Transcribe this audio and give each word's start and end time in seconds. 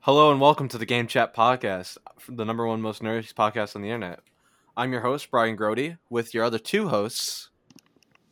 Hello 0.00 0.30
and 0.30 0.40
welcome 0.40 0.68
to 0.68 0.78
the 0.78 0.86
Game 0.86 1.06
Chat 1.06 1.34
Podcast, 1.34 1.98
the 2.28 2.44
number 2.44 2.66
one 2.66 2.80
most 2.80 3.02
nerdy 3.02 3.32
podcast 3.34 3.76
on 3.76 3.82
the 3.82 3.88
internet. 3.88 4.20
I'm 4.76 4.92
your 4.92 5.02
host, 5.02 5.30
Brian 5.30 5.56
Grody, 5.56 5.98
with 6.08 6.32
your 6.34 6.44
other 6.44 6.58
two 6.58 6.88
hosts. 6.88 7.50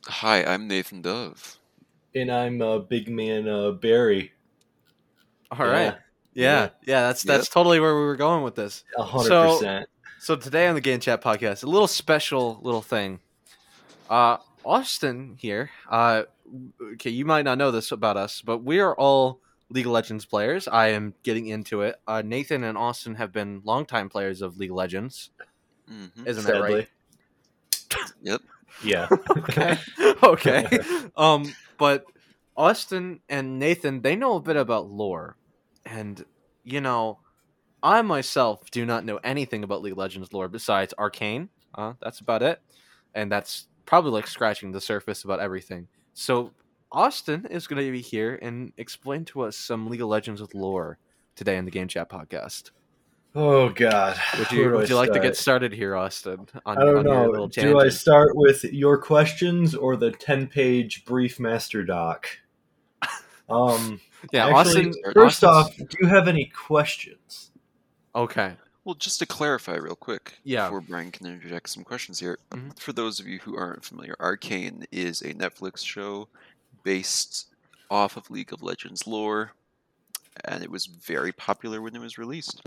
Hi, 0.07 0.43
I'm 0.45 0.67
Nathan 0.69 1.03
Dove. 1.03 1.59
And 2.15 2.31
I'm 2.31 2.63
uh, 2.63 2.79
big 2.79 3.09
man 3.09 3.49
uh, 3.49 3.73
Barry. 3.73 4.33
All 5.51 5.67
right, 5.67 5.95
yeah, 6.35 6.69
yeah, 6.87 7.03
that's 7.03 7.23
that's 7.23 7.49
totally 7.49 7.81
where 7.81 7.95
we 7.95 8.03
were 8.03 8.17
going 8.17 8.43
with 8.45 8.55
this. 8.55 8.85
A 8.97 9.03
hundred 9.03 9.29
So- 9.29 9.59
So 10.21 10.35
today 10.37 10.67
on 10.67 10.75
the 10.75 10.81
Game 10.81 10.99
Chat 11.01 11.23
Podcast, 11.23 11.63
a 11.63 11.67
little 11.67 11.87
special 11.87 12.59
little 12.63 12.83
thing. 12.83 13.21
Uh, 14.11 14.39
Austin 14.65 15.37
here. 15.39 15.71
Uh, 15.89 16.25
okay, 16.95 17.11
you 17.11 17.25
might 17.25 17.43
not 17.43 17.57
know 17.57 17.71
this 17.71 17.93
about 17.93 18.17
us, 18.17 18.43
but 18.43 18.59
we 18.65 18.81
are 18.81 18.95
all 18.97 19.41
League 19.71 19.87
of 19.87 19.93
Legends 19.93 20.25
players. 20.25 20.67
I 20.69 20.89
am 20.89 21.15
getting 21.23 21.47
into 21.47 21.83
it. 21.83 21.97
Uh, 22.07 22.23
Nathan 22.25 22.65
and 22.65 22.79
Austin 22.79 23.15
have 23.17 23.33
been 23.33 23.61
longtime 23.65 24.09
players 24.09 24.43
of 24.43 24.57
League 24.57 24.71
of 24.71 24.77
Legends. 24.77 25.31
hmm 25.89 26.07
Isn't 26.27 26.45
that 26.45 26.61
right? 26.61 26.89
Yep. 28.23 28.43
Yeah. 28.85 29.09
okay 29.39 29.79
okay 30.23 30.67
um 31.17 31.45
but 31.79 32.05
austin 32.57 33.21
and 33.29 33.59
nathan 33.59 34.03
they 34.03 34.15
know 34.17 34.37
a 34.37 34.41
bit 34.41 34.57
about 34.57 34.89
lore 34.91 35.37
and 35.85 36.25
you 36.65 36.81
know 36.81 37.19
i 37.83 38.03
myself 38.03 38.71
do 38.71 38.85
not 38.85 39.05
know 39.05 39.19
anything 39.25 39.63
about 39.65 39.83
league 39.83 39.93
of 39.93 39.99
legends 39.99 40.33
lore 40.33 40.49
besides 40.49 40.93
arcane 40.99 41.49
uh, 41.75 41.93
that's 42.01 42.21
about 42.21 42.43
it 42.43 42.61
and 43.15 43.31
that's 43.31 43.67
probably 43.87 44.11
like 44.11 44.27
scratching 44.27 44.73
the 44.73 44.81
surface 44.81 45.25
about 45.25 45.41
everything 45.41 45.87
so 46.15 46.53
austin 46.91 47.47
is 47.51 47.67
going 47.67 47.85
to 47.85 47.93
be 47.93 48.01
here 48.01 48.39
and 48.41 48.73
explain 48.77 49.25
to 49.27 49.43
us 49.43 49.57
some 49.57 49.89
league 49.89 50.01
of 50.01 50.09
legends 50.09 50.41
with 50.41 50.55
lore 50.55 50.99
today 51.37 51.57
in 51.57 51.65
the 51.65 51.71
game 51.71 51.89
chat 51.89 52.09
podcast 52.11 52.71
Oh 53.35 53.69
God. 53.69 54.19
would 54.39 54.51
you 54.51 54.71
would 54.71 54.87
I 54.87 54.89
you 54.89 54.97
like 54.97 55.13
to 55.13 55.21
get 55.21 55.37
started 55.37 55.73
here 55.73 55.95
austin 55.95 56.47
on, 56.65 56.79
I 56.79 56.85
don't 56.85 56.99
on 56.99 57.05
know. 57.05 57.27
little 57.31 57.47
Do 57.49 57.79
I 57.79 57.91
start 57.91 58.31
with 58.35 58.65
your 58.65 58.97
questions 58.99 59.75
or 59.75 59.97
the 59.97 60.11
ten-page 60.11 61.05
brief 61.05 61.39
master 61.39 61.85
doc? 61.85 62.27
Um. 63.51 64.01
yeah 64.33 64.47
actually, 64.47 64.89
austin 64.89 64.95
First 65.15 65.45
Austin's- 65.45 65.83
off, 65.83 65.89
do 65.91 65.97
you 66.03 66.09
have 66.09 66.27
any 66.29 66.47
questions? 66.47 67.51
okay 68.15 68.55
Well, 68.85 68.95
just 68.95 69.19
to 69.21 69.27
clarify 69.27 69.75
real 69.77 69.95
quick, 69.95 70.39
Yeah. 70.45 70.65
before 70.67 70.81
Brian 70.81 71.11
can 71.13 71.27
interject 71.27 71.69
some 71.69 71.85
questions 71.85 72.21
here, 72.21 72.39
Mhm. 72.51 72.79
for 72.79 72.93
those 72.95 73.21
of 73.21 73.27
you 73.29 73.39
who 73.41 73.57
aren't 73.57 73.85
familiar, 73.85 74.17
Arcane 74.19 74.85
is 74.91 75.21
a 75.23 75.35
Netflix 75.35 75.85
show 75.85 76.29
based 76.89 77.49
off 77.91 78.17
of 78.17 78.31
League 78.31 78.51
of 78.51 78.63
Legends 78.63 79.07
lore, 79.07 79.53
and 80.47 80.63
it 80.63 80.71
was 80.71 80.87
very 80.87 81.33
popular 81.33 81.83
when 81.83 81.95
it 81.95 82.01
was 82.01 82.17
released. 82.17 82.63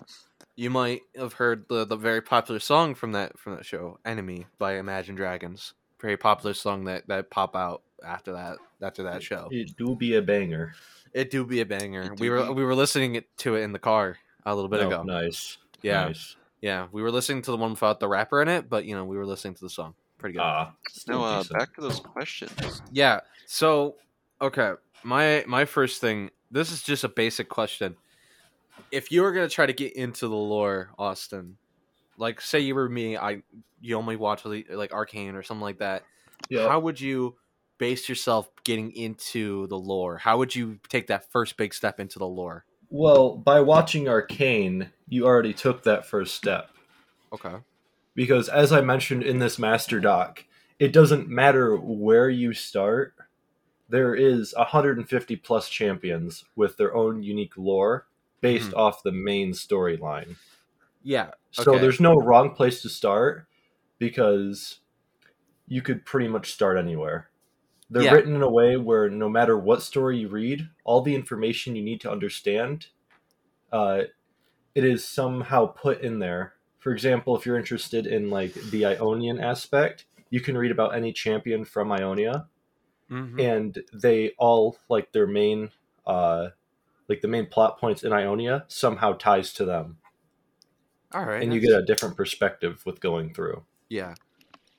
You 0.56 0.70
might 0.70 1.02
have 1.18 1.34
heard 1.34 1.66
the, 1.70 1.86
the 1.86 1.96
very 1.96 2.22
popular 2.22 2.60
song 2.60 2.94
from 2.94 3.14
that 3.14 3.40
from 3.40 3.56
that 3.56 3.66
show, 3.66 3.98
"Enemy" 4.06 4.46
by 4.60 4.78
Imagine 4.78 5.16
Dragons. 5.16 5.74
Very 6.00 6.18
popular 6.18 6.54
song 6.54 6.84
that 6.86 7.08
that 7.08 7.32
pop 7.32 7.56
out 7.56 7.82
after 8.06 8.34
that 8.34 8.58
after 8.80 9.02
that 9.04 9.24
show. 9.24 9.48
It 9.50 9.76
do 9.76 9.96
be 9.96 10.16
a 10.18 10.22
banger. 10.22 10.76
It 11.14 11.32
do 11.32 11.44
be 11.44 11.62
a 11.62 11.66
banger. 11.66 12.14
We 12.20 12.30
were 12.30 12.46
be. 12.46 12.54
we 12.54 12.64
were 12.64 12.76
listening 12.76 13.24
to 13.38 13.56
it 13.56 13.62
in 13.62 13.74
the 13.74 13.80
car 13.80 14.18
a 14.46 14.54
little 14.54 14.70
bit 14.70 14.82
Oh, 14.82 14.88
ago. 14.88 15.02
Nice. 15.02 15.58
Yeah, 15.82 16.06
Nice. 16.06 16.36
yeah. 16.62 16.88
We 16.92 17.02
were 17.02 17.12
listening 17.12 17.42
to 17.42 17.52
the 17.52 17.58
one 17.58 17.72
without 17.72 18.00
the 18.00 18.08
rapper 18.08 18.40
in 18.44 18.50
it, 18.50 18.70
but 18.70 18.86
you 18.86 18.94
know 18.94 19.04
we 19.04 19.18
were 19.18 19.26
listening 19.26 19.56
to 19.56 19.62
the 19.62 19.70
song. 19.70 19.96
Pretty 20.20 20.34
good. 20.34 20.44
Ah. 20.44 20.74
still 20.88 21.20
Now, 21.22 21.26
uh, 21.26 21.44
back 21.52 21.74
to 21.74 21.82
those 21.82 22.00
questions. 22.00 22.84
Yeah. 22.92 23.22
So, 23.48 23.96
okay, 24.42 24.73
my 25.03 25.44
my 25.47 25.66
first 25.66 26.02
thing. 26.02 26.31
This 26.50 26.72
is 26.72 26.81
just 26.84 27.03
a 27.03 27.09
basic 27.09 27.47
question. 27.50 27.95
If 28.92 29.11
you 29.11 29.22
were 29.22 29.31
gonna 29.31 29.50
try 29.50 29.66
to 29.66 29.73
get 29.73 29.94
into 29.94 30.28
the 30.28 30.36
lore, 30.36 30.89
Austin, 30.97 31.58
like 32.17 32.42
say 32.42 32.59
you 32.59 32.75
were 32.75 32.89
me, 32.89 33.17
I 33.17 33.44
you 33.80 33.95
only 33.97 34.16
watch 34.16 34.45
like 34.45 34.67
like 34.69 34.92
Arcane 34.94 35.36
or 35.36 35.44
something 35.44 35.62
like 35.62 35.80
that. 35.80 36.03
Yeah. 36.50 36.68
How 36.68 36.80
would 36.80 37.00
you 37.00 37.35
base 37.78 38.09
yourself 38.09 38.50
getting 38.63 38.91
into 38.91 39.68
the 39.68 39.78
lore? 39.78 40.18
How 40.18 40.38
would 40.38 40.56
you 40.56 40.80
take 40.90 41.07
that 41.07 41.31
first 41.31 41.57
big 41.57 41.74
step 41.74 42.00
into 42.00 42.19
the 42.19 42.28
lore? 42.28 42.66
Well, 42.90 43.38
by 43.38 43.62
watching 43.62 44.09
Arcane, 44.09 44.91
you 45.07 45.25
already 45.25 45.53
took 45.53 45.84
that 45.84 46.06
first 46.06 46.35
step. 46.35 46.69
Okay. 47.34 47.56
because 48.13 48.50
as 48.50 48.74
I 48.74 48.81
mentioned 48.81 49.24
in 49.24 49.40
this 49.40 49.57
master 49.57 50.00
doc, 50.01 50.44
it 50.80 50.91
doesn't 50.91 51.30
matter 51.30 51.78
where 51.78 52.30
you 52.30 52.53
start. 52.53 53.13
There 53.91 54.16
is 54.16 54.53
150 54.57 55.35
plus 55.35 55.68
champions 55.68 56.46
with 56.56 56.78
their 56.78 56.96
own 56.96 57.24
unique 57.24 57.57
lore 57.57 58.07
based 58.40 58.72
Mhm. 58.72 58.78
off 58.78 59.03
the 59.03 59.12
main 59.12 59.52
storyline. 59.52 60.38
Yeah. 61.03 61.31
So 61.52 61.78
there's 61.78 62.00
no 62.00 62.13
wrong 62.16 62.56
place 62.56 62.81
to 62.84 62.90
start 62.90 63.47
because 64.00 64.80
you 65.68 65.81
could 65.81 66.06
pretty 66.06 66.30
much 66.30 66.53
start 66.53 66.78
anywhere. 66.78 67.30
They're 67.90 68.03
Yeah. 68.03 68.13
written 68.13 68.34
in 68.34 68.41
a 68.41 68.50
way 68.50 68.78
where 68.78 69.09
no 69.09 69.28
matter 69.28 69.57
what 69.57 69.81
story 69.81 70.19
you 70.19 70.30
read, 70.30 70.69
all 70.85 71.01
the 71.01 71.13
information 71.13 71.75
you 71.75 71.84
need 71.84 72.00
to 72.01 72.12
understand, 72.12 72.88
uh, 73.74 74.03
it 74.74 74.85
is 74.85 75.03
somehow 75.06 75.66
put 75.66 76.00
in 76.00 76.19
there. 76.19 76.53
For 76.80 76.94
example, 76.94 77.35
if 77.35 77.46
you're 77.46 77.57
interested 77.57 78.07
in 78.07 78.30
like 78.30 78.53
the 78.53 78.85
Ionian 78.85 79.41
aspect, 79.41 80.06
you 80.30 80.40
can 80.40 80.57
read 80.57 80.72
about 80.72 80.96
any 80.96 81.12
champion 81.12 81.66
from 81.66 81.91
Ionia, 81.91 82.47
Mhm. 83.12 83.40
and 83.40 83.84
they 83.94 84.32
all 84.38 84.78
like 84.90 85.12
their 85.12 85.28
main, 85.28 85.70
uh, 86.08 86.50
like 87.10 87.22
the 87.22 87.28
main 87.28 87.46
plot 87.46 87.78
points 87.78 88.04
in 88.04 88.14
Ionia 88.14 88.64
somehow 88.70 89.14
ties 89.14 89.52
to 89.56 89.66
them 89.66 89.98
All 91.14 91.26
right. 91.26 91.44
and 91.44 91.54
you 91.54 91.60
get 91.60 91.74
a 91.74 91.84
different 91.84 92.16
perspective 92.16 92.82
with 92.86 93.02
going 93.02 93.34
through. 93.34 93.66
Yeah. 93.90 94.16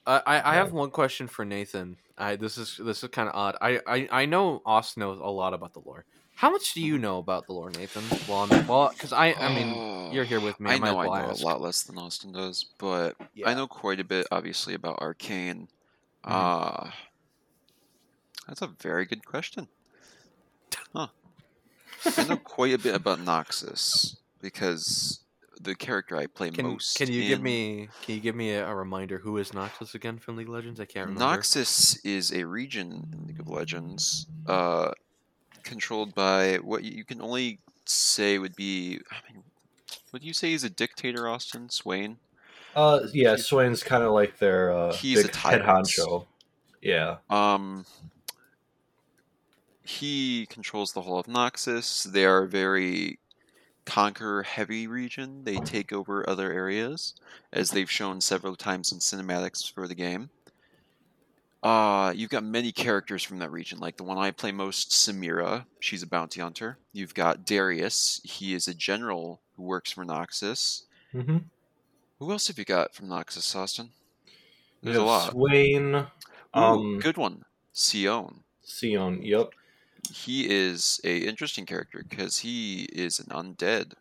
Uh, 0.07 0.21
I 0.27 0.53
I 0.53 0.55
have 0.55 0.73
one 0.73 0.91
question 0.91 1.29
for 1.29 1.45
Nathan. 1.45 1.97
I 2.19 2.37
this 2.37 2.57
is 2.59 2.79
this 2.83 3.03
is 3.05 3.11
kind 3.11 3.29
of 3.29 3.35
odd. 3.35 3.57
I, 3.61 3.81
I 3.87 4.09
I 4.23 4.27
know 4.27 4.63
Austin 4.67 5.01
knows 5.03 5.19
a 5.21 5.31
lot 5.31 5.53
about 5.55 5.75
the 5.75 5.81
lore. 5.81 6.05
How 6.35 6.51
much 6.51 6.73
do 6.75 6.81
you 6.81 6.99
know 6.99 7.19
about 7.19 7.47
the 7.47 7.53
lore, 7.53 7.71
Nathan? 7.71 8.03
Well, 8.27 8.51
I'm- 8.51 8.67
well, 8.67 8.89
because 8.89 9.13
I 9.13 9.33
I 9.35 9.55
mean 9.55 9.75
Oh, 9.77 10.11
you're 10.11 10.25
here 10.25 10.41
with 10.41 10.59
me. 10.59 10.71
I 10.71 10.79
might 10.79 10.91
know 10.91 10.99
I 10.99 11.07
know 11.07 11.31
ask. 11.31 11.43
a 11.43 11.45
lot 11.47 11.61
less 11.61 11.83
than 11.83 11.99
Austin 11.99 12.33
does, 12.33 12.65
but 12.79 13.15
Yeah. 13.35 13.49
I 13.51 13.55
know 13.55 13.67
quite 13.69 14.01
a 14.01 14.05
bit, 14.05 14.27
obviously, 14.33 14.73
about 14.75 14.99
Arcane. 15.01 15.69
Mhm. 16.25 16.31
Uh, 16.33 16.91
that's 18.47 18.63
a 18.63 18.67
very 18.67 19.05
good 19.05 19.25
question. 19.25 19.69
Huh. 20.95 21.09
I 22.17 22.25
know 22.25 22.37
quite 22.37 22.75
a 22.75 22.79
bit 22.79 22.95
about 22.95 23.19
Noxus 23.21 24.17
because 24.41 25.21
the 25.61 25.75
character 25.75 26.17
I 26.17 26.27
play 26.27 26.51
Can 26.51 26.67
most. 26.67 26.97
can 26.97 27.11
you 27.11 27.23
give 27.29 27.41
me 27.41 27.89
can 28.03 28.17
you 28.17 28.21
give 28.21 28.35
me 28.35 28.51
a, 28.53 28.67
a 28.69 28.75
reminder 28.75 29.19
who 29.19 29.37
is 29.39 29.51
Noxus 29.53 29.95
again 29.95 30.19
from 30.19 30.37
League 30.37 30.49
of 30.49 30.55
Legends? 30.55 30.81
I 30.81 30.85
can't 30.85 31.09
remember. 31.09 31.25
Noxus 31.41 31.99
is 32.05 32.33
a 32.33 32.45
region 32.45 33.09
in 33.13 33.27
League 33.29 33.41
of 33.41 33.49
Legends, 33.49 34.27
uh, 34.47 34.91
controlled 35.63 36.15
by 36.15 36.57
what 36.57 36.83
you 36.83 37.05
can 37.05 37.21
only 37.23 37.61
say 37.85 38.39
would 38.39 38.57
be. 38.57 38.99
I 39.11 39.33
mean, 39.33 39.43
what 40.11 40.23
do 40.23 40.27
you 40.29 40.35
say 40.35 40.51
he's 40.51 40.65
a 40.65 40.71
dictator, 40.71 41.29
Austin 41.29 41.71
Swain? 41.71 42.17
Uh, 42.75 43.01
yeah, 43.13 43.31
He's- 43.31 43.47
Swain's 43.47 43.83
kind 43.83 44.03
of 44.03 44.13
like 44.13 44.39
their 44.39 44.73
uh, 44.73 44.93
He's 44.95 45.25
a 45.25 45.37
head 45.37 45.63
honcho. 45.63 46.27
Yeah, 46.81 47.19
Um, 47.31 47.85
he 49.93 50.47
controls 50.47 50.93
the 50.93 51.03
whole 51.03 51.19
of 51.19 51.27
Noxus. 51.27 52.05
They 52.05 52.25
are 52.25 52.45
a 52.45 52.49
very 52.49 53.19
conquer 53.85 54.43
heavy 54.43 54.87
region. 54.87 55.45
They 55.45 55.57
take 55.57 55.93
over 55.93 56.29
other 56.29 56.53
areas, 56.53 57.15
as 57.53 57.71
they've 57.71 57.91
shown 57.91 58.21
several 58.21 58.57
times 58.57 58.93
in 58.93 58.99
cinematics 58.99 59.71
for 59.71 59.87
the 59.87 59.95
game. 59.95 60.31
Uh, 61.63 62.13
you've 62.17 62.31
got 62.31 62.43
many 62.43 62.73
characters 62.73 63.23
from 63.23 63.39
that 63.39 63.53
region, 63.53 63.79
like 63.79 63.97
the 63.97 64.03
one 64.03 64.19
I 64.19 64.33
play 64.33 64.51
most, 64.51 64.91
Samira. 64.91 65.65
She's 65.79 66.03
a 66.03 66.09
bounty 66.09 66.41
hunter. 66.41 66.79
You've 66.93 67.15
got 67.15 67.45
Darius. 67.47 68.21
He 68.25 68.55
is 68.55 68.67
a 68.67 68.75
general 68.75 69.41
who 69.57 69.63
works 69.63 69.93
for 69.93 70.05
Noxus. 70.05 70.83
mm-hmm. 71.15 71.39
Who 72.19 72.31
else 72.31 72.49
have 72.49 72.59
you 72.59 72.65
got 72.65 72.95
from 72.95 73.09
Noxus, 73.09 73.55
Austin? 73.55 73.91
There's 74.83 74.97
a 74.97 75.03
lot. 75.03 75.31
Swain, 75.31 75.95
Ooh, 75.95 76.07
um, 76.55 76.99
good 76.99 77.17
one. 77.17 77.45
Sion. 77.73 78.41
Sion. 78.65 79.23
Yep. 79.23 79.55
He 80.11 80.49
is 80.51 81.01
a 81.05 81.19
interesting 81.19 81.67
character 81.67 82.05
because 82.09 82.39
he 82.39 82.85
is 82.93 83.19
an 83.21 83.27
undead, 83.27 83.95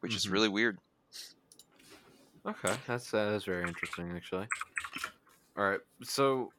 which 0.00 0.14
is 0.14 0.26
Mhm. 0.26 0.32
really 0.32 0.48
weird. 0.48 0.78
Okay, 2.46 2.74
that's 2.86 3.10
that 3.10 3.32
is 3.32 3.44
very 3.44 3.66
interesting 3.66 4.10
actually. 4.12 4.46
All 5.56 5.64
right, 5.70 5.80
so 6.02 6.52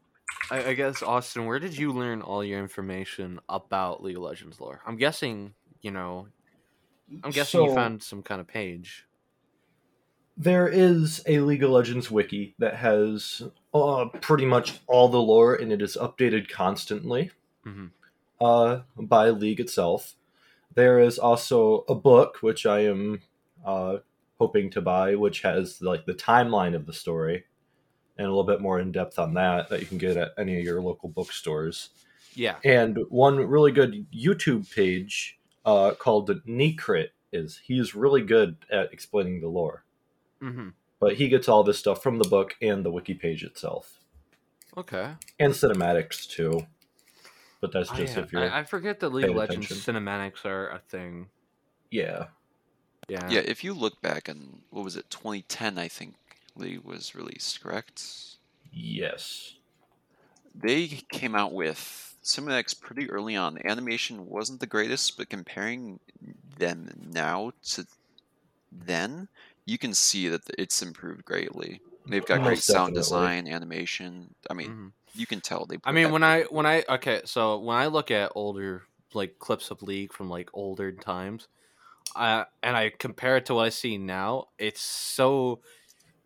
I, 0.49 0.69
I 0.69 0.73
guess 0.73 1.03
Austin, 1.03 1.45
where 1.45 1.59
did 1.59 1.77
you 1.77 1.91
learn 1.91 2.21
all 2.21 2.43
your 2.43 2.59
information 2.59 3.39
about 3.49 4.01
League 4.03 4.17
of 4.17 4.23
Legends 4.23 4.59
lore? 4.59 4.81
I'm 4.85 4.97
guessing 4.97 5.53
you 5.81 5.91
know. 5.91 6.27
I'm 7.23 7.31
guessing 7.31 7.61
you 7.63 7.73
found 7.75 8.01
some 8.03 8.23
kind 8.23 8.41
of 8.41 8.47
page. 8.47 9.05
There 10.37 10.67
is 10.67 11.23
a 11.27 11.39
League 11.39 11.63
of 11.63 11.69
Legends 11.69 12.11
wiki 12.11 12.55
that 12.59 12.75
has 12.75 13.43
uh, 13.73 14.05
pretty 14.21 14.45
much 14.45 14.79
all 14.87 15.07
the 15.07 15.21
lore, 15.21 15.55
and 15.55 15.71
it 15.71 15.81
is 15.81 15.97
updated 15.99 16.49
constantly 16.49 17.31
Mhm. 17.65 17.91
Uh, 18.41 18.81
by 18.97 19.29
League 19.29 19.59
itself. 19.59 20.15
There 20.73 20.99
is 20.99 21.17
also 21.17 21.85
a 21.87 21.95
book 21.95 22.37
which 22.41 22.65
I 22.65 22.81
am 22.81 23.21
uh, 23.65 23.97
hoping 24.39 24.69
to 24.71 24.81
buy, 24.81 25.15
which 25.15 25.41
has 25.41 25.81
like 25.81 26.05
the 26.05 26.13
timeline 26.13 26.75
of 26.75 26.85
the 26.85 26.93
story 26.93 27.45
and 28.17 28.27
a 28.27 28.29
little 28.29 28.43
bit 28.43 28.61
more 28.61 28.79
in 28.79 28.91
depth 28.91 29.17
on 29.19 29.33
that 29.35 29.69
that 29.69 29.79
you 29.81 29.85
can 29.85 29.97
get 29.97 30.17
at 30.17 30.31
any 30.37 30.57
of 30.57 30.63
your 30.63 30.81
local 30.81 31.09
bookstores. 31.09 31.89
Yeah. 32.33 32.55
And 32.63 32.97
one 33.09 33.37
really 33.37 33.71
good 33.71 34.05
YouTube 34.13 34.73
page 34.73 35.39
uh, 35.65 35.91
called 35.97 36.29
Necrit 36.45 37.09
is 37.31 37.61
he's 37.65 37.95
really 37.95 38.21
good 38.21 38.57
at 38.71 38.91
explaining 38.93 39.41
the 39.41 39.47
lore, 39.47 39.83
Mm-hmm. 40.41 40.69
but 40.99 41.15
he 41.15 41.27
gets 41.29 41.47
all 41.49 41.63
this 41.63 41.79
stuff 41.79 42.03
from 42.03 42.17
the 42.19 42.27
book 42.29 42.55
and 42.61 42.85
the 42.85 42.91
wiki 42.91 43.13
page 43.13 43.43
itself, 43.43 43.99
Okay. 44.77 45.13
and 45.39 45.53
cinematics 45.53 46.27
too. 46.29 46.67
But 47.61 47.71
that's 47.73 47.91
just 47.91 48.17
uh, 48.17 48.21
if 48.21 48.31
you're 48.31 48.53
I, 48.53 48.59
I 48.59 48.63
forget 48.63 48.99
that 48.99 49.09
League 49.09 49.29
of 49.29 49.35
Legends 49.35 49.67
attention. 49.67 49.85
cinematics 49.85 50.45
are 50.45 50.69
a 50.69 50.79
thing. 50.79 51.29
yeah. 51.91 52.27
Yeah. 53.07 53.29
Yeah, 53.29 53.41
if 53.41 53.63
you 53.63 53.73
look 53.75 54.01
back 54.01 54.27
in 54.29 54.63
what 54.69 54.83
was 54.83 54.95
it, 54.95 55.09
2010, 55.11 55.77
I 55.77 55.87
think 55.87 56.15
League 56.55 56.83
was 56.83 57.13
released, 57.13 57.61
correct? 57.61 58.37
Yes. 58.71 59.55
They 60.53 60.87
came 60.87 61.35
out 61.35 61.53
with 61.53 62.17
cinematics 62.23 62.79
pretty 62.79 63.09
early 63.11 63.35
on. 63.35 63.55
The 63.55 63.67
animation 63.67 64.25
wasn't 64.25 64.59
the 64.59 64.67
greatest, 64.67 65.17
but 65.17 65.29
comparing 65.29 65.99
them 66.57 66.89
now 66.97 67.51
to 67.73 67.85
then, 68.71 69.29
you 69.65 69.77
can 69.79 69.93
see 69.95 70.27
that 70.29 70.43
it's 70.59 70.81
improved 70.83 71.25
greatly. 71.25 71.81
They've 72.07 72.25
got 72.25 72.41
great 72.41 72.63
sound 72.63 72.95
definitely. 72.95 72.95
design, 72.95 73.47
animation. 73.47 74.35
I 74.49 74.55
mean, 74.55 74.73
Mhm. 74.73 74.93
You 75.15 75.25
can 75.25 75.41
tell 75.41 75.65
they. 75.65 75.77
I 75.83 75.91
mean, 75.91 76.11
when 76.11 76.23
I 76.23 76.43
when 76.43 76.65
I 76.65 76.83
okay, 76.89 77.21
so 77.25 77.59
when 77.59 77.77
I 77.77 77.87
look 77.87 78.11
at 78.11 78.31
older 78.35 78.83
like 79.13 79.39
clips 79.39 79.71
of 79.71 79.81
League 79.81 80.13
from 80.13 80.29
like 80.29 80.49
older 80.53 80.91
times, 80.91 81.47
uh, 82.15 82.45
and 82.61 82.75
I 82.75 82.91
compare 82.97 83.37
it 83.37 83.45
to 83.47 83.55
what 83.55 83.65
I 83.65 83.69
see 83.69 83.97
now, 83.97 84.45
it's 84.57 84.81
so. 84.81 85.61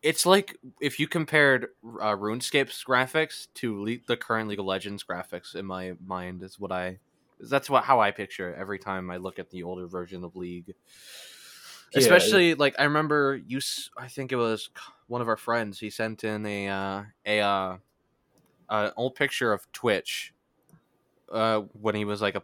It's 0.01 0.25
like 0.25 0.57
if 0.79 0.97
you 0.97 1.09
compared 1.09 1.67
uh, 1.83 2.15
RuneScape's 2.15 2.85
graphics 2.85 3.47
to 3.55 3.83
Le- 3.83 3.97
the 4.07 4.15
current 4.15 4.47
League 4.47 4.59
of 4.59 4.65
Legends 4.65 5.03
graphics. 5.03 5.55
In 5.55 5.65
my 5.65 5.93
mind, 6.05 6.41
is 6.41 6.59
what 6.59 6.71
I. 6.71 6.99
That's 7.39 7.69
what 7.69 7.83
how 7.83 7.99
I 7.99 8.11
picture 8.11 8.51
it 8.51 8.57
every 8.57 8.79
time 8.79 9.11
I 9.11 9.17
look 9.17 9.39
at 9.39 9.49
the 9.49 9.63
older 9.63 9.87
version 9.87 10.23
of 10.23 10.35
League. 10.35 10.73
Yeah, 11.91 11.99
Especially 11.99 12.55
like 12.55 12.75
I 12.79 12.83
remember 12.83 13.41
you. 13.45 13.59
I 13.97 14.07
think 14.07 14.31
it 14.31 14.35
was 14.37 14.69
one 15.07 15.21
of 15.21 15.27
our 15.27 15.37
friends. 15.37 15.79
He 15.79 15.89
sent 15.89 16.23
in 16.23 16.45
a 16.45 16.67
uh, 16.69 17.03
a 17.25 17.39
uh, 17.39 17.77
an 18.69 18.91
old 18.97 19.15
picture 19.15 19.51
of 19.53 19.71
Twitch 19.73 20.33
uh, 21.31 21.61
when 21.79 21.95
he 21.95 22.05
was 22.05 22.21
like 22.21 22.35
a 22.35 22.43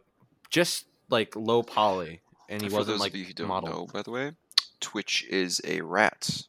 just 0.49 0.85
like 1.09 1.35
low 1.35 1.63
poly, 1.63 2.21
and 2.49 2.61
he 2.61 2.69
For 2.69 2.77
wasn't 2.77 2.95
those 2.95 2.99
like 3.01 3.13
of 3.13 3.19
you 3.19 3.25
who 3.25 3.33
don't 3.33 3.47
model. 3.47 3.69
know, 3.69 3.87
by 3.91 4.01
the 4.01 4.11
way, 4.11 4.31
Twitch 4.79 5.25
is 5.29 5.61
a 5.65 5.81
rat 5.81 6.43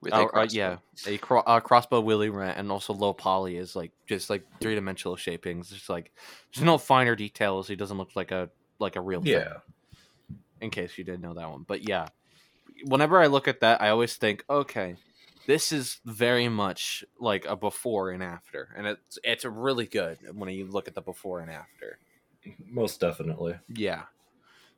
with 0.00 0.12
a 0.12 0.16
Oh, 0.16 0.24
uh, 0.24 0.28
crossbow. 0.28 0.56
yeah, 0.58 0.76
a 1.06 1.18
cro- 1.18 1.40
uh, 1.46 1.60
crossbow 1.60 2.00
willy 2.00 2.28
rat, 2.28 2.56
and 2.58 2.70
also 2.72 2.92
low 2.92 3.12
poly 3.12 3.56
is 3.56 3.74
like 3.76 3.92
just 4.06 4.30
like 4.30 4.44
three 4.60 4.74
dimensional 4.74 5.16
shapings. 5.16 5.70
Just 5.70 5.88
like 5.88 6.12
there's 6.54 6.64
no 6.64 6.78
finer 6.78 7.14
details. 7.14 7.68
He 7.68 7.76
doesn't 7.76 7.98
look 7.98 8.14
like 8.16 8.30
a 8.32 8.50
like 8.78 8.96
a 8.96 9.00
real 9.00 9.20
thing. 9.22 9.32
Yeah. 9.32 9.58
in 10.60 10.70
case 10.70 10.96
you 10.98 11.04
didn't 11.04 11.20
know 11.22 11.34
that 11.34 11.50
one. 11.50 11.64
But 11.66 11.88
yeah, 11.88 12.06
whenever 12.84 13.20
I 13.20 13.26
look 13.26 13.48
at 13.48 13.60
that, 13.60 13.80
I 13.82 13.88
always 13.90 14.16
think, 14.16 14.44
okay, 14.48 14.96
this 15.46 15.72
is 15.72 16.00
very 16.04 16.48
much 16.48 17.04
like 17.18 17.44
a 17.46 17.56
before 17.56 18.10
and 18.10 18.22
after, 18.22 18.72
and 18.76 18.86
it's 18.86 19.18
it's 19.24 19.44
really 19.44 19.86
good 19.86 20.18
when 20.36 20.48
you 20.50 20.66
look 20.66 20.88
at 20.88 20.94
the 20.94 21.02
before 21.02 21.40
and 21.40 21.50
after. 21.50 21.98
Most 22.66 23.00
definitely. 23.00 23.58
Yeah, 23.68 24.04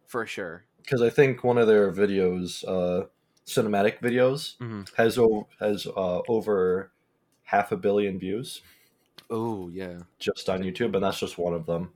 for 0.06 0.26
sure. 0.26 0.66
Because 0.78 1.02
I 1.02 1.10
think 1.10 1.44
one 1.44 1.58
of 1.58 1.66
their 1.66 1.92
videos, 1.92 2.64
uh, 2.68 3.08
cinematic 3.46 4.00
videos, 4.00 4.56
Mhm. 4.58 4.94
has 4.96 5.18
o- 5.18 5.48
has 5.60 5.86
uh, 5.86 6.22
over 6.28 6.92
half 7.44 7.72
a 7.72 7.76
billion 7.76 8.18
views 8.18 8.62
Oh 9.30 9.68
yeah, 9.68 10.00
just 10.18 10.48
on 10.50 10.62
YouTube, 10.62 10.94
and 10.94 11.04
that's 11.04 11.18
just 11.20 11.38
one 11.38 11.54
of 11.54 11.66
them. 11.66 11.94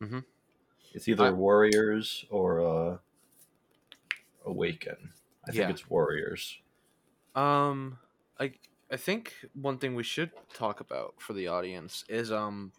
Mhm. 0.00 0.24
It's 0.92 1.08
either 1.08 1.26
I- 1.26 1.30
Warriors 1.30 2.24
or 2.30 2.60
uh, 2.60 2.98
Awaken. 4.44 5.12
I 5.46 5.52
think 5.52 5.68
Yeah. 5.68 5.70
it's 5.70 5.88
Warriors. 5.88 6.58
Um, 7.38 7.98
I 8.40 8.52
I 8.90 8.96
think 8.96 9.34
one 9.54 9.78
thing 9.78 9.94
we 9.94 10.02
should 10.02 10.30
talk 10.54 10.80
about 10.80 11.14
for 11.18 11.32
the 11.34 11.46
audience 11.48 12.04
is 12.08 12.32
um, 12.32 12.72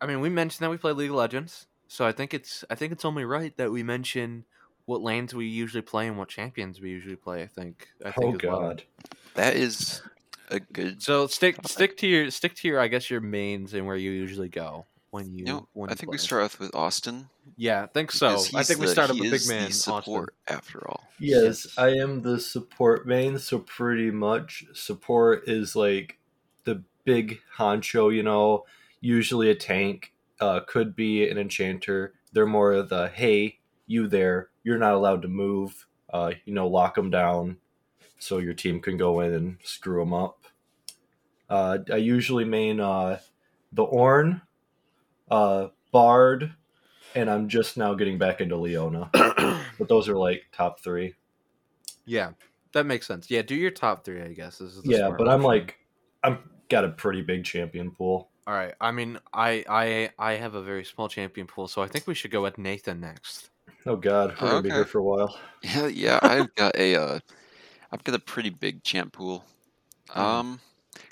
I 0.00 0.06
mean, 0.06 0.20
we 0.20 0.28
mentioned 0.30 0.64
that 0.64 0.70
we 0.70 0.76
play 0.78 0.92
League 0.92 1.10
of 1.10 1.16
Legends, 1.16 1.66
so 1.88 2.06
I 2.06 2.12
think 2.12 2.32
it's 2.32 2.64
I 2.70 2.74
think 2.74 2.92
it's 2.92 3.04
only 3.04 3.24
right 3.24 3.56
that 3.56 3.70
we 3.70 3.82
mention 3.82 4.44
what 4.86 5.02
lanes 5.02 5.34
we 5.34 5.46
usually 5.46 5.82
play 5.82 6.06
and 6.08 6.16
what 6.16 6.28
champions 6.28 6.80
we 6.80 6.90
usually 6.90 7.16
play. 7.16 7.42
I 7.42 7.46
think. 7.46 7.88
I 8.04 8.10
think 8.12 8.34
oh 8.44 8.48
as 8.48 8.50
well. 8.50 8.60
God. 8.60 8.82
That 9.34 9.56
is 9.56 10.02
a 10.48 10.60
good. 10.60 11.02
So 11.02 11.26
stick 11.26 11.56
stick 11.66 11.96
to 11.98 12.06
your 12.06 12.30
stick 12.30 12.54
to 12.56 12.68
your 12.68 12.80
I 12.80 12.88
guess 12.88 13.10
your 13.10 13.20
mains 13.20 13.74
and 13.74 13.86
where 13.86 13.96
you 13.96 14.10
usually 14.10 14.48
go 14.48 14.86
when 15.10 15.32
you. 15.32 15.38
You 15.38 15.44
know, 15.44 15.68
when 15.74 15.90
I 15.90 15.92
you 15.92 15.96
think 15.96 16.10
we 16.12 16.16
play. 16.16 16.24
start 16.24 16.44
off 16.44 16.58
with 16.58 16.74
Austin. 16.74 17.28
Yeah, 17.56 17.82
I 17.82 17.86
think 17.86 18.10
so. 18.10 18.28
I 18.28 18.32
he's 18.32 18.68
think 18.68 18.80
we 18.80 18.86
the- 18.86 18.92
start 18.92 19.10
up 19.10 19.18
with 19.18 19.30
big 19.30 19.46
man 19.48 19.66
the 19.66 19.72
support 19.74 20.34
after 20.48 20.88
all. 20.88 20.99
Yes. 21.20 21.66
I 21.76 21.90
am 21.90 22.22
the 22.22 22.40
support 22.40 23.06
main, 23.06 23.38
so 23.38 23.58
pretty 23.58 24.10
much 24.10 24.64
support 24.72 25.48
is 25.48 25.76
like 25.76 26.18
the 26.64 26.82
big 27.04 27.40
honcho, 27.56 28.14
you 28.14 28.22
know, 28.22 28.64
usually 29.00 29.50
a 29.50 29.54
tank, 29.54 30.14
uh, 30.40 30.60
could 30.60 30.96
be 30.96 31.28
an 31.28 31.36
enchanter. 31.38 32.14
They're 32.32 32.46
more 32.46 32.72
of 32.72 32.88
the 32.88 33.08
hey, 33.08 33.60
you 33.86 34.08
there, 34.08 34.50
you're 34.64 34.78
not 34.78 34.94
allowed 34.94 35.22
to 35.22 35.28
move, 35.28 35.86
uh, 36.10 36.32
you 36.44 36.54
know, 36.54 36.66
lock 36.68 36.94
them 36.94 37.10
down 37.10 37.58
so 38.18 38.38
your 38.38 38.54
team 38.54 38.80
can 38.80 38.96
go 38.96 39.20
in 39.20 39.32
and 39.34 39.58
screw 39.64 40.00
them 40.00 40.14
up. 40.14 40.44
Uh, 41.48 41.78
I 41.92 41.96
usually 41.96 42.44
main 42.44 42.80
uh, 42.80 43.20
the 43.72 43.84
Ornn, 43.86 44.42
uh, 45.30 45.68
Bard, 45.92 46.54
and 47.14 47.30
I'm 47.30 47.48
just 47.48 47.76
now 47.76 47.94
getting 47.94 48.18
back 48.18 48.40
into 48.40 48.56
Leona. 48.56 49.10
But 49.78 49.88
those 49.88 50.08
are 50.10 50.16
like 50.16 50.42
top 50.52 50.80
three. 50.80 51.14
yeah, 52.04 52.32
that 52.72 52.84
makes 52.84 53.06
sense. 53.06 53.30
Yeah, 53.30 53.40
do 53.40 53.54
your 53.54 53.70
top 53.70 54.04
three. 54.04 54.20
I 54.20 54.34
guess 54.34 54.58
this 54.58 54.76
is 54.76 54.82
the 54.82 54.90
yeah 54.90 55.06
smart 55.06 55.18
but 55.18 55.28
i'm 55.28 55.42
like 55.42 55.78
i'm 56.22 56.38
got 56.68 56.84
a 56.84 56.90
pretty 56.90 57.22
big 57.22 57.44
champion 57.44 57.90
pool 57.90 58.28
All 58.46 58.52
right. 58.54 58.74
I 58.80 58.90
mean, 58.92 59.18
I 59.32 59.64
I 59.68 60.10
I 60.18 60.32
have 60.34 60.54
a 60.54 60.62
very 60.62 60.84
small 60.84 61.08
champion 61.08 61.46
pool, 61.46 61.66
so 61.66 61.80
I 61.82 61.86
think 61.88 62.06
we 62.06 62.14
should 62.14 62.30
go 62.30 62.42
with 62.42 62.58
Nathan 62.58 63.00
next. 63.00 63.48
oh 63.86 63.96
god 63.96 64.34
we're 64.40 64.48
gonna 64.50 64.62
be 64.62 64.70
here 64.70 64.84
for 64.84 64.98
a 64.98 65.02
while 65.02 65.34
Yeah, 65.62 65.86
yeah. 65.86 66.18
I've 66.22 66.54
got 66.54 66.76
a, 66.76 66.94
uh, 66.96 67.18
I've 67.90 68.04
got 68.04 68.14
a 68.14 68.18
pretty 68.18 68.50
big 68.50 68.82
champ 68.84 69.12
pool. 69.14 69.44
Mhm. 70.10 70.20
Um, 70.20 70.60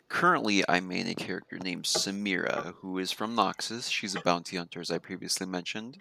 currently 0.08 0.64
I 0.68 0.80
main 0.80 1.06
a 1.08 1.14
character 1.14 1.58
named 1.58 1.84
Samira, 1.84 2.74
who 2.76 2.98
is 2.98 3.12
from 3.12 3.36
Noxus. 3.36 3.90
She's 3.90 4.14
a 4.14 4.20
bounty 4.20 4.56
hunter, 4.56 4.80
as 4.80 4.90
I 4.90 4.98
previously 4.98 5.46
mentioned. 5.46 5.98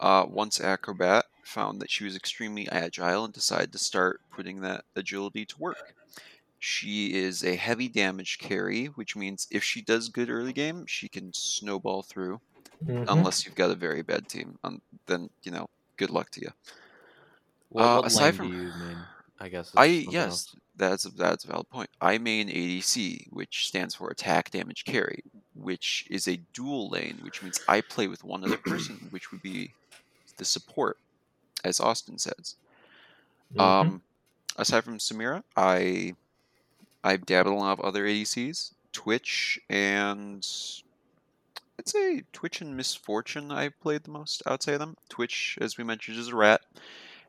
Uh, 0.00 0.24
once 0.28 0.60
acrobat 0.60 1.26
found 1.44 1.80
that 1.80 1.90
she 1.90 2.04
was 2.04 2.16
extremely 2.16 2.68
agile 2.68 3.24
and 3.24 3.34
decided 3.34 3.72
to 3.72 3.78
start 3.78 4.20
putting 4.30 4.60
that 4.60 4.84
agility 4.96 5.44
to 5.46 5.58
work. 5.58 5.94
She 6.58 7.14
is 7.14 7.44
a 7.44 7.56
heavy 7.56 7.88
damage 7.88 8.38
carry, 8.38 8.86
which 8.86 9.16
means 9.16 9.48
if 9.50 9.64
she 9.64 9.82
does 9.82 10.08
good 10.08 10.30
early 10.30 10.52
game, 10.52 10.86
she 10.86 11.08
can 11.08 11.32
snowball 11.32 12.02
through. 12.02 12.40
Mhm. 12.84 13.04
Unless 13.08 13.44
you've 13.44 13.54
got 13.54 13.70
a 13.70 13.74
very 13.76 14.02
bad 14.02 14.28
team, 14.28 14.58
um, 14.64 14.80
then 15.06 15.30
you 15.42 15.52
know, 15.52 15.68
good 15.96 16.10
luck 16.10 16.30
to 16.30 16.40
you. 16.40 16.50
What, 17.70 17.82
Uh, 17.82 17.96
what 17.96 18.06
aside 18.06 18.34
from- 18.36 18.52
you 18.52 18.72
mean? 18.86 18.98
I 19.40 19.48
guess. 19.48 19.72
I 19.76 19.84
yes, 19.86 20.26
else. 20.28 20.56
That's 20.76 21.04
a, 21.04 21.10
that's 21.10 21.44
a 21.44 21.48
valid 21.48 21.68
point. 21.68 21.90
I 22.00 22.18
main 22.18 22.48
ADC, 22.48 23.26
which 23.30 23.66
stands 23.66 23.94
for 23.94 24.08
attack 24.08 24.50
damage 24.50 24.84
carry, 24.84 25.22
which 25.54 26.06
is 26.10 26.26
a 26.26 26.40
dual 26.54 26.88
lane, 26.88 27.18
which 27.22 27.42
means 27.42 27.60
I 27.68 27.82
play 27.82 28.08
with 28.08 28.24
one 28.24 28.42
other 28.42 28.56
person, 28.56 28.96
which 29.10 29.30
would 29.32 29.42
be 29.42 29.72
the 30.38 30.44
support, 30.44 30.96
as 31.62 31.78
Austin 31.78 32.18
says. 32.18 32.56
Mhm. 33.54 33.60
Um, 33.60 34.02
aside 34.56 34.84
from 34.84 34.98
Samira, 34.98 35.42
I 35.56 36.14
I've 37.04 37.26
dabbled 37.26 37.54
in 37.54 37.58
a 37.58 37.62
lot 37.62 37.78
of 37.78 37.84
other 37.84 38.04
ADCs, 38.04 38.72
Twitch 38.92 39.60
and 39.68 40.46
I'd 41.78 41.88
say 41.88 42.22
Twitch 42.32 42.60
and 42.60 42.76
Miss 42.76 42.94
Fortune 42.94 43.50
I 43.50 43.68
played 43.68 44.04
the 44.04 44.10
most 44.10 44.42
outside 44.46 44.74
of 44.74 44.80
them. 44.80 44.96
Twitch, 45.08 45.58
as 45.60 45.76
we 45.76 45.84
mentioned, 45.84 46.18
is 46.18 46.28
a 46.28 46.36
rat, 46.36 46.62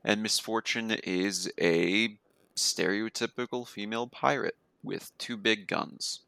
and 0.04 0.22
Miss 0.24 0.40
Fortune 0.40 0.92
is 1.04 1.52
a 1.60 2.16
stereotypical 2.56 3.68
female 3.68 4.08
pirate 4.08 4.56
with 4.84 5.12
two 5.18 5.38
big 5.38 5.68
guns. 5.68 6.22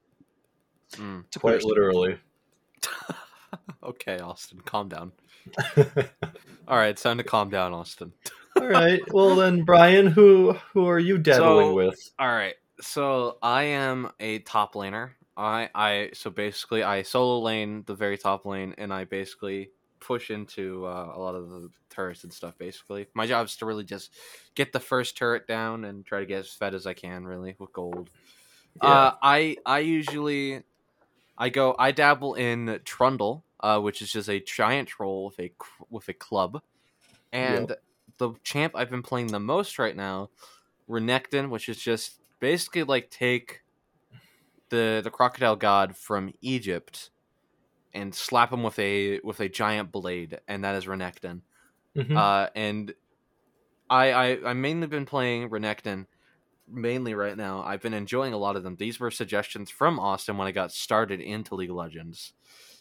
Mm. 0.94 1.30
To 1.32 1.40
quite 1.40 1.56
her- 1.62 1.68
literally 1.68 2.18
okay, 3.84 4.20
Austin, 4.20 4.60
calm 4.66 4.90
down. 4.90 5.12
All 6.68 6.78
right, 6.78 6.90
it's 6.90 7.02
time 7.04 7.18
to 7.18 7.24
calm 7.24 7.50
down, 7.50 7.74
Austin. 7.74 8.12
all 8.58 8.68
right 8.68 9.02
well 9.12 9.36
then 9.36 9.64
brian 9.66 10.08
who 10.08 10.54
who 10.74 10.88
are 10.88 10.98
you 11.00 11.18
dabbling 11.18 11.68
So- 11.68 11.74
with 11.74 12.12
All 12.18 12.28
right, 12.30 12.56
so 12.80 13.38
I 13.44 13.64
am 13.64 14.10
a 14.22 14.40
top 14.40 14.76
laner. 14.76 15.12
I 15.36 15.70
I 15.76 16.12
so 16.14 16.30
basically 16.30 16.82
I 16.82 17.02
solo 17.02 17.40
lane 17.42 17.84
the 17.86 17.96
very 17.96 18.18
top 18.18 18.46
lane, 18.46 18.74
and 18.78 18.94
I 18.94 19.04
basically 19.04 19.72
push 20.06 20.30
into 20.30 20.86
uh, 20.86 21.14
a 21.16 21.20
lot 21.20 21.34
of 21.34 21.50
the 21.50 21.70
turrets 21.90 22.24
and 22.24 22.32
stuff. 22.32 22.58
Basically, 22.58 23.08
my 23.14 23.26
job 23.26 23.48
is 23.48 23.56
to 23.58 23.66
really 23.66 23.84
just 23.84 24.12
get 24.54 24.72
the 24.72 24.80
first 24.80 25.18
turret 25.18 25.48
down 25.48 25.84
and 25.86 26.06
try 26.06 26.20
to 26.20 26.26
get 26.26 26.40
as 26.40 26.50
fed 26.50 26.76
as 26.76 26.86
I 26.86 26.94
can, 26.94 27.26
really 27.26 27.56
with 27.58 27.74
gold. 27.74 28.10
Yeah. 28.82 28.90
Uh, 28.90 29.16
I 29.22 29.58
I 29.66 29.80
usually 29.80 30.62
I 31.38 31.50
go 31.50 31.76
I 31.80 31.92
dabble 31.92 32.36
in 32.36 32.80
Trundle, 32.86 33.44
uh, 33.60 33.80
which 33.80 34.02
is 34.02 34.12
just 34.12 34.30
a 34.30 34.40
giant 34.40 34.90
troll 34.90 35.26
with 35.26 35.40
a 35.40 35.52
with 35.90 36.08
a 36.08 36.14
club, 36.14 36.62
and 37.34 37.76
the 38.18 38.34
champ 38.44 38.74
I've 38.76 38.90
been 38.90 39.04
playing 39.04 39.28
the 39.28 39.40
most 39.40 39.80
right 39.80 39.96
now, 39.96 40.30
Renekton, 40.88 41.50
which 41.50 41.68
is 41.68 41.78
just 41.78 42.20
basically 42.40 42.84
like 42.84 43.10
take 43.10 43.64
the 44.70 45.02
the 45.04 45.10
crocodile 45.10 45.56
god 45.56 45.98
from 45.98 46.34
Egypt 46.42 47.10
and 47.96 48.14
slap 48.14 48.54
him 48.54 48.62
with 48.62 48.78
a 48.78 49.20
with 49.24 49.40
a 49.40 49.50
giant 49.50 49.92
blade, 49.92 50.40
and 50.48 50.64
that 50.64 50.76
is 50.76 50.86
Renekton. 50.86 51.42
Mhm. 51.96 52.16
Uh, 52.16 52.50
and 52.56 52.94
I, 53.90 54.12
I 54.12 54.50
I 54.50 54.54
mainly 54.54 54.88
been 54.88 55.06
playing 55.06 55.50
Renekton 55.50 56.06
mainly 56.68 57.14
right 57.14 57.38
now. 57.38 57.64
I've 57.64 57.82
been 57.82 57.94
enjoying 57.94 58.34
a 58.34 58.38
lot 58.38 58.56
of 58.56 58.64
them. 58.64 58.76
These 58.76 59.00
were 59.00 59.12
suggestions 59.12 59.70
from 59.70 60.00
Austin 60.00 60.38
when 60.38 60.48
I 60.48 60.52
got 60.52 60.72
started 60.72 61.22
into 61.22 61.56
League 61.56 61.70
of 61.70 61.76
Legends. 61.76 62.34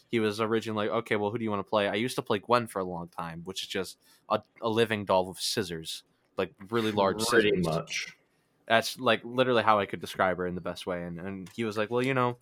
He 0.09 0.19
was 0.19 0.39
originally 0.39 0.87
like, 0.87 0.97
okay, 0.99 1.15
well, 1.15 1.31
who 1.31 1.37
do 1.37 1.43
you 1.43 1.49
want 1.49 1.65
to 1.65 1.69
play? 1.69 1.87
I 1.87 1.95
used 1.95 2.15
to 2.15 2.21
play 2.21 2.39
Gwen 2.39 2.67
for 2.67 2.79
a 2.79 2.83
long 2.83 3.07
time, 3.09 3.41
which 3.43 3.63
is 3.63 3.69
just 3.69 3.97
a, 4.29 4.41
a 4.61 4.69
living 4.69 5.05
doll 5.05 5.27
with 5.27 5.39
scissors, 5.39 6.03
like 6.37 6.51
really 6.69 6.91
large 6.91 7.19
scissors. 7.21 7.43
Pretty 7.43 7.63
scissors. 7.63 7.75
much. 7.75 8.07
That's 8.67 8.99
like 8.99 9.21
literally 9.23 9.63
how 9.63 9.79
I 9.79 9.85
could 9.85 10.01
describe 10.01 10.37
her 10.37 10.47
in 10.47 10.55
the 10.55 10.61
best 10.61 10.87
way. 10.87 11.03
And, 11.03 11.19
and 11.19 11.49
he 11.55 11.63
was 11.63 11.77
like, 11.77 11.89
well, 11.89 12.03
you 12.03 12.13
know, 12.13 12.37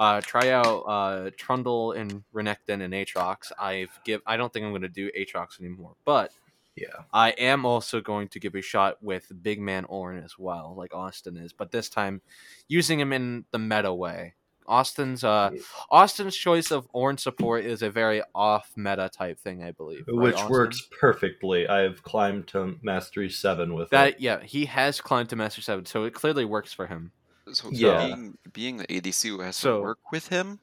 uh, 0.00 0.20
try 0.22 0.48
out 0.50 0.80
uh, 0.88 1.30
Trundle 1.36 1.92
and 1.92 2.24
Renekton 2.34 2.82
and 2.82 2.92
Aatrox. 2.94 3.52
I've 3.60 3.90
give. 4.04 4.22
I 4.26 4.36
don't 4.36 4.52
think 4.52 4.64
I'm 4.64 4.72
going 4.72 4.82
to 4.82 4.88
do 4.88 5.10
Aatrox 5.16 5.60
anymore, 5.60 5.92
but 6.04 6.32
Yeah. 6.74 6.86
I 7.12 7.30
am 7.32 7.66
also 7.66 8.00
going 8.00 8.28
to 8.28 8.40
give 8.40 8.54
a 8.54 8.62
shot 8.62 8.96
with 9.02 9.30
Big 9.42 9.60
Man 9.60 9.84
Ornn 9.84 10.24
as 10.24 10.38
well, 10.38 10.74
like 10.76 10.94
Austin 10.94 11.36
is, 11.36 11.52
but 11.52 11.70
this 11.70 11.88
time 11.90 12.22
using 12.66 12.98
him 12.98 13.12
in 13.12 13.44
the 13.50 13.58
meta 13.58 13.92
way. 13.92 14.34
Austin's 14.66 15.24
uh 15.24 15.50
Austin's 15.90 16.36
choice 16.36 16.70
of 16.70 16.86
Ornn 16.92 17.18
support 17.18 17.64
is 17.64 17.82
a 17.82 17.90
very 17.90 18.22
off 18.36 18.70
meta 18.76 19.10
type 19.12 19.38
thing, 19.40 19.64
I 19.64 19.72
believe. 19.72 20.04
right, 20.06 20.16
Which 20.16 20.34
Austin? 20.36 20.50
works 20.50 20.88
perfectly. 21.00 21.66
I've 21.68 22.02
climbed 22.04 22.46
to 22.48 22.78
Mastery 22.80 23.28
7 23.30 23.74
with 23.74 23.88
it. 23.88 23.90
That 23.90 24.20
yeah, 24.20 24.40
he 24.42 24.66
has 24.66 25.00
climbed 25.00 25.28
to 25.30 25.36
Master 25.36 25.60
Seven, 25.60 25.84
so 25.86 26.04
it 26.04 26.14
clearly 26.14 26.44
works 26.44 26.72
for 26.72 26.86
him. 26.86 27.10
So 27.54 27.68
Yeah. 27.72 28.06
being, 28.06 28.38
being 28.52 28.76
the 28.78 28.86
ADC 28.92 29.28
who 29.28 29.40
has 29.40 29.56
So- 29.56 29.76
to 29.78 29.82
work 29.82 29.98
with 30.12 30.28
him, 30.28 30.60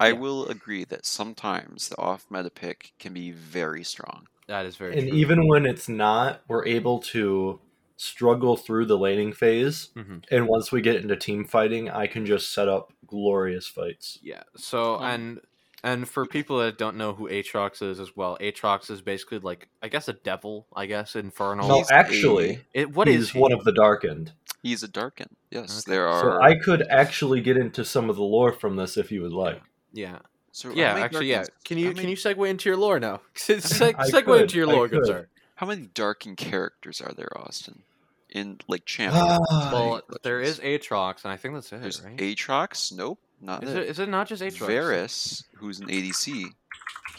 I 0.00 0.08
Yeah. 0.08 0.12
will 0.14 0.46
agree 0.48 0.84
that 0.84 1.06
sometimes 1.06 1.88
the 1.88 1.96
off 1.98 2.26
meta 2.30 2.50
pick 2.50 2.92
can 2.98 3.12
be 3.14 3.30
very 3.30 3.84
strong. 3.84 4.26
That 4.48 4.66
is 4.66 4.76
very 4.76 4.92
And 4.98 5.08
true. 5.08 5.16
even 5.18 5.46
when 5.46 5.64
it's 5.66 5.88
not, 5.88 6.42
we're 6.48 6.66
able 6.66 6.98
to 7.00 7.60
struggle 7.96 8.56
through 8.56 8.86
the 8.86 8.98
laning 8.98 9.32
phase. 9.32 9.90
Mhm. 9.96 10.24
And 10.30 10.48
once 10.48 10.72
we 10.72 10.80
get 10.80 10.96
into 10.96 11.16
team 11.16 11.44
fighting, 11.44 11.88
I 11.88 12.06
can 12.08 12.26
just 12.26 12.52
set 12.52 12.68
up 12.68 12.92
glorious 13.06 13.68
fights. 13.68 14.18
Yeah. 14.22 14.42
So 14.56 14.96
Um, 14.96 15.02
and 15.04 15.40
and 15.84 16.08
for 16.08 16.24
people 16.26 16.58
that 16.60 16.78
don't 16.78 16.96
know 16.96 17.12
who 17.12 17.28
Aatrox 17.28 17.82
is 17.82 18.00
as 18.00 18.16
well, 18.16 18.38
Aatrox 18.40 18.90
is 18.90 19.00
basically 19.02 19.38
like 19.38 19.68
I 19.82 19.88
guess 19.88 20.08
a 20.08 20.12
devil, 20.14 20.66
I 20.74 20.86
guess 20.86 21.14
infernal. 21.14 21.68
No, 21.68 21.76
He's 21.78 21.90
actually, 21.90 22.64
it, 22.74 22.90
what 22.92 23.06
he's 23.06 23.20
is 23.20 23.30
he? 23.30 23.38
one 23.38 23.52
of 23.52 23.64
the 23.64 23.72
darkened. 23.72 24.32
He's 24.64 24.82
a 24.82 24.88
Darkin. 24.88 25.28
Yes, 25.50 25.82
Okay. 25.86 25.92
there 25.94 26.08
are. 26.08 26.20
So 26.22 26.42
I 26.42 26.56
could 26.56 26.86
actually 26.88 27.40
get 27.42 27.56
into 27.58 27.84
some 27.84 28.08
of 28.10 28.16
the 28.16 28.22
lore 28.22 28.50
from 28.50 28.76
this 28.76 28.96
if 28.96 29.12
you 29.12 29.20
would 29.22 29.32
like. 29.32 29.60
Yeah. 29.92 30.20
so 30.52 30.70
Yeah, 30.70 30.94
many 30.94 31.04
actually, 31.04 31.30
yeah. 31.30 31.44
Can 31.64 31.76
you 31.78 31.88
how 31.88 31.92
can 32.00 32.08
you 32.08 32.16
segue 32.16 32.48
into 32.48 32.68
your 32.70 32.78
lore 32.78 32.98
now? 32.98 33.20
Seg- 33.34 33.94
I 33.98 34.08
segue 34.08 34.24
could, 34.24 34.40
into 34.42 34.56
your 34.56 34.66
lore, 34.66 34.88
good 34.88 35.04
sir. 35.06 35.28
How 35.56 35.66
many 35.66 35.88
Darkin 35.94 36.34
characters 36.34 37.00
are 37.02 37.12
there, 37.12 37.28
Austin? 37.38 37.82
In 38.30 38.58
like 38.66 38.84
champ. 38.86 39.14
Ah, 39.14 39.38
Well, 39.72 40.02
there 40.22 40.40
is 40.40 40.58
Aatrox, 40.60 41.24
and 41.24 41.32
I 41.32 41.36
think 41.36 41.54
that's 41.54 41.70
it, 41.72 41.82
There's 41.82 42.02
right? 42.02 42.16
Aatrox. 42.16 42.90
Nope, 42.90 43.18
not 43.42 43.62
Is 43.64 43.70
it. 43.70 43.76
it, 43.76 43.88
is 43.90 43.98
it 43.98 44.08
not 44.08 44.28
just 44.28 44.42
Aatrox? 44.42 44.66
Varus, 44.66 45.44
who's 45.56 45.78
an 45.78 45.88
ADC, 45.88 46.46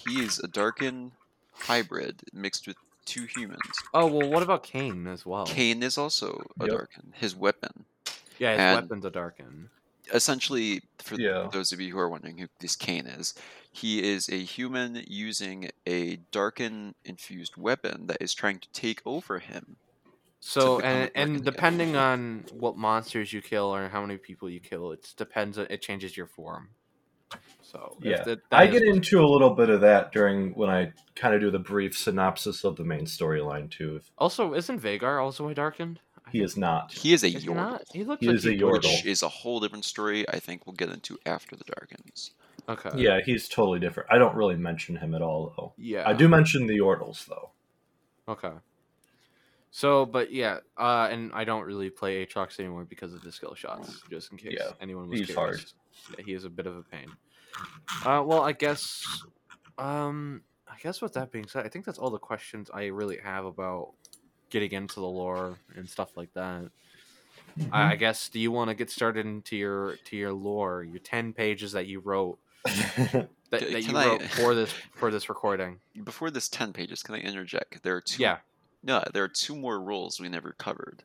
he 0.07 0.19
is 0.19 0.39
a 0.39 0.47
Darkin 0.47 1.11
hybrid 1.53 2.21
mixed 2.33 2.65
with 2.67 2.75
two 3.05 3.25
humans. 3.25 3.61
Oh 3.93 4.07
well, 4.07 4.29
what 4.29 4.43
about 4.43 4.63
Kayn 4.63 5.07
as 5.07 5.25
well? 5.25 5.45
Kayn 5.45 5.81
is 5.83 5.97
also 5.97 6.45
a 6.59 6.65
Yep. 6.65 6.69
Darkin. 6.77 7.13
His 7.15 7.35
weapon. 7.35 7.85
yeah, 8.39 8.51
his 8.51 8.59
and- 8.59 8.81
weapon's 8.89 9.05
a 9.05 9.09
Darkin. 9.11 9.69
Essentially, 10.13 10.83
for 10.99 11.15
Yeah. 11.19 11.49
those 11.51 11.71
of 11.71 11.81
you 11.81 11.91
who 11.91 11.97
are 11.97 12.09
wondering 12.09 12.37
who 12.37 12.47
this 12.59 12.75
Kayn 12.75 13.07
is, 13.07 13.33
he 13.71 14.03
is 14.03 14.29
a 14.29 14.37
human 14.43 15.03
using 15.07 15.71
a 15.87 16.17
Darkin 16.31 16.93
infused 17.05 17.57
weapon 17.57 18.05
that 18.07 18.17
is 18.21 18.33
trying 18.35 18.59
to 18.59 18.69
take 18.69 19.01
over 19.05 19.39
him. 19.39 19.77
So 20.41 20.77
become 20.77 20.91
and 20.91 20.99
Darkin 20.99 21.21
and 21.21 21.31
again. 21.37 21.43
depending 21.43 21.95
on 21.95 22.45
what 22.53 22.77
monsters 22.77 23.33
you 23.33 23.41
kill 23.41 23.73
or 23.73 23.89
how 23.89 24.01
many 24.01 24.17
people 24.17 24.47
you 24.47 24.59
kill, 24.59 24.91
it 24.91 25.11
depends. 25.17 25.57
It 25.57 25.81
changes 25.81 26.15
your 26.15 26.27
form. 26.27 26.69
So 27.75 27.97
Yeah. 28.01 28.23
that- 28.23 28.41
I 28.51 28.67
get 28.67 28.83
is- 28.83 28.95
into 28.95 29.19
a 29.19 29.27
little 29.27 29.53
bit 29.53 29.69
of 29.69 29.81
that 29.81 30.11
during 30.11 30.53
when 30.53 30.69
I 30.69 30.93
kind 31.15 31.35
of 31.35 31.41
do 31.41 31.51
the 31.51 31.59
brief 31.59 31.97
synopsis 31.97 32.63
of 32.63 32.75
the 32.77 32.83
main 32.83 33.05
storyline 33.05 33.69
too. 33.69 34.01
Also, 34.17 34.53
isn't 34.53 34.79
Veigar 34.81 35.21
also 35.21 35.47
a 35.49 35.53
Darkened? 35.53 35.99
He 36.31 36.41
is 36.41 36.57
not. 36.57 36.91
He 36.93 37.13
is 37.13 37.23
a 37.23 37.27
Is 37.27 37.43
he 37.43 37.49
Yordle, 37.49 37.55
not? 37.55 37.83
He 37.93 38.03
looks 38.03 38.21
He 38.21 38.27
like 38.27 38.35
is 38.37 38.45
a 38.45 38.51
he- 38.51 38.57
Yordle. 38.59 38.83
which 38.83 39.05
is 39.05 39.21
a 39.23 39.29
whole 39.29 39.59
different 39.59 39.85
story. 39.85 40.27
I 40.29 40.39
think 40.39 40.65
we'll 40.65 40.73
get 40.75 40.89
into 40.89 41.19
after 41.25 41.55
the 41.55 41.65
Darkins. 41.65 42.31
Okay. 42.67 42.89
Yeah, 42.95 43.19
he's 43.23 43.47
totally 43.47 43.79
different. 43.79 44.09
I 44.11 44.17
don't 44.17 44.35
really 44.35 44.55
mention 44.55 44.95
him 44.95 45.13
at 45.13 45.21
all 45.21 45.53
though. 45.57 45.73
Yeah. 45.77 46.07
I 46.07 46.13
do 46.13 46.27
mention 46.27 46.65
the 46.67 46.77
Yordles 46.79 47.25
though. 47.25 47.51
Okay. 48.27 48.53
So, 49.69 50.05
but 50.05 50.31
yeah, 50.31 50.59
uh, 50.77 51.09
and 51.11 51.31
I 51.33 51.43
don't 51.43 51.65
really 51.65 51.89
play 51.89 52.25
Aatrox 52.25 52.59
anymore 52.59 52.85
because 52.85 53.13
of 53.13 53.21
the 53.21 53.31
skill 53.31 53.53
shots, 53.55 54.01
just 54.09 54.31
in 54.31 54.37
case 54.37 54.55
Yeah, 54.57 54.71
anyone 54.79 55.09
was 55.09 55.19
he's 55.19 55.27
curious. 55.31 55.73
Yeah, 56.17 56.23
he 56.25 56.33
is 56.33 56.45
a 56.45 56.49
bit 56.49 56.65
of 56.65 56.77
a 56.77 56.81
pain. 56.81 57.07
Uh, 58.05 58.23
well, 58.25 58.41
I 58.41 58.51
guess, 58.51 59.03
um, 59.77 60.41
I 60.67 60.75
guess 60.81 61.01
with 61.01 61.13
that 61.13 61.31
being 61.31 61.47
said, 61.47 61.65
I 61.65 61.69
think 61.69 61.85
that's 61.85 61.97
all 61.97 62.09
the 62.09 62.17
questions 62.19 62.69
I 62.73 62.85
really 62.85 63.17
have 63.23 63.45
about 63.45 63.93
getting 64.49 64.71
into 64.71 64.95
the 64.95 65.05
lore 65.07 65.57
and 65.75 65.89
stuff 65.89 66.15
like 66.17 66.33
that. 66.33 66.69
I, 67.71 67.93
I 67.93 67.95
guess. 67.95 68.29
Do 68.29 68.39
you 68.39 68.51
want 68.51 68.69
to 68.69 68.75
get 68.75 68.89
started 68.91 69.25
into 69.25 69.55
your 69.55 69.95
to 70.05 70.17
your 70.17 70.33
lore, 70.33 70.83
your 70.83 70.99
ten 70.99 71.31
pages 71.33 71.71
that 71.71 71.87
you 71.87 71.99
wrote 72.01 72.37
that, 72.65 73.29
that 73.49 73.83
you 73.83 73.95
I- 73.97 74.07
wrote 74.07 74.23
for 74.23 74.53
this 74.55 74.73
for 74.93 75.09
this 75.09 75.29
recording? 75.29 75.79
Before 76.03 76.29
this 76.29 76.49
ten 76.49 76.73
pages, 76.73 77.01
can 77.01 77.15
I 77.15 77.19
interject? 77.19 77.81
There 77.83 77.95
are 77.95 78.01
two. 78.01 78.21
Yeah. 78.23 78.37
No, 78.83 79.03
there 79.13 79.23
are 79.23 79.29
two 79.29 79.55
more 79.55 79.79
rules 79.79 80.19
we 80.19 80.29
never 80.29 80.53
covered. 80.59 81.01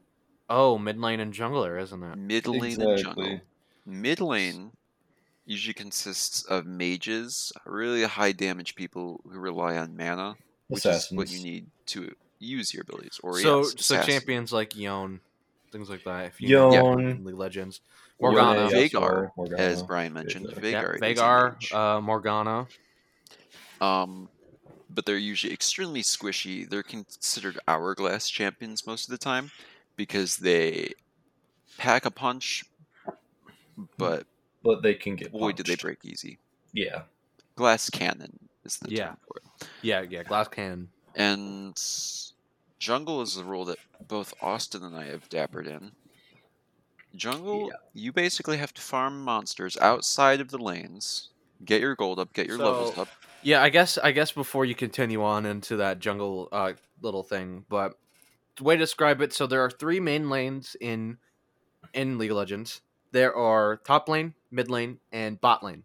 Oh, 0.51 0.77
mid 0.77 0.99
lane 0.99 1.21
and 1.21 1.33
jungler, 1.33 1.81
isn't 1.81 2.03
it? 2.03 2.17
Mid 2.17 2.47
lane 2.47 2.81
and 2.81 2.99
jungle. 2.99 3.41
Mid 3.87 4.21
lane 4.21 4.73
usually 5.47 5.75
consists 5.75 6.45
of 6.45 6.67
mages, 6.67 7.53
really 7.67 8.05
high 8.05 8.33
damage 8.33 8.75
people 8.75 9.21
who 9.25 9.39
rely 9.39 9.77
on 9.77 9.97
mana, 9.97 10.37
which 10.69 10.87
is 10.87 11.09
what 11.11 11.31
you 11.31 11.43
need 11.43 11.67
to 11.87 12.13
use 12.39 12.73
your 12.73 12.83
abilities. 12.83 13.21
Or 13.23 13.39
so 13.39 13.59
yes, 13.59 13.71
so 13.79 13.95
assassin. 13.95 14.13
champions 14.13 14.53
like 14.53 14.77
Yon, 14.77 15.21
things 15.73 15.91
like 15.91 16.05
that. 16.05 16.27
If 16.27 16.41
you 16.41 16.51
know 16.51 16.73
Yon, 16.73 17.25
League 17.25 17.35
Legends, 17.35 17.81
Morgana, 18.21 18.63
Morgana, 18.63 18.71
Veigar, 18.71 19.31
Morgana. 19.37 19.63
as 19.63 19.83
Brian 19.83 20.13
mentioned, 20.13 20.47
Veigar. 20.47 20.63
yeah, 20.63 20.83
Veigar. 20.83 21.57
is 21.63 21.69
Veigar, 21.71 21.75
uh, 21.75 22.01
Morgana. 22.01 22.67
Um, 23.81 24.29
but 24.91 25.07
they're 25.07 25.17
usually 25.17 25.53
extremely 25.53 26.03
squishy. 26.03 26.69
They're 26.69 26.83
considered 26.83 27.59
hourglass 27.67 28.29
champions 28.29 28.87
most 28.87 29.09
of 29.09 29.13
the 29.13 29.19
time 29.19 29.51
because 29.97 30.37
they 30.37 30.93
pack 31.79 32.05
a 32.05 32.11
punch, 32.11 32.65
but 33.97 34.27
but 34.63 34.83
they 34.83 34.95
can 34.95 35.17
get. 35.17 35.33
boy, 35.33 35.53
did 35.53 35.67
they 35.67 35.77
break 35.77 36.05
easy. 36.05 36.39
Yeah. 36.73 37.03
Glass 37.57 37.91
cannon 37.91 38.39
is 38.65 38.79
the 38.79 38.91
Yeah. 38.91 39.07
term 39.09 39.17
for 39.27 39.37
it. 39.39 39.69
Yeah, 39.83 40.03
yeah, 40.03 40.23
glass 40.23 40.49
cannon. 40.49 40.89
And 41.15 41.77
jungle 42.79 43.21
is 43.23 43.35
the 43.35 43.45
role 43.45 43.65
that 43.67 43.79
both 44.09 44.33
Austin 44.41 44.83
and 44.85 44.97
I 44.97 45.07
have 45.07 45.29
dappered 45.29 45.67
in. 45.67 45.93
Jungle, 47.17 47.67
Yeah. 47.69 47.77
you 47.93 48.13
basically 48.13 48.57
have 48.59 48.73
to 48.75 48.81
farm 48.83 49.23
monsters 49.25 49.77
outside 49.79 50.41
of 50.41 50.51
the 50.51 50.59
lanes, 50.59 51.31
get 51.65 51.81
your 51.81 51.97
gold 51.97 52.21
up, 52.21 52.33
get 52.33 52.47
your 52.47 52.57
levels 52.59 52.97
up. 52.97 53.09
Yeah, 53.43 53.63
I 53.63 53.69
guess 53.71 53.99
I 53.99 54.13
guess 54.13 54.31
before 54.33 54.65
you 54.65 54.75
continue 54.75 55.23
on 55.25 55.45
into 55.47 55.77
that 55.77 55.99
jungle 55.99 56.49
uh, 56.53 56.75
little 57.03 57.23
thing, 57.25 57.65
but 57.69 57.99
the 58.57 58.65
way 58.65 58.75
to 58.77 58.79
describe 58.79 59.21
it, 59.23 59.33
so 59.33 59.47
there 59.47 59.65
are 59.65 59.71
three 59.71 59.99
main 59.99 60.31
lanes 60.31 60.77
in 60.81 61.19
in 61.95 62.17
League 62.19 62.31
of 62.31 62.37
Legends. 62.37 62.81
There 63.11 63.35
are 63.35 63.79
top 63.79 64.09
lane, 64.09 64.35
mid 64.51 64.71
lane, 64.71 64.99
and 65.13 65.41
bot 65.41 65.63
lane. 65.63 65.85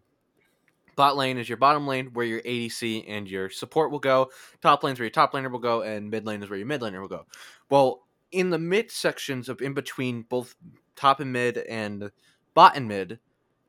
Bot 0.96 1.16
lane 1.16 1.36
is 1.36 1.48
your 1.48 1.58
bottom 1.58 1.86
lane 1.86 2.10
where 2.14 2.24
your 2.24 2.40
ADC 2.40 3.04
and 3.06 3.28
your 3.28 3.50
support 3.50 3.90
will 3.90 3.98
go. 3.98 4.30
Top 4.62 4.82
lane 4.82 4.94
is 4.94 4.98
where 4.98 5.04
your 5.04 5.10
top 5.10 5.34
laner 5.34 5.50
will 5.50 5.58
go, 5.58 5.82
and 5.82 6.10
mid 6.10 6.24
lane 6.24 6.42
is 6.42 6.48
where 6.48 6.58
your 6.58 6.66
mid 6.66 6.80
laner 6.80 7.00
will 7.00 7.08
go. 7.08 7.26
Well, 7.68 8.06
in 8.32 8.50
the 8.50 8.58
mid 8.58 8.90
sections 8.90 9.48
of 9.48 9.60
in 9.60 9.74
between 9.74 10.22
both 10.22 10.56
top 10.96 11.20
and 11.20 11.32
mid 11.32 11.58
and 11.58 12.10
bot 12.54 12.76
and 12.76 12.88
mid, 12.88 13.18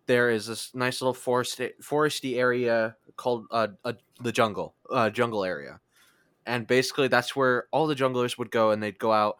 there 0.05 0.29
is 0.29 0.47
this 0.47 0.73
nice 0.73 1.01
little 1.01 1.13
forest 1.13 1.61
foresty 1.81 2.37
area 2.37 2.95
called 3.17 3.45
uh, 3.51 3.67
uh, 3.83 3.93
the 4.21 4.31
jungle 4.31 4.75
uh, 4.89 5.09
jungle 5.09 5.43
area, 5.43 5.81
and 6.45 6.65
basically 6.65 7.09
that's 7.09 7.35
where 7.35 7.65
all 7.71 7.87
the 7.87 7.95
junglers 7.95 8.37
would 8.37 8.51
go, 8.51 8.71
and 8.71 8.81
they'd 8.81 8.99
go 8.99 9.11
out 9.11 9.39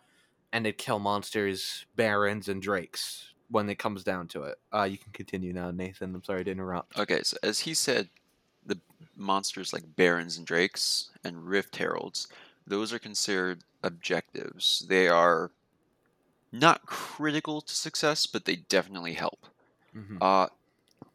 and 0.52 0.66
they'd 0.66 0.78
kill 0.78 1.00
monsters, 1.00 1.86
barons, 1.96 2.50
and 2.50 2.62
drakes 2.62 3.34
when 3.50 3.70
it 3.70 3.76
comes 3.80 4.04
down 4.04 4.28
to 4.30 4.44
it. 4.44 4.58
Uh, 4.74 4.84
you 4.84 4.98
can 4.98 5.12
continue 5.14 5.54
now, 5.54 5.72
Nathan. 5.72 6.14
I'm 6.14 6.24
sorry 6.24 6.44
to 6.44 6.52
interrupt. 6.52 6.98
Okay, 6.98 7.22
so 7.24 7.38
as 7.44 7.60
he 7.60 7.74
said, 7.74 8.10
the 8.66 8.80
monsters 9.16 9.72
like 9.74 9.84
barons 9.96 10.38
and 10.38 10.46
drakes 10.46 11.12
and 11.24 11.48
rift 11.48 11.76
heralds, 11.78 12.28
those 12.66 12.92
are 12.92 13.00
considered 13.00 13.64
objectives. 13.84 14.86
They 14.90 15.08
are 15.08 15.52
not 16.52 16.86
critical 16.86 17.62
to 17.62 17.74
success, 17.76 18.26
but 18.26 18.46
they 18.46 18.58
definitely 18.58 19.14
help. 19.14 19.46
Mhm. 19.96 20.18
Uh, 20.22 20.48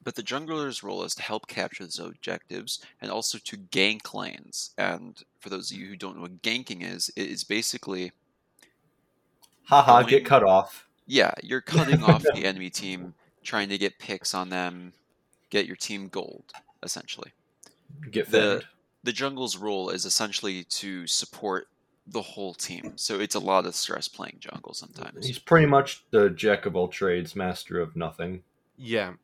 but 0.05 0.15
the 0.15 0.23
jungler's 0.23 0.83
role 0.83 1.05
is 1.05 1.15
to 1.15 1.23
help 1.23 1.47
capture 1.47 1.85
those 1.85 1.99
objectives 1.99 2.81
and 3.01 3.11
also 3.11 3.39
to 3.39 3.57
gank 3.57 4.12
lanes. 4.15 4.71
And 4.79 5.23
for 5.39 5.49
those 5.49 5.71
of 5.71 5.77
you 5.77 5.87
who 5.87 5.97
don't 5.97 6.17
know 6.17 6.23
what 6.23 6.43
ganking 6.43 6.83
is, 6.83 7.11
it 7.15 7.29
is 7.29 7.45
basically 7.45 8.12
Haha, 9.65 10.01
Going- 10.01 10.09
get 10.11 10.25
cut 10.27 10.43
off. 10.43 10.89
Yeah, 11.12 11.33
you're 11.42 11.61
cutting 11.61 12.02
off 12.02 12.23
the 12.23 12.47
enemy 12.47 12.71
team, 12.71 13.12
trying 13.42 13.69
to 13.69 13.76
get 13.76 13.99
picks 13.99 14.33
on 14.35 14.49
them, 14.49 14.95
get 15.50 15.66
your 15.66 15.76
team 15.76 16.09
gold, 16.09 16.45
essentially. 16.83 17.33
Get 18.11 18.31
The- 18.31 18.61
fed. 18.61 18.62
The 19.04 19.12
jungle's 19.12 19.57
role 19.57 19.90
is 19.90 20.07
essentially 20.07 20.64
to 20.64 21.07
support 21.09 21.66
the 22.07 22.23
whole 22.23 22.54
team. 22.54 22.92
So 22.97 23.21
it's 23.21 23.35
a 23.35 23.40
lot 23.40 23.66
of 23.66 23.75
stress 23.75 24.09
playing 24.09 24.37
jungle 24.40 24.73
sometimes. 24.75 25.26
He's 25.26 25.38
pretty 25.38 25.66
much 25.66 26.04
the 26.12 26.31
jack 26.31 26.66
of 26.66 26.76
all 26.76 26.88
trades, 26.88 27.35
master 27.37 27.78
of 27.81 27.95
nothing. 27.95 28.42
Yeah. 28.78 29.14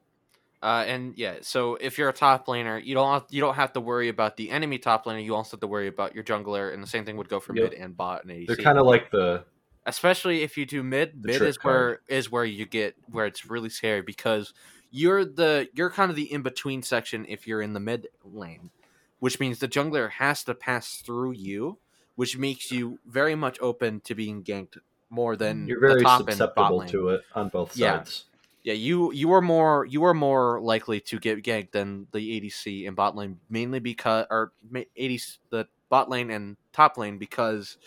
Uh, 0.61 0.85
and 0.87 1.17
yeah, 1.17 1.37
so 1.43 1.77
if 1.77 1.97
you're 1.97 2.09
a 2.09 2.13
top 2.13 2.47
laner, 2.47 2.85
you 2.85 2.95
don't 2.95 3.13
have, 3.13 3.25
you 3.31 3.41
don't 3.41 3.55
have 3.55 3.73
to 3.75 3.81
worry 3.81 4.09
about 4.09 4.37
the 4.37 4.51
enemy 4.51 4.79
top 4.79 5.07
laner. 5.07 5.25
You 5.25 5.37
also 5.37 5.53
have 5.57 5.61
to 5.61 5.69
worry 5.69 5.87
about 5.87 6.15
your 6.15 6.25
jungler, 6.25 6.75
and 6.75 6.83
the 6.83 6.87
same 6.89 7.05
thing 7.05 7.17
would 7.17 7.29
go 7.29 7.39
for 7.41 7.55
Yep. 7.55 7.71
mid 7.71 7.81
and 7.81 7.97
bot 7.97 8.25
and 8.25 8.33
ADC. 8.33 8.47
They're 8.49 8.57
kind 8.57 8.79
of 8.79 8.85
like 8.87 9.11
the 9.13 9.45
especially 9.89 10.43
if 10.43 10.57
you 10.57 10.67
do 10.67 10.83
mid. 10.83 11.23
The 11.23 11.29
mid 11.29 11.37
trick 11.39 11.49
is 11.49 11.65
where 11.65 12.01
is 12.09 12.31
where 12.31 12.45
you 12.45 12.67
get 12.67 12.95
where 13.11 13.27
it's 13.27 13.47
really 13.47 13.71
scary 13.71 14.03
because 14.03 14.53
you're 14.91 15.25
the 15.25 15.69
you're 15.75 15.91
kind 15.91 16.11
of 16.11 16.17
the 16.17 16.31
in 16.33 16.43
between 16.43 16.83
section 16.83 17.27
if 17.29 17.47
you're 17.47 17.63
in 17.63 17.73
the 17.73 17.81
mid 17.81 18.09
lane, 18.23 18.71
which 19.19 19.41
means 19.41 19.59
the 19.59 19.69
jungler 19.69 20.11
has 20.11 20.45
to 20.45 20.55
pass 20.55 20.97
through 20.97 21.33
you, 21.33 21.79
which 22.15 22.37
makes 22.37 22.71
you 22.71 22.99
very 23.07 23.35
much 23.35 23.59
open 23.61 24.01
to 24.01 24.15
being 24.15 24.45
ganked 24.45 24.79
more 25.11 25.37
than 25.37 25.67
you're 25.67 25.81
the 25.81 25.87
very 25.89 26.03
top 26.03 26.21
and 26.21 26.27
bot 26.27 26.33
susceptible 26.37 26.79
lane. 26.79 26.89
to 26.89 27.09
it 27.09 27.23
on 27.35 27.49
both 27.49 27.73
sides. 27.75 28.25
Yeah, 28.63 28.73
yeah, 28.75 28.79
you 28.79 29.13
you 29.13 29.33
are 29.33 29.41
more 29.41 29.87
you 29.87 30.05
are 30.05 30.15
more 30.15 30.61
likely 30.61 31.01
to 31.01 31.19
get 31.19 31.43
ganked 31.43 31.73
than 31.73 32.07
the 32.13 32.19
ADC 32.19 32.85
in 32.85 32.95
bot 32.95 33.17
lane, 33.17 33.41
mainly 33.49 33.81
because 33.81 34.27
or 34.31 34.53
ma- 34.71 34.81
ADC 34.99 35.39
the 35.51 35.67
bot 35.89 36.11
lane 36.11 36.31
and 36.31 36.57
top 36.73 36.99
lane 36.99 37.17
because 37.17 37.79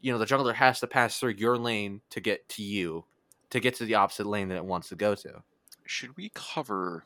you 0.00 0.12
know 0.12 0.18
the 0.18 0.26
jungler 0.26 0.54
has 0.54 0.80
to 0.80 0.86
pass 0.86 1.18
through 1.18 1.34
your 1.38 1.56
lane 1.58 2.00
to 2.10 2.20
get 2.20 2.48
to 2.50 2.62
you, 2.62 3.04
to 3.50 3.60
get 3.60 3.74
to 3.76 3.84
the 3.84 3.94
opposite 3.94 4.26
lane 4.26 4.48
that 4.48 4.56
it 4.56 4.64
wants 4.64 4.88
to 4.90 4.94
go 4.96 5.14
to. 5.14 5.42
Should 5.84 6.16
we 6.16 6.30
cover 6.34 7.04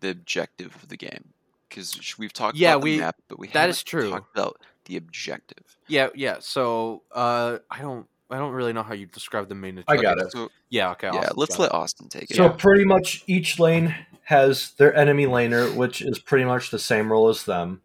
the 0.00 0.10
objective 0.10 0.74
of 0.82 0.88
the 0.88 0.96
game? 0.96 1.32
Because 1.68 2.16
we've 2.18 2.32
talked 2.32 2.56
Yeah, 2.56 2.72
about 2.72 2.80
the 2.80 2.84
we- 2.84 2.98
map, 2.98 3.16
but 3.28 3.38
we 3.38 3.46
that 3.48 3.54
haven't 3.54 3.70
is 3.70 3.82
true. 3.82 4.10
talked 4.10 4.36
about 4.36 4.60
the 4.86 4.96
objective. 4.96 5.76
Yeah, 5.86 6.08
yeah. 6.14 6.36
So 6.40 7.02
uh, 7.12 7.58
I 7.70 7.80
don't 7.80 8.06
I 8.30 8.36
don't 8.38 8.52
really 8.52 8.72
know 8.74 8.82
how 8.82 8.92
you 8.94 9.06
describe 9.06 9.48
the 9.48 9.54
main. 9.54 9.82
I 9.88 9.96
got 9.96 10.18
objective. 10.18 10.26
it. 10.26 10.32
So 10.32 10.48
Yeah, 10.70 10.90
okay. 10.92 11.06
yeah, 11.08 11.18
Austin, 11.20 11.34
let's 11.36 11.58
let 11.58 11.72
Austin 11.72 12.08
take 12.08 12.30
it. 12.30 12.36
So 12.36 12.44
Yeah. 12.44 12.52
pretty 12.52 12.84
much 12.84 13.22
each 13.26 13.58
lane 13.58 13.94
has 14.24 14.72
their 14.72 14.94
enemy 14.94 15.24
laner, 15.26 15.74
which 15.74 16.02
is 16.02 16.18
pretty 16.18 16.44
much 16.44 16.70
the 16.70 16.78
same 16.78 17.10
role 17.10 17.28
as 17.28 17.44
them. 17.44 17.80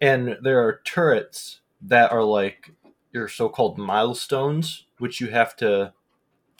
And 0.00 0.36
there 0.42 0.60
are 0.66 0.80
turrets 0.84 1.60
that 1.82 2.10
are 2.12 2.24
like 2.24 2.72
your 3.12 3.28
so-called 3.28 3.78
milestones, 3.78 4.86
which 4.98 5.20
you 5.20 5.28
have 5.28 5.56
to 5.56 5.92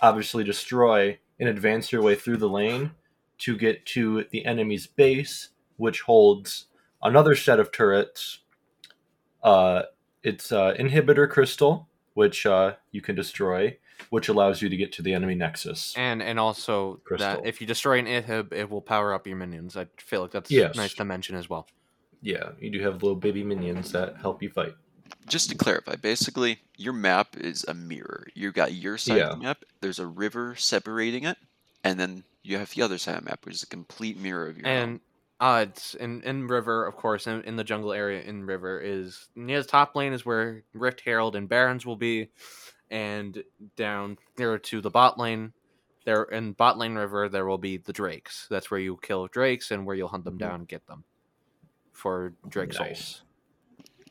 obviously 0.01 0.45
destroy 0.45 1.19
and 1.41 1.49
advance 1.49 1.93
your 1.93 2.03
way 2.03 2.15
through 2.15 2.37
the 2.37 2.49
lane 2.49 2.93
to 3.39 3.57
get 3.57 3.85
to 3.87 4.25
the 4.31 4.45
enemy's 4.45 4.87
base, 4.87 5.51
which 5.77 6.01
holds 6.03 6.67
another 7.03 7.35
set 7.35 7.61
of 7.61 7.71
turrets. 7.71 8.41
Uh, 9.43 9.83
it's 10.23 10.51
uh, 10.51 10.75
inhibitor 10.79 11.29
crystal, 11.31 11.89
which 12.15 12.45
uh, 12.47 12.75
you 12.91 13.01
can 13.01 13.15
destroy, 13.15 13.77
which 14.11 14.29
allows 14.29 14.61
you 14.61 14.69
to 14.69 14.77
get 14.77 14.93
to 14.93 15.03
the 15.03 15.15
enemy 15.15 15.37
nexus. 15.37 15.95
And 15.97 16.21
and 16.23 16.41
also 16.41 17.01
Crystal. 17.05 17.43
that 17.43 17.47
if 17.47 17.61
you 17.61 17.67
destroy 17.67 17.99
an 17.99 18.07
inhib, 18.07 18.53
it 18.53 18.69
will 18.69 18.81
power 18.83 19.15
up 19.15 19.27
your 19.27 19.37
minions. 19.37 19.77
I 19.77 19.87
feel 19.99 20.23
like 20.23 20.33
that's 20.33 20.51
Yes. 20.51 20.75
nice 20.75 20.95
to 20.95 21.05
mention 21.05 21.37
as 21.37 21.49
well. 21.49 21.69
Yeah, 22.21 22.51
you 22.61 22.71
do 22.71 22.81
have 22.83 22.95
little 23.03 23.15
baby 23.17 23.45
minions 23.45 23.93
that 23.93 24.17
help 24.17 24.43
you 24.43 24.51
fight. 24.51 24.75
Just 25.29 25.51
to 25.51 25.57
clarify, 25.57 25.97
basically, 25.97 26.59
your 26.77 26.93
map 26.93 27.37
is 27.37 27.65
a 27.65 27.75
mirror. 27.75 28.27
You 28.35 28.53
got 28.53 28.73
your 28.75 28.99
side 28.99 29.21
of 29.23 29.31
the 29.31 29.37
map. 29.37 29.65
There's 29.81 29.99
a 29.99 30.07
river 30.07 30.55
separating 30.57 31.25
it, 31.25 31.39
and 31.85 31.99
then 31.99 32.25
you 32.43 32.59
have 32.59 32.71
the 32.71 32.83
other 32.83 32.99
side 32.99 33.17
of 33.19 33.25
the 33.25 33.31
map, 33.31 33.45
which 33.47 33.55
is 33.57 33.63
a 33.63 33.67
complete 33.69 34.19
mirror 34.19 34.49
of 34.49 34.59
your 34.59 34.69
own. 34.69 34.75
and 34.79 35.01
uh 35.41 35.67
it's 35.69 35.95
in 35.95 36.21
in 36.23 36.49
river 36.49 36.85
of 36.87 36.97
course 36.97 37.27
in, 37.29 37.43
in 37.43 37.55
the 37.57 37.63
jungle 37.63 37.93
area 37.93 38.21
in 38.23 38.45
river 38.45 38.81
is 38.81 39.29
near 39.37 39.63
the 39.63 39.69
top 39.69 39.95
lane 39.95 40.13
is 40.13 40.27
where 40.27 40.65
rift 40.73 41.01
herald 41.03 41.37
and 41.37 41.49
barons 41.49 41.87
will 41.87 41.95
be 41.97 42.29
and 42.91 43.45
down 43.77 44.17
nearer 44.37 44.59
to 44.59 44.81
the 44.81 44.91
bot 44.91 45.17
lane 45.17 45.53
there 46.05 46.25
in 46.25 46.53
bot 46.55 46.77
lane 46.77 46.95
river 46.97 47.29
there 47.29 47.47
will 47.47 47.57
be 47.59 47.77
the 47.77 47.93
drakes 47.93 48.49
that's 48.51 48.69
where 48.71 48.81
you 48.81 48.99
kill 49.01 49.29
drakes 49.29 49.71
and 49.71 49.87
where 49.87 49.95
you'll 49.95 50.09
hunt 50.09 50.25
them 50.25 50.35
Mhm. 50.35 50.39
down 50.39 50.55
and 50.61 50.69
get 50.69 50.85
them 50.89 51.05
for 51.93 52.35
drake 52.49 52.71
Nice. 52.71 52.77
souls 52.79 53.23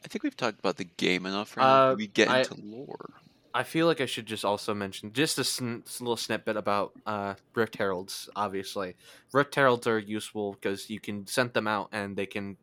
I 0.03 0.07
think 0.07 0.23
we've 0.23 0.36
talked 0.38 0.60
about 0.60 0.77
the 0.77 0.86
game 0.86 1.25
enough. 1.25 1.55
Right 1.57 1.63
now. 1.63 1.91
Uh, 1.91 1.95
we 1.95 2.07
get 2.07 2.29
I- 2.29 2.39
into 2.39 2.55
lore. 2.63 3.10
I 3.53 3.63
feel 3.63 3.88
like 3.88 4.01
I 4.01 4.05
should 4.05 4.27
just 4.27 4.45
also 4.45 4.75
mention 4.75 5.13
just 5.13 5.39
a 5.39 5.43
sn- 5.43 5.83
little 5.99 6.17
snippet 6.17 6.57
about 6.57 6.91
uh, 7.07 7.33
Rift 7.55 7.75
Heralds. 7.77 8.29
Obviously, 8.36 8.95
Rift 9.33 9.55
Heralds 9.55 9.88
are 9.88 9.97
useful 9.97 10.53
because 10.53 10.91
you 10.91 10.99
can 10.99 11.25
send 11.25 11.53
them 11.53 11.65
out 11.65 11.89
and 11.91 12.15
they 12.15 12.27
can 12.27 12.57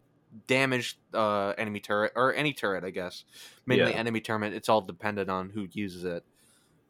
damage 0.47 0.97
uh, 1.12 1.49
enemy 1.59 1.81
turret 1.81 2.12
or 2.14 2.33
any 2.35 2.53
turret, 2.53 2.85
I 2.85 2.90
guess. 2.90 3.25
Mainly 3.66 3.90
Yeah. 3.90 3.97
enemy 3.99 4.20
turret. 4.20 4.53
It's 4.53 4.68
all 4.68 4.83
dependent 4.83 5.29
on 5.31 5.51
who 5.51 5.66
uses 5.73 6.05
it, 6.05 6.25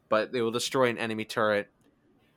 but 0.07 0.31
they 0.31 0.41
will 0.43 0.51
destroy 0.51 0.89
an 0.89 0.99
enemy 0.99 1.25
turret 1.25 1.69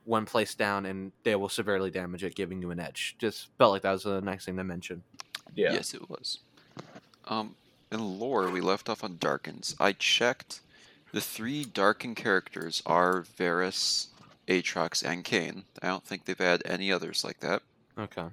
when 0.05 0.25
placed 0.25 0.57
down, 0.57 0.87
and 0.87 1.11
they 1.23 1.35
will 1.35 1.49
severely 1.49 1.91
damage 1.91 2.23
it, 2.23 2.33
giving 2.33 2.63
you 2.63 2.71
an 2.71 2.79
edge. 2.79 3.15
Just 3.19 3.49
felt 3.59 3.73
like 3.73 3.83
that 3.83 3.91
was 3.91 4.05
a 4.07 4.21
nice 4.21 4.45
thing 4.45 4.57
to 4.57 4.63
mention. 4.63 5.03
Yeah. 5.53 5.73
Yes, 5.73 5.93
it 5.93 6.09
was. 6.09 6.39
Um, 7.25 7.55
in 7.91 8.19
lore, 8.19 8.49
we 8.49 8.61
left 8.61 8.89
off 8.89 9.03
on 9.03 9.17
Darkins. 9.17 9.75
I 9.79 9.93
checked. 9.93 10.61
The 11.11 11.21
three 11.21 11.65
Darkin 11.65 12.13
characters 12.15 12.83
are 12.85 13.21
Varus, 13.21 14.09
Aatrox, 14.47 15.03
and 15.03 15.23
Kayn. 15.25 15.63
I 15.81 15.87
don't 15.87 16.03
think 16.03 16.25
they've 16.25 16.37
had 16.37 16.61
any 16.65 16.91
others 16.91 17.23
like 17.23 17.39
that. 17.39 17.61
Okay, 17.97 18.27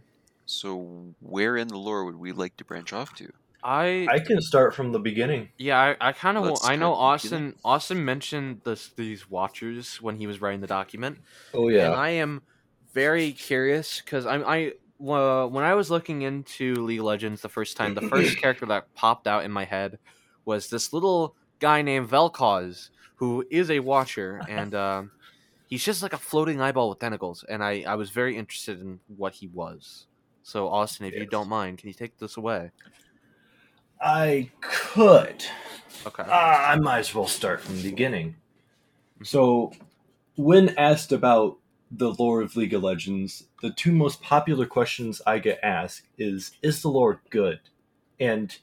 So, 0.44 1.14
where 1.20 1.56
in 1.56 1.68
the 1.68 1.78
lore 1.78 2.04
would 2.04 2.16
we 2.16 2.32
like 2.32 2.56
to 2.58 2.64
branch 2.64 2.92
off 2.92 3.14
to? 3.16 3.32
I 3.64 4.06
I 4.08 4.20
can 4.20 4.40
start 4.40 4.74
from 4.74 4.92
the 4.92 5.00
beginning. 5.00 5.48
Yeah, 5.58 5.78
I, 6.00 6.08
I 6.08 6.12
kind 6.12 6.36
of 6.38 6.44
I 6.44 6.48
know 6.48 6.54
start 6.54 6.60
from 6.60 6.78
the 6.78 6.86
beginning. 6.86 6.92
Austin. 6.92 7.54
Austin 7.64 8.04
mentioned 8.04 8.60
this 8.64 8.88
these 8.90 9.28
watchers 9.28 10.00
when 10.00 10.16
he 10.18 10.26
was 10.28 10.40
writing 10.40 10.60
the 10.60 10.68
document, 10.68 11.18
Oh 11.52 11.68
yeah. 11.68 11.86
and 11.86 11.94
I 11.96 12.10
am 12.10 12.42
very 12.92 13.32
curious 13.32 14.00
because 14.00 14.24
I'm 14.26 14.44
I 14.46 14.74
well, 14.98 15.50
when 15.50 15.64
I 15.64 15.74
was 15.74 15.90
looking 15.90 16.22
into 16.22 16.74
League 16.85 17.00
of 17.00 17.04
Legends 17.04 17.40
the 17.40 17.48
first 17.48 17.76
time, 17.76 17.94
the 17.94 18.09
first 18.09 18.37
character 18.40 18.66
that 18.66 18.92
popped 18.94 19.26
out 19.26 19.44
in 19.44 19.52
my 19.52 19.64
head 19.64 19.98
was 20.44 20.68
this 20.68 20.92
little 20.92 21.35
guy 21.59 21.82
named 21.82 22.09
Vel'Koz, 22.09 22.90
who 23.16 23.44
is 23.50 23.70
a 23.70 23.80
watcher, 23.80 24.42
and 24.48 24.74
um, 24.87 25.11
he's 25.68 25.85
just 25.85 26.02
like 26.02 26.12
a 26.12 26.18
floating 26.18 26.61
eyeball 26.61 26.88
with 26.88 26.98
tentacles, 26.98 27.44
and 27.48 27.62
I 27.62 27.85
I 27.87 27.94
was 27.96 28.11
very 28.11 28.37
interested 28.37 28.80
in 28.80 29.00
what 29.09 29.35
he 29.35 29.48
was. 29.48 30.06
So 30.42 30.68
Austin, 30.68 31.06
if 31.06 31.14
you 31.14 31.26
don't 31.26 31.48
mind, 31.48 31.78
can 31.78 31.88
you 31.88 31.94
take 31.94 32.18
this 32.18 32.37
away? 32.37 32.70
I 34.00 34.50
could. 34.61 35.44
Okay. 36.06 36.22
Ah, 36.26 36.70
I 36.70 36.76
might 36.76 37.00
as 37.00 37.14
well 37.14 37.26
start 37.26 37.61
from 37.61 37.76
the 37.76 37.90
beginning. 37.90 38.37
So, 39.24 39.72
when 40.37 40.76
asked 40.78 41.12
about 41.12 41.59
the 41.90 42.12
lore 42.12 42.40
of 42.40 42.57
League 42.57 42.75
of 42.75 42.83
Legends, 42.83 43.44
the 43.62 43.70
two 43.70 43.92
most 43.92 44.20
popular 44.20 44.66
questions 44.66 45.22
I 45.27 45.38
get 45.38 45.61
asked 45.62 46.09
is 46.18 46.53
Is 46.62 46.83
the 46.83 46.88
lore 46.88 47.20
good? 47.31 47.61
And 48.18 48.57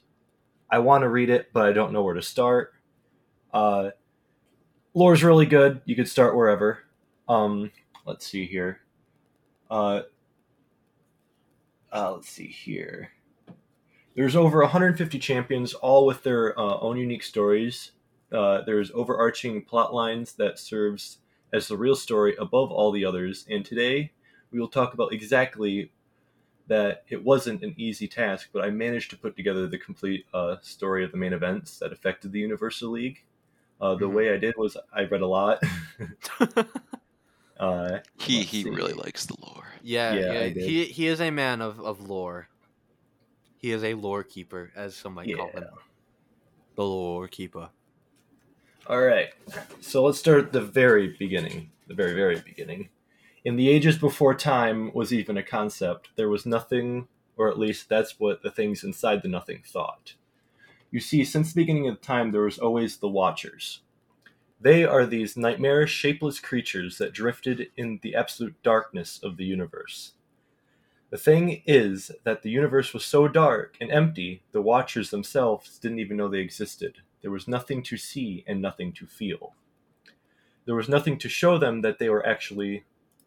I 0.70 0.78
want 0.78 1.02
to 1.02 1.08
read 1.08 1.30
it, 1.30 1.52
but 1.52 1.66
I 1.66 1.72
don't 1.72 1.92
know 1.92 2.02
where 2.02 2.14
to 2.14 2.22
start. 2.22 2.74
Uh, 3.52 3.90
lore's 4.92 5.22
really 5.22 5.46
good. 5.46 5.80
You 5.84 5.94
could 5.96 6.08
start 6.08 6.36
wherever. 6.36 6.80
Um, 7.28 7.70
let's 8.04 8.26
see 8.26 8.46
here. 8.46 8.80
Uh, 9.70 10.02
uh, 11.92 12.12
let's 12.12 12.28
see 12.28 12.48
here. 12.48 13.10
There's 14.16 14.36
over 14.36 14.60
150 14.60 15.18
champions, 15.18 15.74
all 15.74 16.06
with 16.06 16.22
their 16.22 16.58
uh, 16.58 16.78
own 16.80 16.96
unique 16.96 17.22
stories. 17.22 17.92
Uh, 18.32 18.62
there's 18.62 18.90
overarching 18.92 19.62
plot 19.62 19.94
lines 19.94 20.32
that 20.34 20.58
serves 20.58 21.18
as 21.54 21.68
the 21.68 21.78
real 21.78 21.96
story 21.96 22.36
above 22.36 22.72
all 22.72 22.92
the 22.92 23.06
others. 23.06 23.46
And 23.50 23.64
today, 23.64 24.12
we 24.52 24.60
will 24.60 24.68
talk 24.68 24.94
about 24.94 25.14
exactly 25.14 25.92
that 26.66 27.04
it 27.08 27.24
wasn't 27.24 27.62
an 27.62 27.74
easy 27.78 28.08
task, 28.08 28.50
but 28.52 28.64
I 28.64 28.70
managed 28.70 29.10
to 29.10 29.18
put 29.18 29.36
together 29.36 29.66
the 29.66 29.78
complete 29.78 30.26
uh, 30.34 30.56
story 30.62 31.04
of 31.04 31.12
the 31.12 31.18
main 31.18 31.32
events 31.34 31.78
that 31.80 31.92
affected 31.92 32.32
the 32.32 32.40
Universal 32.40 32.90
League. 32.90 33.24
Uh, 33.80 33.94
the 33.96 34.08
Mhm. 34.08 34.10
way 34.10 34.32
I 34.32 34.38
did 34.38 34.56
was 34.58 34.76
I 34.92 35.04
read 35.04 35.22
a 35.22 35.26
lot. 35.28 35.62
uh, 37.58 38.00
He 38.18 38.44
he 38.44 38.64
see. 38.64 38.64
really 38.64 38.92
likes 38.92 39.24
the 39.26 39.36
lore. 39.40 39.74
yeah, 39.80 40.22
Yeah, 40.26 40.48
yeah, 40.54 40.54
he 40.56 40.86
he 40.86 41.06
is 41.06 41.20
a 41.20 41.30
man 41.30 41.60
of, 41.60 41.80
of 41.80 42.00
lore. 42.00 42.50
He 43.56 43.72
is 43.72 43.82
a 43.82 43.94
lore 43.94 44.22
keeper, 44.22 44.70
as 44.76 44.94
some 44.94 45.14
might 45.14 45.32
call 45.32 45.56
him. 45.56 45.66
The 46.76 46.84
lore 46.84 47.26
keeper. 47.26 47.72
All 48.86 49.00
right. 49.00 49.30
So 49.80 50.04
let's 50.04 50.18
start 50.18 50.44
at 50.44 50.52
the 50.52 50.60
very 50.60 51.16
beginning. 51.18 51.70
The 51.86 51.94
very, 51.94 52.12
very 52.12 52.40
beginning. 52.40 52.90
In 53.42 53.56
the 53.56 53.70
ages 53.70 53.96
before 53.96 54.34
time 54.34 54.92
was 54.92 55.10
even 55.10 55.38
a 55.38 55.42
concept, 55.42 56.10
there 56.16 56.28
was 56.28 56.44
nothing, 56.44 57.08
or 57.38 57.48
at 57.48 57.58
least 57.58 57.88
that's 57.88 58.20
what 58.20 58.42
the 58.42 58.50
things 58.50 58.84
inside 58.84 59.22
the 59.22 59.28
nothing 59.28 59.62
thought. 59.64 60.16
You 60.90 61.00
see, 61.00 61.24
since 61.24 61.52
the 61.52 61.62
beginning 61.62 61.88
of 61.88 62.02
time, 62.02 62.30
there 62.30 62.42
was 62.42 62.58
always 62.58 62.98
the 62.98 63.08
Watchers. 63.08 63.80
They 64.60 64.84
are 64.84 65.06
these 65.06 65.34
nightmarish, 65.34 65.90
shapeless 65.90 66.38
creatures 66.38 66.98
that 66.98 67.14
drifted 67.14 67.68
in 67.78 68.00
the 68.02 68.14
absolute 68.14 68.62
darkness 68.62 69.18
of 69.22 69.38
the 69.38 69.46
universe. 69.46 70.12
The 71.08 71.16
thing 71.16 71.62
is 71.66 72.10
that 72.24 72.42
the 72.42 72.50
universe 72.50 72.92
was 72.92 73.04
so 73.06 73.28
dark 73.28 73.78
and 73.80 73.90
empty, 73.90 74.42
the 74.52 74.60
Watchers 74.60 75.08
themselves 75.08 75.78
didn't 75.78 76.00
even 76.00 76.18
know 76.18 76.28
they 76.28 76.40
existed. 76.40 76.98
There 77.24 77.30
was 77.30 77.48
nothing 77.48 77.82
to 77.84 77.96
see 77.96 78.44
and 78.46 78.60
nothing 78.60 78.92
to 78.92 79.06
feel. 79.06 79.54
There 80.66 80.74
was 80.74 80.90
nothing 80.90 81.16
to 81.20 81.28
show 81.30 81.56
them 81.56 81.80
that 81.80 81.98
they 81.98 82.10
were 82.10 82.26
actually 82.26 82.84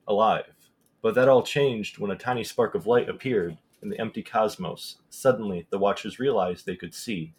alive. 0.08 0.54
But 1.02 1.16
that 1.16 1.28
all 1.28 1.42
changed 1.42 1.98
when 1.98 2.12
a 2.12 2.16
tiny 2.16 2.44
spark 2.44 2.76
of 2.76 2.86
light 2.86 3.10
appeared 3.10 3.58
in 3.82 3.90
the 3.90 4.00
empty 4.00 4.22
cosmos. 4.22 4.98
Suddenly, 5.10 5.66
the 5.72 5.80
Watchers 5.80 6.20
realized 6.20 6.68
they 6.68 6.76
could 6.76 6.94
see. 6.94 7.34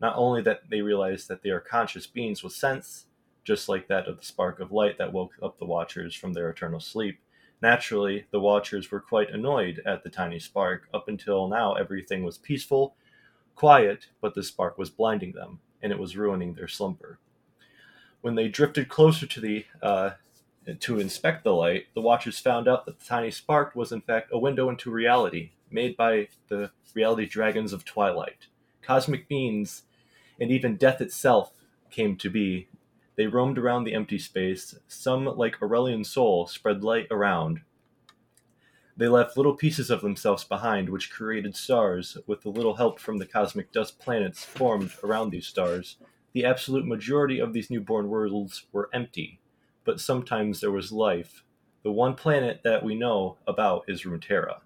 Not 0.00 0.16
only 0.16 0.42
that 0.42 0.68
they 0.68 0.80
realized 0.80 1.28
that 1.28 1.44
they 1.44 1.50
are 1.50 1.60
conscious 1.60 2.08
beings 2.08 2.42
with 2.42 2.54
sense, 2.54 3.06
just 3.44 3.68
like 3.68 3.86
that 3.86 4.08
of 4.08 4.18
the 4.18 4.26
spark 4.26 4.58
of 4.58 4.72
light 4.72 4.98
that 4.98 5.12
woke 5.12 5.34
up 5.40 5.60
the 5.60 5.64
Watchers 5.64 6.16
from 6.16 6.32
their 6.32 6.50
eternal 6.50 6.80
sleep. 6.80 7.20
Naturally, 7.62 8.26
the 8.32 8.40
Watchers 8.40 8.90
were 8.90 9.00
quite 9.00 9.30
annoyed 9.30 9.80
at 9.86 10.02
the 10.02 10.10
tiny 10.10 10.40
spark. 10.40 10.88
Up 10.92 11.06
until 11.06 11.46
now, 11.46 11.74
everything 11.74 12.24
was 12.24 12.36
peaceful, 12.36 12.96
quiet, 13.54 14.08
but 14.20 14.34
the 14.34 14.42
spark 14.42 14.76
was 14.76 14.90
blinding 14.90 15.34
them, 15.34 15.60
and 15.82 15.92
it 15.92 15.98
was 15.98 16.16
ruining 16.16 16.54
their 16.54 16.68
slumber. 16.68 17.18
When 18.20 18.34
they 18.34 18.48
drifted 18.48 18.88
closer 18.88 19.26
to 19.26 19.40
the 19.40 19.64
uh, 19.82 20.10
to 20.80 21.00
inspect 21.00 21.44
the 21.44 21.54
light, 21.54 21.86
the 21.94 22.00
Watchers 22.00 22.38
found 22.38 22.68
out 22.68 22.84
that 22.86 22.98
the 22.98 23.04
tiny 23.04 23.30
spark 23.30 23.74
was 23.74 23.92
in 23.92 24.00
fact 24.02 24.30
a 24.32 24.38
window 24.38 24.68
into 24.68 24.90
reality, 24.90 25.52
made 25.70 25.96
by 25.96 26.28
the 26.48 26.70
reality 26.94 27.26
dragons 27.26 27.72
of 27.72 27.84
Twilight. 27.84 28.46
Cosmic 28.82 29.28
beings, 29.28 29.82
and 30.38 30.50
even 30.50 30.76
death 30.76 31.00
itself 31.00 31.52
came 31.90 32.16
to 32.16 32.30
be. 32.30 32.68
They 33.16 33.26
roamed 33.26 33.58
around 33.58 33.84
the 33.84 33.94
empty 33.94 34.18
space. 34.18 34.74
Some, 34.88 35.24
like 35.24 35.60
Aurelion 35.60 36.04
Sol, 36.04 36.46
spread 36.46 36.82
light 36.82 37.06
around. 37.10 37.60
They 39.00 39.08
left 39.08 39.38
little 39.38 39.54
pieces 39.54 39.88
of 39.88 40.02
themselves 40.02 40.44
behind, 40.44 40.90
which 40.90 41.10
created 41.10 41.56
stars, 41.56 42.18
with 42.26 42.44
a 42.44 42.50
little 42.50 42.74
help 42.74 43.00
from 43.00 43.16
the 43.16 43.24
cosmic 43.24 43.72
dust 43.72 43.98
planets 43.98 44.44
formed 44.44 44.92
around 45.02 45.30
these 45.30 45.46
stars. 45.46 45.96
The 46.34 46.44
absolute 46.44 46.84
majority 46.84 47.38
of 47.38 47.54
these 47.54 47.70
newborn 47.70 48.10
worlds 48.10 48.66
were 48.72 48.90
empty, 48.92 49.40
but 49.84 50.00
sometimes 50.00 50.60
there 50.60 50.70
was 50.70 50.92
life. 50.92 51.44
The 51.82 51.90
one 51.90 52.14
planet 52.14 52.60
that 52.62 52.84
we 52.84 52.94
know 52.94 53.38
about 53.46 53.86
is 53.88 54.02
Runeterra. 54.02 54.58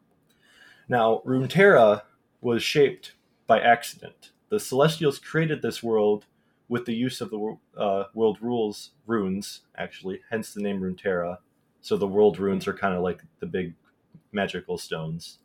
Now, 0.89 1.23
Runeterra 1.25 2.03
was 2.41 2.61
shaped 2.61 3.13
by 3.47 3.61
accident. 3.61 4.33
The 4.49 4.59
Celestials 4.59 5.21
created 5.21 5.63
this 5.63 5.81
world 5.81 6.27
with 6.69 6.87
the 6.87 6.95
use 6.95 7.21
of 7.21 7.31
the 7.31 7.57
uh, 7.79 8.07
world 8.15 8.39
rules 8.41 8.91
runes, 9.07 9.61
actually, 9.79 10.23
hence 10.29 10.53
the 10.53 10.61
name 10.61 10.81
Runeterra. 10.81 11.39
So 11.83 11.97
the 11.97 12.09
world 12.09 12.41
runes 12.41 12.67
are 12.67 12.75
kind 12.75 12.97
of 12.97 13.03
like 13.05 13.23
the 13.39 13.47
big 13.47 13.75
magical 14.35 14.77
stones. 14.79 15.39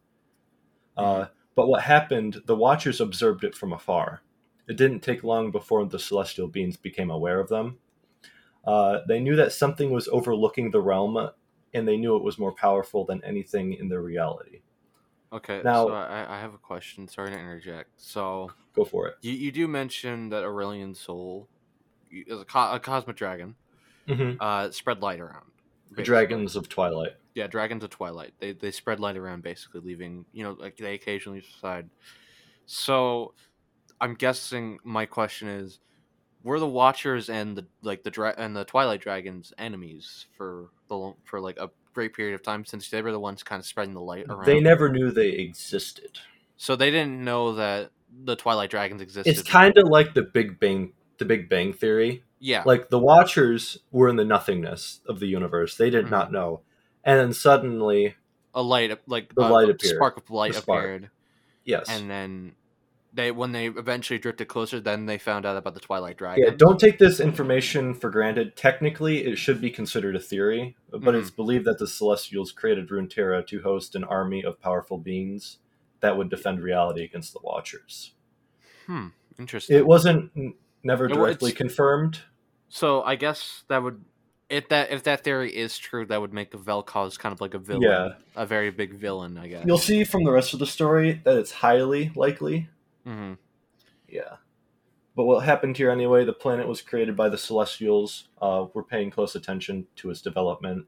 Uh, 0.97 1.25
but 1.55 1.67
what 1.67 1.81
happened, 1.81 2.41
the 2.45 2.55
Watchers 2.55 2.99
observed 3.01 3.43
it 3.43 3.55
from 3.55 3.73
afar. 3.73 4.21
It 4.67 4.77
didn't 4.77 4.99
take 5.01 5.23
long 5.23 5.51
before 5.51 5.85
the 5.85 5.99
celestial 5.99 6.47
beings 6.47 6.77
became 6.77 7.09
aware 7.09 7.39
of 7.39 7.49
them. 7.49 7.77
Uh, 8.65 8.99
they 9.07 9.19
knew 9.19 9.35
that 9.35 9.53
something 9.53 9.91
was 9.91 10.07
overlooking 10.09 10.69
the 10.71 10.81
realm, 10.81 11.29
and 11.73 11.87
they 11.87 11.97
knew 11.97 12.15
it 12.17 12.23
was 12.23 12.37
more 12.37 12.51
powerful 12.51 13.05
than 13.05 13.23
anything 13.23 13.73
in 13.73 13.87
their 13.87 14.01
reality. 14.01 14.59
Okay, 15.31 15.61
Now- 15.63 15.87
so 15.87 15.93
I, 15.93 16.37
I 16.37 16.39
have 16.39 16.53
a 16.53 16.57
question. 16.57 17.07
Sorry 17.07 17.29
to 17.31 17.39
interject. 17.39 17.89
So 17.97 18.51
Go 18.75 18.83
for 18.83 19.07
it. 19.07 19.15
you, 19.21 19.31
you 19.31 19.51
do 19.51 19.67
mention 19.67 20.29
that 20.29 20.43
Aurelion 20.43 20.95
Sol 20.95 21.47
is 22.11 22.41
a, 22.41 22.45
co- 22.45 22.73
a 22.73 22.79
cosmic 22.79 23.15
dragon. 23.15 23.55
Mm-hmm. 24.07 24.37
Uh, 24.41 24.71
spread 24.71 25.01
light 25.01 25.19
around. 25.19 25.45
The 25.89 25.97
basically. 25.97 26.03
Dragons 26.05 26.55
of 26.55 26.67
Twilight. 26.67 27.13
Yeah, 27.35 27.47
dragons 27.47 27.83
of 27.83 27.89
twilight. 27.91 28.33
They 28.39 28.53
they 28.53 28.71
spread 28.71 28.99
light 28.99 29.17
around, 29.17 29.43
basically 29.43 29.81
leaving. 29.81 30.25
You 30.33 30.43
know, 30.43 30.51
like 30.59 30.77
they 30.77 30.93
occasionally 30.95 31.41
subside. 31.41 31.89
So, 32.65 33.33
I'm 34.01 34.13
guessing 34.15 34.79
my 34.83 35.05
question 35.05 35.47
is, 35.47 35.79
were 36.43 36.59
the 36.59 36.67
Watchers 36.67 37.29
and 37.29 37.57
the 37.57 37.65
like 37.81 38.03
the 38.03 38.11
dra- 38.11 38.35
and 38.37 38.55
the 38.55 38.65
Twilight 38.65 39.01
Dragons 39.01 39.53
enemies 39.57 40.27
for 40.37 40.69
the 40.87 41.13
for 41.25 41.39
like 41.39 41.57
a 41.57 41.69
great 41.93 42.13
period 42.13 42.35
of 42.35 42.43
time 42.43 42.65
since 42.65 42.89
they 42.89 43.01
were 43.01 43.11
the 43.11 43.19
ones 43.19 43.43
kind 43.43 43.59
of 43.59 43.65
spreading 43.65 43.93
the 43.93 44.01
light 44.01 44.25
around. 44.29 44.45
They 44.45 44.59
never 44.59 44.89
knew 44.89 45.11
they 45.11 45.29
existed. 45.29 46.19
So 46.57 46.75
they 46.75 46.91
didn't 46.91 47.23
know 47.23 47.53
that 47.55 47.91
the 48.23 48.35
Twilight 48.35 48.69
Dragons 48.69 49.01
existed. 49.01 49.29
It's 49.29 49.43
kind 49.43 49.77
of 49.77 49.87
like 49.87 50.13
the 50.13 50.23
Big 50.23 50.59
Bang, 50.59 50.93
the 51.17 51.25
Big 51.25 51.49
Bang 51.49 51.73
Theory. 51.73 52.23
yeah. 52.39 52.63
Like 52.65 52.89
the 52.89 52.99
Watchers 52.99 53.79
were 53.91 54.07
in 54.09 54.15
the 54.15 54.25
nothingness 54.25 55.01
of 55.07 55.19
the 55.19 55.27
universe; 55.27 55.75
they 55.77 55.89
did 55.89 56.05
Mhm. 56.05 56.11
not 56.11 56.31
know, 56.31 56.61
and 57.03 57.19
then 57.19 57.33
suddenly, 57.33 58.15
a 58.53 58.61
light 58.61 58.97
like 59.07 59.33
The 59.35 59.41
a- 59.41 59.49
light 59.49 59.69
appeared. 59.69 59.95
spark 59.95 60.17
of 60.17 60.29
light 60.29 60.55
spark. 60.55 60.83
appeared 60.83 61.09
yes, 61.63 61.87
and 61.89 62.09
then 62.09 62.55
they 63.13 63.31
when 63.31 63.51
they 63.51 63.67
eventually 63.67 64.19
drifted 64.19 64.47
closer 64.47 64.79
then 64.79 65.05
they 65.07 65.17
found 65.17 65.45
out 65.45 65.57
about 65.57 65.73
the 65.73 65.79
twilight 65.79 66.15
dragon 66.17 66.43
Yeah, 66.43 66.51
don't 66.55 66.79
take 66.79 66.99
this 66.99 67.19
information 67.19 67.93
for 67.95 68.09
granted. 68.11 68.55
Technically, 68.55 69.25
it 69.25 69.37
should 69.37 69.59
be 69.59 69.71
considered 69.71 70.15
a 70.15 70.19
theory, 70.19 70.75
but 70.91 71.01
Mhm. 71.15 71.19
it's 71.19 71.31
believed 71.31 71.65
that 71.65 71.79
the 71.79 71.87
Celestials 71.87 72.51
created 72.51 72.89
Runeterra 72.89 73.45
to 73.47 73.61
host 73.61 73.95
an 73.95 74.03
army 74.03 74.43
of 74.43 74.59
powerful 74.61 74.97
beings 74.99 75.57
that 76.01 76.17
would 76.17 76.29
defend 76.29 76.61
reality 76.61 77.03
against 77.03 77.33
the 77.33 77.39
Watchers. 77.43 78.13
hmm 78.85 79.07
interesting 79.39 79.75
It 79.77 79.85
wasn't 79.87 80.31
never 80.83 81.07
directly 81.07 81.49
it's- 81.51 81.57
confirmed. 81.57 82.21
so 82.67 83.01
i 83.03 83.15
guess 83.15 83.63
that 83.69 83.81
would 83.83 84.03
if 84.49 84.67
that 84.69 84.91
if 84.91 85.03
that 85.03 85.23
theory 85.23 85.55
is 85.55 85.77
true 85.77 86.05
that 86.05 86.19
would 86.19 86.33
make 86.33 86.51
vel'Koz 86.51 87.17
kind 87.17 87.33
of 87.33 87.41
like 87.41 87.53
a 87.53 87.59
villain 87.59 87.83
Yeah, 87.83 88.09
a 88.35 88.45
very 88.45 88.71
big 88.71 88.93
villain 88.93 89.37
i 89.37 89.47
guess 89.47 89.63
you'll 89.65 89.77
see 89.77 90.03
from 90.03 90.23
the 90.23 90.31
rest 90.31 90.53
of 90.53 90.59
the 90.59 90.65
story 90.65 91.21
that 91.23 91.37
it's 91.37 91.51
highly 91.51 92.11
likely. 92.15 92.69
hmm 93.03 93.33
Yeah. 94.07 94.37
But 95.15 95.25
what 95.25 95.43
happened 95.43 95.75
here 95.75 95.91
anyway, 95.91 96.23
the 96.23 96.31
planet 96.31 96.67
was 96.67 96.81
created 96.81 97.17
by 97.17 97.27
the 97.27 97.37
Celestials. 97.37 98.29
Uh, 98.41 98.67
we're 98.73 98.83
paying 98.83 99.11
close 99.11 99.35
attention 99.35 99.87
to 99.97 100.09
its 100.09 100.21
development. 100.21 100.85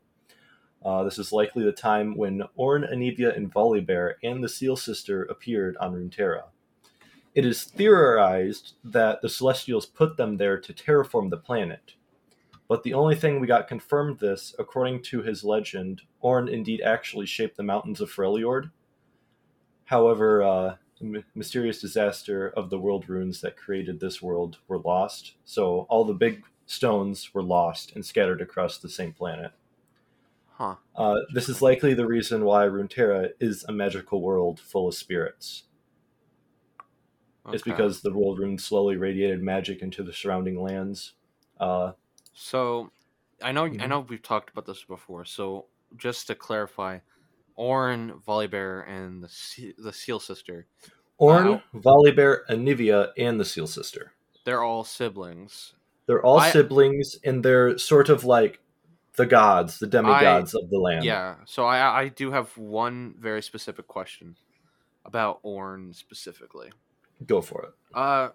Uh, 0.85 1.03
this 1.03 1.19
is 1.19 1.33
likely 1.33 1.63
the 1.63 1.71
time 1.71 2.15
when 2.15 2.43
Ornn, 2.57 2.89
Anivia, 2.91 3.35
and 3.35 3.53
Volibear 3.53 4.13
and 4.23 4.43
the 4.43 4.49
Seal 4.49 4.75
Sister 4.75 5.23
appeared 5.23 5.75
on 5.77 5.93
Runeterra. 5.93 6.43
It 7.35 7.45
is 7.45 7.63
theorized 7.63 8.73
that 8.83 9.21
the 9.21 9.29
Celestials 9.29 9.85
put 9.85 10.17
them 10.17 10.37
there 10.37 10.59
to 10.59 10.73
terraform 10.73 11.29
the 11.29 11.37
planet. 11.37 11.95
But 12.71 12.83
the 12.83 12.93
only 12.93 13.15
thing 13.15 13.41
we 13.41 13.47
got 13.47 13.67
confirmed 13.67 14.19
this, 14.19 14.55
according 14.57 15.03
to 15.03 15.21
his 15.21 15.43
legend, 15.43 16.03
Ornn 16.23 16.49
indeed 16.49 16.79
actually 16.79 17.25
shaped 17.25 17.57
the 17.57 17.63
mountains 17.63 17.99
of 17.99 18.09
Freljord. 18.09 18.71
However, 19.83 20.41
uh, 20.41 20.77
m- 21.01 21.25
mysterious 21.35 21.81
disaster 21.81 22.47
of 22.47 22.69
the 22.69 22.79
world 22.79 23.09
runes 23.09 23.41
that 23.41 23.57
created 23.57 23.99
this 23.99 24.21
world 24.21 24.59
were 24.69 24.79
lost. 24.79 25.35
So 25.43 25.81
all 25.89 26.05
the 26.05 26.13
big 26.13 26.45
stones 26.65 27.33
were 27.33 27.43
lost 27.43 27.93
and 27.93 28.05
scattered 28.05 28.39
across 28.39 28.77
the 28.77 28.87
same 28.87 29.11
planet. 29.11 29.51
huh 30.51 30.77
Uh, 30.95 31.17
this 31.33 31.49
is 31.49 31.61
likely 31.61 31.93
the 31.93 32.07
reason 32.07 32.45
why 32.45 32.67
Runeterra 32.67 33.33
is 33.41 33.65
a 33.65 33.73
magical 33.73 34.21
world 34.21 34.61
full 34.61 34.87
of 34.87 34.95
spirits. 34.95 35.63
It's 37.51 37.63
because 37.63 37.99
the 38.01 38.13
world 38.13 38.39
runes 38.39 38.63
slowly 38.63 38.95
radiated 38.95 39.43
magic 39.43 39.81
into 39.81 40.03
the 40.03 40.13
surrounding 40.13 40.61
lands. 40.61 41.15
Uh, 41.59 41.91
so 42.41 42.91
i 43.41 43.51
know 43.51 43.65
i 43.65 43.69
Mhm. 43.69 43.87
know 43.89 43.99
we've 44.01 44.21
talked 44.21 44.49
about 44.49 44.65
this 44.65 44.83
before 44.83 45.25
so 45.25 45.67
just 45.97 46.27
to 46.27 46.35
clarify 46.35 46.99
Ornn, 47.57 48.23
Volibear, 48.23 48.87
and 48.87 49.21
the 49.23 49.29
Se- 49.29 49.75
the 49.77 49.91
Seal 49.93 50.19
Sister, 50.19 50.65
Ornn, 51.19 51.61
Wow. 51.73 51.81
Volibear, 52.05 52.45
Anivia, 52.49 53.11
and 53.17 53.39
the 53.39 53.45
Seal 53.45 53.67
Sister. 53.67 54.13
they're 54.45 54.63
all 54.63 54.83
siblings. 54.83 55.73
They're 56.07 56.23
all 56.25 56.39
I- 56.39 56.49
siblings, 56.49 57.17
and 57.23 57.43
they're 57.45 57.77
sort 57.77 58.09
of 58.09 58.23
like 58.23 58.59
the 59.15 59.25
gods, 59.27 59.77
the 59.77 59.85
demigods 59.85 60.55
of 60.55 60.69
the 60.71 60.79
land. 60.79 61.03
Yeah. 61.05 61.35
So 61.45 61.65
I 61.65 62.03
I 62.03 62.07
do 62.07 62.31
have 62.31 62.57
one 62.57 63.13
very 63.19 63.43
specific 63.43 63.85
question 63.87 64.37
about 65.05 65.43
Ornn 65.43 65.93
specifically. 65.93 66.71
Go 67.27 67.41
for 67.41 67.65
it. 67.65 67.73
Uh, 67.93 68.29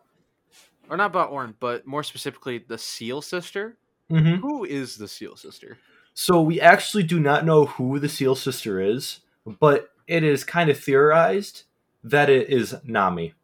or 0.88 0.96
not 0.96 1.06
about 1.06 1.32
Ornn, 1.32 1.54
but 1.58 1.86
more 1.86 2.04
specifically 2.04 2.58
the 2.58 2.78
Seal 2.78 3.20
Sister. 3.22 3.76
Mm-hmm. 4.10 4.36
Who 4.36 4.64
is 4.64 4.96
the 4.96 5.08
Seal 5.08 5.36
Sister? 5.36 5.78
So 6.14 6.40
we 6.40 6.60
actually 6.60 7.02
do 7.02 7.20
not 7.20 7.44
know 7.44 7.66
who 7.66 7.98
the 7.98 8.08
Seal 8.08 8.34
Sister 8.34 8.80
is, 8.80 9.20
but 9.60 9.90
it 10.06 10.22
is 10.22 10.44
kind 10.44 10.70
of 10.70 10.78
theorized 10.78 11.64
that 12.04 12.30
it 12.30 12.48
is 12.48 12.74
Nami, 12.84 13.34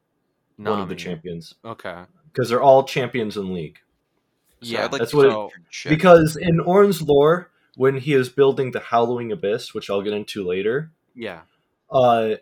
one 0.56 0.80
of 0.80 0.88
the 0.88 0.94
champions, 0.94 1.54
Okay. 1.64 2.02
because 2.32 2.48
they're 2.48 2.62
all 2.62 2.84
champions 2.84 3.36
in 3.36 3.52
League. 3.52 3.78
So 4.62 4.70
yeah. 4.70 4.82
Like 4.86 5.00
that's 5.00 5.10
to 5.10 5.16
what 5.16 5.26
it- 5.26 5.88
Because 5.88 6.36
in 6.36 6.60
Ornn's 6.60 7.02
lore, 7.02 7.50
when 7.76 7.96
he 7.96 8.12
is 8.14 8.28
building 8.28 8.70
the 8.70 8.80
Howling 8.80 9.32
Abyss, 9.32 9.74
which 9.74 9.90
I'll 9.90 10.02
get 10.02 10.12
into 10.12 10.46
later, 10.46 10.92
yeah. 11.14 11.40
uh, 11.90 12.36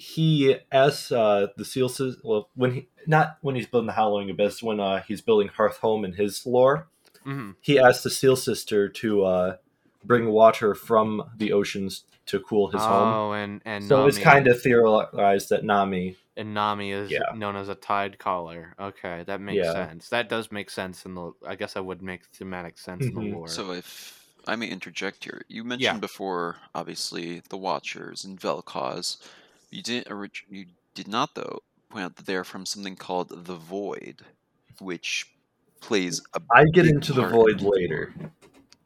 he 0.00 0.56
asks 0.72 1.12
uh, 1.12 1.48
the 1.56 1.64
Seal 1.64 1.88
Sister. 1.88 2.20
Well, 2.24 2.48
when 2.54 2.72
he 2.74 2.88
not 3.06 3.36
when 3.42 3.54
he's 3.54 3.66
building 3.66 3.86
the 3.86 3.92
Howling 3.92 4.30
Abyss, 4.30 4.62
when 4.62 4.80
uh, 4.80 5.02
he's 5.02 5.20
building 5.20 5.48
hearth 5.48 5.78
home 5.78 6.04
in 6.04 6.14
his 6.14 6.44
lore, 6.46 6.88
hmm 7.22 7.52
he 7.60 7.78
asks 7.78 8.02
the 8.02 8.10
Seal 8.10 8.36
Sister 8.36 8.88
to 8.88 9.24
uh, 9.24 9.56
bring 10.04 10.30
water 10.30 10.74
from 10.74 11.22
the 11.36 11.52
oceans 11.52 12.04
to 12.26 12.40
cool 12.40 12.68
his 12.70 12.80
home. 12.82 13.12
Oh, 13.12 13.32
and 13.32 13.60
and 13.64 13.84
So 13.84 14.06
it's 14.06 14.18
kind 14.18 14.46
of 14.48 14.60
theorized 14.62 15.50
that 15.50 15.64
Nami, 15.64 16.16
and 16.36 16.54
Nami 16.54 16.92
is 16.92 17.10
Yeah. 17.10 17.36
known 17.36 17.56
as 17.56 17.68
a 17.68 17.74
Tide 17.74 18.18
Caller. 18.18 18.74
Okay, 18.80 19.24
that 19.26 19.40
makes 19.40 19.66
Yeah. 19.66 19.72
sense. 19.72 20.08
That 20.08 20.28
does 20.28 20.50
make 20.50 20.70
sense 20.70 21.04
in 21.04 21.14
the. 21.14 21.32
I 21.46 21.56
guess 21.56 21.74
that 21.74 21.84
would 21.84 22.02
make 22.02 22.24
thematic 22.26 22.78
sense 22.78 23.04
in 23.04 23.12
Mhm. 23.12 23.30
the 23.30 23.36
lore. 23.36 23.48
So 23.48 23.72
if 23.72 24.16
I 24.46 24.56
may 24.56 24.68
interject 24.68 25.24
here, 25.24 25.42
you 25.48 25.64
mentioned 25.64 26.00
before, 26.00 26.56
obviously, 26.74 27.42
the 27.50 27.58
Watchers 27.58 28.24
and 28.24 28.40
Vel'Koz. 28.40 29.18
You 29.70 29.82
didn't. 29.82 30.10
orig- 30.10 30.46
You 30.48 30.66
did 30.94 31.08
not, 31.08 31.34
though, 31.34 31.60
point 31.90 32.04
out 32.04 32.16
that 32.16 32.26
they 32.26 32.36
are 32.36 32.44
from 32.44 32.66
something 32.66 32.96
called 32.96 33.28
the 33.46 33.54
Void, 33.56 34.22
which 34.80 35.26
plays 35.80 36.20
a. 36.34 36.40
I 36.54 36.64
get 36.64 36.84
big 36.84 36.94
into 36.96 37.12
the 37.12 37.26
void 37.26 37.60
in 37.60 37.66
later. 37.68 38.14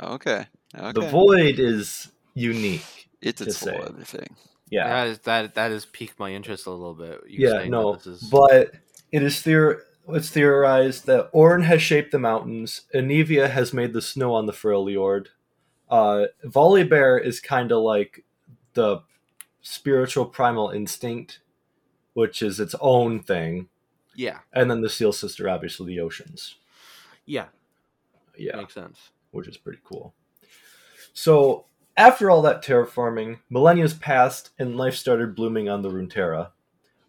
Okay. 0.03 0.47
Okay. 0.77 0.93
The 0.93 1.09
void 1.09 1.59
is 1.59 2.09
unique. 2.35 3.09
It's 3.23 3.41
to 3.41 3.49
its 3.49 3.61
whole 3.61 3.83
other 3.83 4.05
thing. 4.05 4.37
Yeah, 4.71 4.89
that 4.89 5.09
is 5.09 5.19
that 5.21 5.55
that 5.55 5.71
has 5.71 5.87
piqued 5.87 6.19
my 6.19 6.33
interest 6.33 6.67
a 6.67 6.71
little 6.71 6.95
bit. 6.95 7.21
You 7.29 7.49
yeah, 7.49 7.65
no, 7.69 7.95
this 7.95 8.07
is- 8.07 8.23
but 8.25 8.73
it 9.13 9.23
is 9.23 9.37
theor- 9.37 9.81
it's 10.09 10.31
theorized 10.31 11.07
that 11.07 11.33
Ornn 11.33 11.63
has 11.65 11.81
shaped 11.81 12.11
the 12.13 12.19
mountains, 12.19 12.83
Anivia 12.95 13.49
has 13.51 13.73
made 13.73 13.93
the 13.93 14.03
snow 14.03 14.35
on 14.35 14.47
the 14.47 14.53
Freljord. 14.53 15.29
Uh, 15.89 16.25
Volibear 16.45 17.23
is 17.25 17.41
kind 17.41 17.71
of 17.73 17.83
like 17.83 18.25
the 18.73 18.99
spiritual 19.65 20.27
primal 20.27 20.71
instinct, 20.71 21.41
which 22.13 22.41
is 22.43 22.61
its 22.61 22.77
own 22.81 23.21
thing, 23.21 23.69
yeah, 24.15 24.39
and 24.53 24.71
then 24.71 24.83
the 24.83 24.89
Seal 24.91 25.13
Sister, 25.13 25.49
obviously 25.49 25.87
the 25.89 26.01
oceans. 26.01 26.55
yeah, 27.27 27.47
Yeah, 28.39 28.57
makes 28.57 28.75
sense. 28.75 29.11
which 29.33 29.49
is 29.49 29.57
pretty 29.57 29.81
cool. 29.83 30.15
So 31.13 31.65
after 31.97 32.31
all 32.31 32.43
that 32.43 32.63
terraforming, 32.63 33.39
millennia's 33.51 33.95
passed 33.95 34.51
and 34.59 34.77
life 34.77 34.95
started 34.95 35.35
blooming 35.35 35.69
on 35.69 35.83
the 35.83 35.91
Runeterra. 35.91 36.51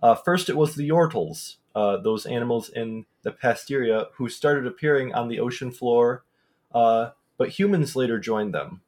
Uh, 0.02 0.16
first, 0.16 0.50
it 0.50 0.56
was 0.58 0.76
the 0.76 0.88
Yordles, 0.90 1.58
uh, 1.76 1.98
those 1.98 2.26
animals 2.26 2.70
in 2.70 3.06
the 3.24 3.32
Pasteria 3.32 4.08
who 4.14 4.30
started 4.30 4.66
appearing 4.66 5.14
on 5.14 5.28
the 5.28 5.40
ocean 5.40 5.72
floor, 5.72 6.24
uh, 6.74 7.10
but 7.38 7.50
humans 7.50 7.96
later 7.96 8.18
joined 8.20 8.54
them. 8.54 8.82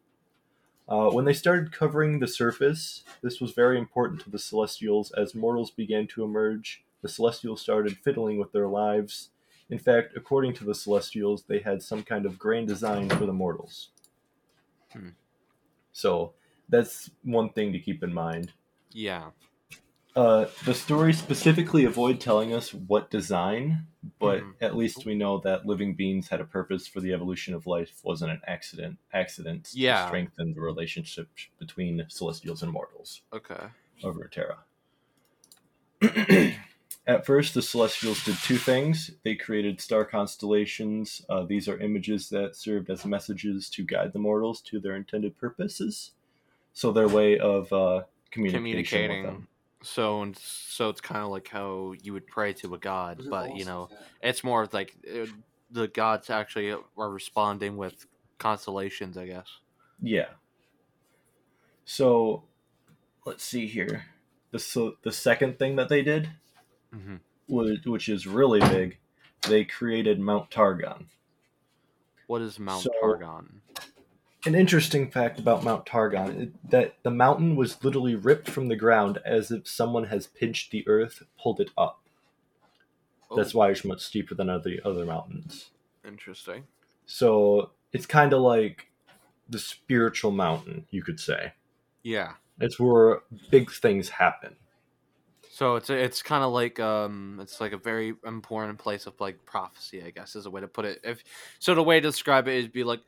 Uh, 0.89 1.09
when 1.09 1.25
they 1.25 1.33
started 1.33 1.71
covering 1.71 2.19
the 2.19 2.27
surface, 2.27 3.03
this 3.21 3.41
was 3.41 3.51
very 3.51 3.77
important 3.77 4.21
to 4.21 4.29
the 4.29 4.39
Celestials 4.39 5.11
as 5.11 5.35
mortals 5.35 5.69
began 5.69 6.07
to 6.07 6.23
emerge. 6.23 6.83
The 7.01 7.09
Celestials 7.09 7.61
started 7.61 7.97
fiddling 7.97 8.39
with 8.39 8.53
their 8.53 8.67
lives. 8.67 9.29
In 9.69 9.79
fact, 9.79 10.13
according 10.15 10.53
to 10.53 10.63
the 10.63 10.75
Celestials, 10.75 11.43
they 11.43 11.59
had 11.59 11.83
some 11.83 12.03
kind 12.03 12.25
of 12.25 12.39
grand 12.39 12.69
design 12.69 13.09
for 13.09 13.25
the 13.25 13.33
mortals. 13.33 13.89
Hmm. 14.93 15.09
So 15.91 16.33
that's 16.69 17.09
one 17.23 17.49
thing 17.49 17.73
to 17.73 17.79
keep 17.79 18.01
in 18.01 18.13
mind. 18.13 18.53
Yeah, 18.91 19.31
Uh, 20.17 20.49
the 20.65 20.73
story 20.73 21.13
specifically 21.13 21.85
avoid 21.85 22.19
telling 22.19 22.51
us 22.51 22.73
what 22.73 23.11
design, 23.11 23.85
but 24.17 24.41
Mhm. 24.41 24.55
at 24.61 24.75
least 24.75 25.05
we 25.05 25.13
know 25.13 25.37
that 25.37 25.67
living 25.67 25.93
beings 25.93 26.27
had 26.29 26.41
a 26.41 26.43
purpose 26.43 26.87
for 26.87 27.01
the 27.01 27.13
evolution 27.13 27.53
of 27.53 27.67
life 27.67 28.03
wasn't 28.03 28.31
an 28.31 28.41
accident. 28.47 28.97
Accidents 29.13 29.75
Yeah. 29.75 30.01
to 30.01 30.07
strengthen 30.07 30.55
the 30.55 30.59
relationship 30.59 31.29
between 31.59 32.03
celestials 32.09 32.63
and 32.63 32.71
mortals 32.71 33.21
okay. 33.31 33.67
over 34.03 34.27
Terra. 34.27 34.63
At 37.05 37.23
first, 37.27 37.53
the 37.53 37.61
Celestials 37.61 38.25
did 38.25 38.37
two 38.37 38.57
things. 38.57 39.11
They 39.21 39.35
created 39.35 39.79
star 39.79 40.03
constellations. 40.03 41.23
Uh, 41.29 41.43
these 41.43 41.69
are 41.69 41.77
images 41.77 42.29
that 42.29 42.55
served 42.55 42.89
as 42.89 43.05
messages 43.05 43.69
to 43.69 43.83
guide 43.83 44.13
the 44.13 44.19
mortals 44.19 44.61
to 44.61 44.79
their 44.79 44.95
intended 44.95 45.37
purposes. 45.37 46.13
So, 46.73 46.91
their 46.91 47.07
way 47.07 47.37
of 47.37 47.71
uh, 47.71 48.05
Communicating. 48.31 49.47
So 49.83 50.21
and 50.23 50.35
so, 50.37 50.89
it's 50.89 51.01
kind 51.01 51.21
of 51.23 51.29
like 51.29 51.47
how 51.47 51.93
you 52.01 52.13
would 52.13 52.27
pray 52.27 52.53
to 52.53 52.73
a 52.73 52.79
god, 52.79 53.21
but 53.29 53.55
you 53.55 53.63
know, 53.65 53.89
it's 54.21 54.43
more 54.43 54.67
like 54.71 54.95
uh, 55.09 55.27
the 55.69 55.87
gods 55.87 56.29
actually 56.29 56.71
are 56.71 57.09
responding 57.09 57.77
with 57.77 58.05
constellations, 58.39 59.17
I 59.17 59.27
guess. 59.27 59.47
Yeah. 60.01 60.29
So, 61.85 62.43
let's 63.25 63.43
see 63.43 63.67
here. 63.67 64.05
The 64.51 64.59
so 64.59 64.95
the 65.03 65.11
second 65.11 65.59
thing 65.59 65.75
that 65.75 65.89
they 65.89 66.01
did, 66.01 66.29
hmm 66.93 67.17
was, 67.47 67.77
which 67.85 68.09
is 68.09 68.27
really 68.27 68.59
big, 68.59 68.97
they 69.47 69.63
created 69.63 70.19
Mount 70.19 70.49
Targon. 70.49 71.05
What 72.27 72.41
is 72.41 72.59
Mount 72.59 72.83
So- 72.83 72.89
Targon? 73.01 73.61
An 74.47 74.55
interesting 74.55 75.11
fact 75.11 75.39
about 75.39 75.65
Mount 75.65 75.85
Targon 75.85 76.41
is 76.41 76.47
that 76.69 76.95
the 77.03 77.11
mountain 77.11 77.57
was 77.57 77.83
literally 77.83 78.15
ripped 78.15 78.49
from 78.49 78.69
the 78.69 78.77
ground 78.77 79.19
as 79.25 79.51
if 79.51 79.67
someone 79.67 80.05
has 80.05 80.27
pinched 80.27 80.71
the 80.71 80.87
earth, 80.87 81.23
pulled 81.37 81.59
it 81.59 81.69
up. 81.77 81.99
That's 83.35 83.53
Oh, 83.53 83.57
why 83.57 83.71
it's 83.71 83.83
much 83.83 83.99
steeper 83.99 84.35
than 84.35 84.49
other 84.49 84.77
other 84.85 85.05
mountains. 85.05 85.71
interesting. 86.05 86.63
So 87.05 87.71
it's 87.91 88.05
kind 88.05 88.31
of 88.31 88.39
like 88.39 88.89
the 89.49 89.59
spiritual 89.59 90.31
mountain, 90.31 90.87
you 90.91 91.03
could 91.03 91.19
say. 91.19 91.51
Yeah. 92.03 92.35
It's 92.57 92.79
where 92.79 93.23
big 93.51 93.69
things 93.69 94.07
happen. 94.07 94.55
So 95.51 95.75
it's 95.75 95.89
it's 95.89 96.21
kind 96.21 96.45
of 96.45 96.53
like 96.53 96.79
um 96.79 97.39
it's 97.41 97.59
like 97.59 97.73
a 97.73 97.77
very 97.77 98.13
important 98.25 98.79
place 98.79 99.07
of 99.07 99.19
like 99.19 99.43
prophecy, 99.45 100.01
I 100.01 100.11
guess 100.11 100.37
is 100.37 100.45
a 100.45 100.49
way 100.49 100.61
to 100.61 100.69
put 100.69 100.85
it. 100.85 101.01
If 101.03 101.21
so, 101.59 101.75
the 101.75 101.83
way 101.83 101.99
to 101.99 102.07
describe 102.07 102.47
it 102.47 102.55
is 102.55 102.69
be 102.69 102.85
like 102.85 103.01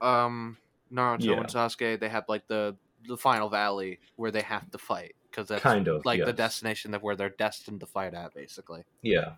um 0.00 0.56
Naruto 0.92 1.24
Yeah. 1.24 1.36
and 1.38 1.46
Sasuke 1.46 1.98
they 2.00 2.08
have 2.08 2.24
like 2.28 2.46
the 2.46 2.76
the 3.06 3.16
final 3.16 3.48
valley 3.48 3.98
where 4.16 4.30
they 4.30 4.42
have 4.42 4.70
to 4.70 4.78
fight 4.78 5.14
because 5.30 5.48
that's 5.48 5.62
Kind 5.62 5.88
of, 5.88 6.04
like 6.04 6.24
the 6.24 6.32
destination 6.32 6.92
of 6.94 7.02
where 7.02 7.16
they're 7.16 7.30
destined 7.30 7.80
to 7.80 7.86
fight 7.86 8.14
at, 8.14 8.34
basically. 8.34 8.82
Yeah. 9.02 9.34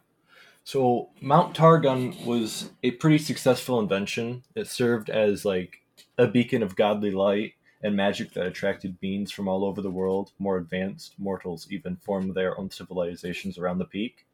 So 0.65 1.11
Mount 1.21 1.55
Targon 1.55 2.25
was 2.25 2.71
a 2.83 2.93
pretty 2.93 3.19
successful 3.19 3.79
invention. 3.79 4.43
It 4.55 4.69
served 4.69 5.11
as 5.11 5.45
like 5.45 5.83
a 6.19 6.27
beacon 6.27 6.63
of 6.63 6.77
godly 6.77 7.11
light 7.11 7.55
and 7.83 7.95
magic 7.97 8.33
that 8.33 8.47
attracted 8.47 9.01
beings 9.01 9.31
from 9.33 9.49
all 9.49 9.65
over 9.65 9.83
the 9.83 9.91
world. 9.91 10.33
More 10.39 10.57
advanced 10.57 11.15
mortals 11.19 11.67
even 11.71 11.97
formed 11.97 12.35
their 12.35 12.59
own 12.59 12.71
civilizations 12.71 13.59
around 13.59 13.79
the 13.79 13.85
peak, 13.85 14.25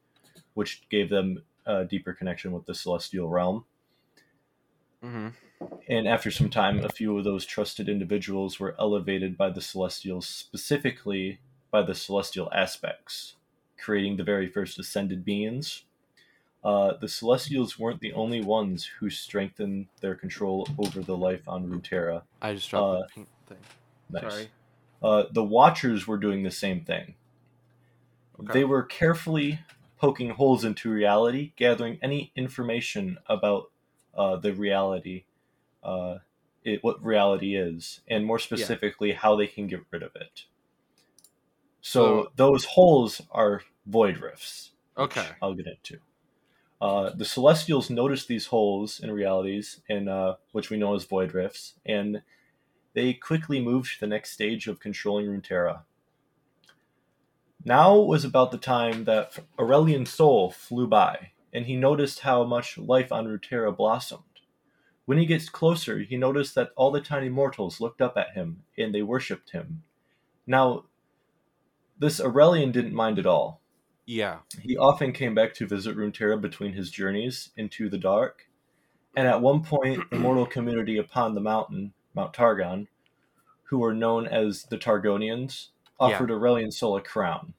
which 0.55 0.89
gave 0.91 1.09
them 1.11 1.43
a 1.67 1.85
deeper 1.85 2.13
connection 2.13 2.53
with 2.53 2.67
the 2.67 2.75
celestial 2.75 3.29
realm. 3.29 3.65
Mm-hmm. 5.03 5.29
And 5.89 6.07
after 6.07 6.31
some 6.31 6.51
time, 6.51 6.85
a 6.85 6.89
few 6.89 7.17
of 7.17 7.25
those 7.25 7.47
trusted 7.47 7.89
individuals 7.89 8.61
were 8.61 8.77
elevated 8.79 9.37
by 9.37 9.51
the 9.51 9.61
Celestials, 9.61 10.27
specifically 10.27 11.41
by 11.71 11.83
the 11.83 11.95
Celestial 11.95 12.51
aspects, 12.53 13.35
creating 13.79 14.17
the 14.17 14.25
very 14.25 14.49
first 14.49 14.79
ascended 14.79 15.25
beings. 15.25 15.85
Uh, 16.63 16.95
the 17.01 17.09
Celestials 17.09 17.79
weren't 17.79 18.01
the 18.01 18.13
only 18.13 18.43
ones 18.43 18.85
who 18.99 19.09
strengthened 19.09 19.87
their 20.01 20.15
control 20.15 20.69
over 20.79 21.01
the 21.01 21.17
life 21.17 21.49
on 21.49 21.69
Runeterra. 21.69 22.23
I 22.43 22.55
just 22.55 22.69
dropped 22.69 22.85
Uh, 22.85 23.01
the 23.01 23.09
pink 23.15 23.29
thing. 23.47 23.59
Nice. 24.11 24.33
Sorry. 24.33 24.49
Uh, 25.03 25.25
the 25.33 25.45
Watchers 25.45 26.07
were 26.07 26.19
doing 26.19 26.43
the 26.43 26.51
same 26.51 26.85
thing. 26.85 27.15
Okay. 28.41 28.53
They 28.53 28.65
were 28.65 28.83
carefully 28.83 29.61
poking 29.99 30.31
holes 30.31 30.65
into 30.65 30.91
reality, 30.91 31.53
gathering 31.57 31.99
any 32.03 32.33
information 32.37 33.19
about 33.27 33.71
uh, 34.17 34.37
the 34.37 34.53
reality, 34.53 35.25
uh, 35.83 36.19
it, 36.65 36.83
what 36.83 37.03
reality 37.05 37.57
is, 37.57 38.01
and 38.09 38.25
more 38.25 38.39
specifically, 38.39 39.13
how 39.13 39.37
they 39.37 39.47
can 39.47 39.67
get 39.67 39.81
rid 39.91 40.03
of 40.03 40.11
it. 40.17 40.45
So, 41.81 42.23
So- 42.25 42.33
those 42.37 42.65
holes 42.65 43.23
are 43.31 43.63
void 43.87 44.19
rifts. 44.19 44.73
Okay. 44.97 45.27
I'll 45.41 45.55
get 45.55 45.67
into. 45.67 46.01
Uh, 46.81 47.11
the 47.11 47.25
Celestials 47.25 47.91
notice 47.91 48.27
these 48.27 48.47
holes 48.47 49.01
in 49.01 49.11
realities, 49.11 49.81
in 49.89 50.09
uh, 50.09 50.35
which 50.53 50.71
we 50.71 50.77
know 50.77 50.95
as 50.95 51.05
void 51.05 51.35
rifts, 51.35 51.75
and 51.87 52.23
they 52.95 53.13
quickly 53.15 53.61
move 53.61 53.85
to 53.93 54.01
the 54.01 54.07
next 54.07 54.33
stage 54.33 54.67
of 54.69 54.79
controlling 54.81 55.27
Runeterra. 55.27 55.83
Now 57.65 57.97
was 57.99 58.25
about 58.25 58.51
the 58.53 58.59
time 58.59 59.05
that 59.05 59.39
Aurelion 59.59 60.07
Sol 60.07 60.51
flew 60.51 60.87
by, 60.87 61.33
and 61.53 61.67
he 61.67 61.77
noticed 61.77 62.21
how 62.21 62.45
much 62.45 62.79
life 62.79 63.11
on 63.13 63.27
Runeterra 63.27 63.77
blossomed. 63.77 64.23
When 65.09 65.17
he 65.17 65.25
gets 65.25 65.49
closer, 65.49 66.01
he 66.01 66.19
noticed 66.19 66.55
that 66.55 66.73
all 66.77 66.91
the 66.91 67.01
tiny 67.01 67.31
mortals 67.31 67.81
looked 67.81 68.03
up 68.03 68.19
at 68.19 68.35
him 68.35 68.65
and 68.77 68.95
they 68.95 69.01
worshipped 69.01 69.53
him. 69.53 69.83
Now, 70.47 70.85
this 71.99 72.21
Aurelion 72.21 72.73
didn't 72.73 72.93
mind 72.93 73.19
at 73.19 73.25
all. 73.25 73.63
Yeah. 74.05 74.41
He 74.61 74.77
often 74.77 75.15
came 75.15 75.35
back 75.35 75.55
to 75.55 75.67
visit 75.67 75.97
Runeterra 75.97 76.39
between 76.39 76.75
his 76.75 76.91
journeys 76.91 77.53
into 77.57 77.89
the 77.89 77.97
dark, 77.97 78.49
and 79.17 79.27
at 79.27 79.41
one 79.41 79.63
point, 79.63 80.11
the 80.11 80.19
mortal 80.19 80.45
community 80.45 80.99
upon 80.99 81.35
the 81.35 81.41
mountain, 81.41 81.95
Mount 82.15 82.35
Targon, 82.35 82.89
who 83.71 83.79
were 83.79 83.95
known 83.95 84.27
as 84.27 84.65
the 84.65 84.77
Targonians, 84.77 85.69
offered 85.99 86.31
Aurelion 86.31 86.71
Sol 86.71 86.99
a 86.99 87.01
crown. 87.01 87.55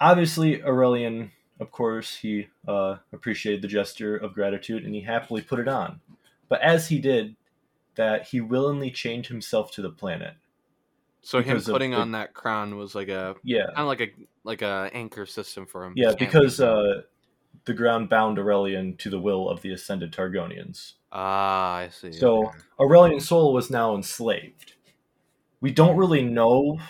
Obviously, 0.00 0.62
Aurelion, 0.62 1.32
of 1.60 1.70
course, 1.70 2.16
he 2.16 2.48
uh, 2.66 2.96
appreciated 3.12 3.62
the 3.62 3.68
gesture 3.68 4.16
of 4.16 4.34
gratitude 4.34 4.84
and 4.84 4.94
he 4.94 5.02
happily 5.02 5.42
put 5.42 5.60
it 5.60 5.68
on. 5.68 6.00
But 6.48 6.62
as 6.62 6.88
he 6.88 6.98
did, 6.98 7.36
that 7.94 8.28
he 8.28 8.40
willingly 8.40 8.90
chained 8.90 9.26
himself 9.26 9.70
to 9.72 9.82
the 9.82 9.90
planet. 9.90 10.34
So 11.22 11.42
him 11.42 11.58
of 11.58 11.64
putting 11.66 11.92
on 11.92 12.12
that 12.12 12.32
crown 12.32 12.76
was 12.76 12.94
like 12.94 13.08
a 13.08 13.36
Yeah, 13.44 13.66
kind 13.66 13.80
of 13.80 13.86
like 13.86 14.00
a 14.00 14.10
like 14.42 14.62
a 14.62 14.90
anchor 14.94 15.26
system 15.26 15.66
for 15.66 15.84
him. 15.84 15.92
yeah, 15.94 16.14
because 16.18 16.60
uh, 16.60 17.02
the 17.66 17.74
ground 17.74 18.08
bound 18.08 18.38
Aurelion 18.38 18.96
to 18.98 19.10
the 19.10 19.20
will 19.20 19.48
of 19.48 19.60
the 19.60 19.72
ascended 19.72 20.12
Targonians. 20.12 20.94
ah, 21.12 21.76
I 21.76 21.88
see. 21.90 22.12
So 22.12 22.46
okay. 22.46 22.58
Aurelion 22.80 23.20
Sol 23.20 23.52
was 23.52 23.70
now 23.70 23.94
enslaved. 23.94 24.74
We 25.60 25.70
don't 25.70 25.96
really 25.98 26.22
know 26.22 26.80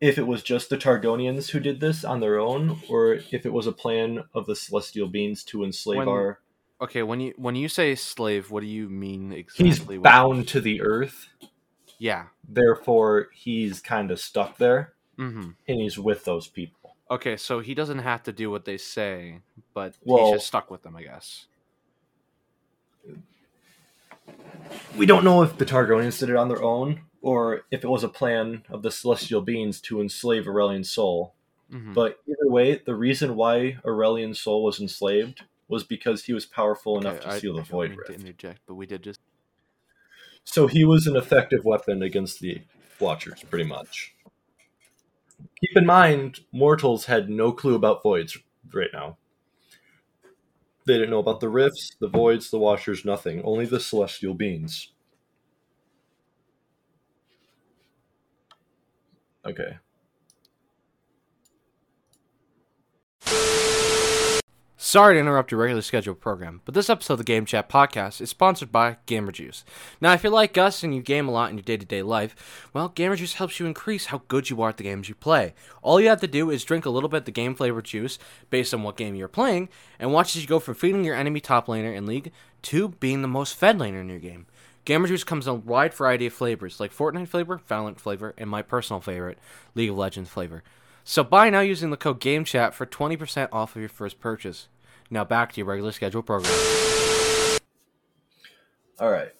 if 0.00 0.16
it 0.18 0.26
was 0.26 0.42
just 0.42 0.70
the 0.70 0.76
Targonians 0.78 1.50
who 1.50 1.60
did 1.60 1.80
this 1.80 2.04
on 2.04 2.20
their 2.20 2.38
own, 2.38 2.80
or 2.88 3.14
if 3.14 3.44
it 3.44 3.52
was 3.52 3.66
a 3.66 3.72
plan 3.72 4.24
of 4.34 4.46
the 4.46 4.56
celestial 4.56 5.08
beings 5.08 5.44
to 5.44 5.62
enslave 5.64 5.98
When 5.98 6.08
our. 6.08 6.40
okay, 6.80 7.02
when 7.02 7.20
you 7.20 7.34
when 7.36 7.54
you 7.56 7.68
say 7.68 7.94
slave, 7.94 8.50
what 8.50 8.60
do 8.62 8.66
you 8.66 8.88
mean 8.88 9.30
He's 9.30 9.40
exactly? 9.78 9.98
with- 9.98 10.04
bound 10.04 10.48
to 10.48 10.60
the 10.60 10.80
earth, 10.80 11.28
Yeah. 11.98 12.26
therefore 12.48 13.28
he's 13.34 13.80
kind 13.80 14.10
of 14.10 14.18
stuck 14.20 14.56
there, 14.58 14.94
Mm-hmm. 15.18 15.50
and 15.68 15.80
he's 15.80 15.98
with 15.98 16.24
those 16.24 16.48
people. 16.48 16.96
Okay, 17.10 17.36
so 17.36 17.60
he 17.60 17.74
doesn't 17.74 17.98
have 17.98 18.22
to 18.22 18.32
do 18.32 18.50
what 18.50 18.64
they 18.64 18.78
say, 18.78 19.40
but 19.74 19.94
Well- 20.04 20.26
he's 20.28 20.36
just 20.36 20.46
stuck 20.46 20.70
with 20.70 20.82
them, 20.82 20.96
I 20.96 21.02
guess. 21.02 21.46
We 24.96 25.06
don't 25.06 25.24
know 25.24 25.42
if 25.42 25.58
the 25.58 25.64
Targonians 25.66 26.18
did 26.20 26.30
it 26.30 26.36
on 26.36 26.48
their 26.48 26.62
own, 26.62 27.00
or 27.22 27.62
if 27.70 27.84
it 27.84 27.90
was 27.90 28.04
a 28.04 28.08
plan 28.08 28.64
of 28.70 28.82
the 28.82 28.90
celestial 28.90 29.40
beings 29.42 29.80
to 29.82 30.00
enslave 30.00 30.46
Aurelion 30.46 30.84
Sol. 30.84 31.34
hmm 31.70 31.92
But 31.92 32.18
either 32.26 32.50
way, 32.50 32.80
the 32.84 32.94
reason 32.94 33.36
why 33.36 33.78
Aurelion 33.84 34.34
Sol 34.34 34.62
was 34.62 34.80
enslaved 34.80 35.44
was 35.68 35.84
because 35.84 36.24
he 36.24 36.32
was 36.32 36.46
powerful 36.46 36.98
enough 36.98 37.20
to 37.20 37.38
seal 37.38 37.54
the 37.54 37.62
Void 37.62 37.92
to 37.92 37.96
Rift. 37.96 38.10
interject, 38.10 38.60
but 38.66 38.74
we 38.74 38.86
did 38.86 39.02
just. 39.02 39.20
So 40.44 40.66
he 40.66 40.84
was 40.84 41.06
an 41.06 41.16
effective 41.16 41.64
weapon 41.64 42.02
against 42.02 42.40
the 42.40 42.62
Watchers, 42.98 43.44
pretty 43.48 43.64
much. 43.64 44.14
Keep 45.60 45.76
in 45.76 45.86
mind, 45.86 46.40
mortals 46.52 47.04
had 47.04 47.30
no 47.30 47.52
clue 47.52 47.74
about 47.74 48.02
voids 48.02 48.36
right 48.72 48.90
now. 48.92 49.16
They 50.86 50.94
didn't 50.94 51.10
know 51.10 51.18
about 51.18 51.40
the 51.40 51.48
rifts, 51.48 51.94
the 52.00 52.08
voids, 52.08 52.50
the 52.50 52.58
Watchers, 52.58 53.04
nothing. 53.04 53.42
Only 53.42 53.66
the 53.66 53.80
celestial 53.80 54.34
beings. 54.34 54.92
Okay. 59.50 59.78
Sorry 64.76 65.14
to 65.14 65.20
interrupt 65.20 65.50
your 65.50 65.60
regularly 65.60 65.82
scheduled 65.82 66.20
program, 66.20 66.62
but 66.64 66.74
this 66.74 66.90
episode 66.90 67.14
of 67.14 67.18
the 67.18 67.24
Game 67.24 67.44
Chat 67.44 67.68
podcast 67.68 68.20
is 68.20 68.30
sponsored 68.30 68.72
by 68.72 68.96
Gamer 69.06 69.30
Juice. 69.30 69.64
Now, 70.00 70.14
if 70.14 70.22
you're 70.22 70.32
like 70.32 70.56
us 70.56 70.82
and 70.82 70.94
you 70.94 71.02
game 71.02 71.28
a 71.28 71.30
lot 71.30 71.50
in 71.50 71.56
your 71.56 71.62
day 71.62 71.76
to 71.76 71.86
day 71.86 72.02
life, 72.02 72.68
well, 72.72 72.88
Gamer 72.88 73.14
Juice 73.14 73.34
helps 73.34 73.60
you 73.60 73.66
increase 73.66 74.06
how 74.06 74.22
good 74.28 74.50
you 74.50 74.60
are 74.62 74.70
at 74.70 74.78
the 74.78 74.82
games 74.82 75.08
you 75.08 75.14
play. 75.14 75.54
All 75.82 76.00
you 76.00 76.08
have 76.08 76.20
to 76.22 76.26
do 76.26 76.50
is 76.50 76.64
drink 76.64 76.86
a 76.86 76.90
little 76.90 77.08
bit 77.08 77.18
of 77.18 77.24
the 77.24 77.30
game 77.30 77.54
flavored 77.54 77.84
juice 77.84 78.18
based 78.50 78.72
on 78.72 78.82
what 78.82 78.96
game 78.96 79.14
you're 79.14 79.28
playing, 79.28 79.68
and 79.98 80.12
watch 80.12 80.34
as 80.34 80.42
you 80.42 80.48
go 80.48 80.58
from 80.58 80.74
feeding 80.74 81.04
your 81.04 81.14
enemy 81.14 81.40
top 81.40 81.66
laner 81.66 81.94
in 81.94 82.06
League 82.06 82.32
to 82.62 82.88
being 82.88 83.22
the 83.22 83.28
most 83.28 83.54
fed 83.54 83.78
laner 83.78 84.00
in 84.00 84.08
your 84.08 84.18
game. 84.18 84.46
Gamer 84.84 85.08
Juice 85.08 85.24
comes 85.24 85.46
in 85.46 85.52
a 85.52 85.54
wide 85.54 85.92
variety 85.92 86.26
of 86.26 86.32
flavors, 86.32 86.80
like 86.80 86.94
Fortnite 86.94 87.28
flavor, 87.28 87.60
Valorant 87.68 87.98
flavor, 87.98 88.34
and 88.38 88.48
my 88.48 88.62
personal 88.62 89.00
favorite, 89.00 89.38
League 89.74 89.90
of 89.90 89.96
Legends 89.96 90.30
flavor. 90.30 90.62
So 91.04 91.22
buy 91.22 91.50
now 91.50 91.60
using 91.60 91.90
the 91.90 91.96
code 91.96 92.20
GameChat 92.20 92.72
for 92.72 92.86
20% 92.86 93.48
off 93.52 93.76
of 93.76 93.80
your 93.80 93.88
first 93.88 94.20
purchase. 94.20 94.68
Now 95.10 95.24
back 95.24 95.52
to 95.52 95.58
your 95.58 95.66
regular 95.66 95.92
schedule 95.92 96.22
program. 96.22 96.52
All 98.98 99.10
right. 99.10 99.32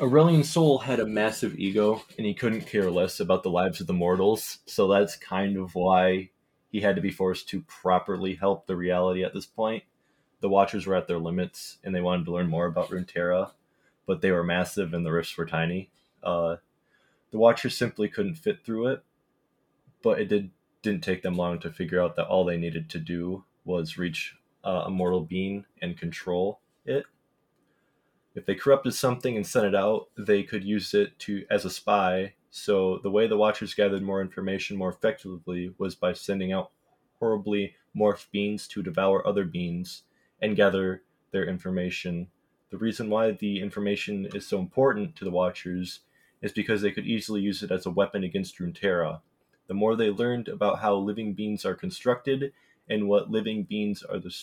Aurelion 0.00 0.44
Sol 0.44 0.78
had 0.78 1.00
a 1.00 1.06
massive 1.06 1.58
ego, 1.58 2.02
and 2.18 2.26
he 2.26 2.34
couldn't 2.34 2.66
care 2.66 2.90
less 2.90 3.20
about 3.20 3.42
the 3.42 3.50
lives 3.50 3.80
of 3.80 3.86
the 3.86 3.94
mortals. 3.94 4.58
So 4.66 4.86
that's 4.88 5.16
kind 5.16 5.56
of 5.56 5.74
why 5.74 6.30
he 6.70 6.80
had 6.80 6.96
to 6.96 7.02
be 7.02 7.10
forced 7.10 7.48
to 7.50 7.62
properly 7.62 8.34
help 8.34 8.66
the 8.66 8.76
reality 8.76 9.24
at 9.24 9.32
this 9.32 9.46
point. 9.46 9.84
The 10.40 10.50
Watchers 10.50 10.86
were 10.86 10.94
at 10.94 11.08
their 11.08 11.18
limits, 11.18 11.78
and 11.82 11.94
they 11.94 12.02
wanted 12.02 12.26
to 12.26 12.32
learn 12.32 12.48
more 12.48 12.66
about 12.66 12.90
Runeterra, 12.90 13.52
but 14.06 14.20
they 14.20 14.30
were 14.30 14.44
massive 14.44 14.94
and 14.94 15.04
the 15.04 15.12
rifts 15.12 15.36
were 15.36 15.46
tiny. 15.46 15.90
Uh, 16.22 16.56
the 17.30 17.38
Watchers 17.38 17.76
simply 17.76 18.08
couldn't 18.08 18.36
fit 18.36 18.64
through 18.64 18.88
it, 18.88 19.04
but 20.02 20.20
it 20.20 20.28
did 20.28 20.50
didn't 20.82 21.02
take 21.02 21.22
them 21.22 21.34
long 21.34 21.58
to 21.58 21.72
figure 21.72 22.00
out 22.00 22.14
that 22.14 22.28
all 22.28 22.44
they 22.44 22.56
needed 22.56 22.88
to 22.88 23.00
do 23.00 23.42
was 23.64 23.98
reach 23.98 24.36
uh, 24.64 24.84
a 24.86 24.90
mortal 24.90 25.20
being 25.20 25.64
and 25.82 25.98
control 25.98 26.60
it 26.84 27.06
if 28.36 28.44
they 28.44 28.54
corrupted 28.54 28.94
something 28.94 29.34
and 29.34 29.46
sent 29.46 29.64
it 29.64 29.74
out, 29.74 30.08
they 30.16 30.42
could 30.42 30.62
use 30.62 30.92
it 30.92 31.18
to 31.20 31.46
as 31.50 31.64
a 31.64 31.70
spy. 31.70 32.34
So 32.50 33.00
the 33.02 33.10
way 33.10 33.26
the 33.26 33.38
Watchers 33.38 33.72
gathered 33.72 34.02
more 34.02 34.20
information 34.20 34.76
more 34.76 34.90
effectively 34.90 35.74
was 35.78 35.94
by 35.94 36.12
sending 36.12 36.52
out 36.52 36.70
horribly 37.18 37.74
morphed 37.96 38.30
beings 38.30 38.68
to 38.68 38.82
devour 38.82 39.26
other 39.26 39.46
beings 39.46 40.02
and 40.42 40.54
gather 40.54 41.02
their 41.32 41.48
information. 41.48 42.28
The 42.70 42.78
reason 42.78 43.10
why 43.10 43.30
the 43.32 43.60
information 43.60 44.28
is 44.34 44.46
so 44.46 44.58
important 44.58 45.16
to 45.16 45.24
the 45.24 45.30
Watchers 45.30 46.00
is 46.42 46.52
because 46.52 46.82
they 46.82 46.90
could 46.90 47.06
easily 47.06 47.40
use 47.40 47.62
it 47.62 47.70
as 47.70 47.86
a 47.86 47.90
weapon 47.90 48.24
against 48.24 48.58
Runeterra. 48.58 49.20
The 49.68 49.74
more 49.74 49.96
they 49.96 50.10
learned 50.10 50.48
about 50.48 50.80
how 50.80 50.94
living 50.96 51.32
beings 51.34 51.64
are 51.64 51.74
constructed 51.74 52.52
and 52.88 53.08
what 53.08 53.30
living 53.30 53.64
beings 53.64 54.02
are 54.02 54.18
the 54.18 54.34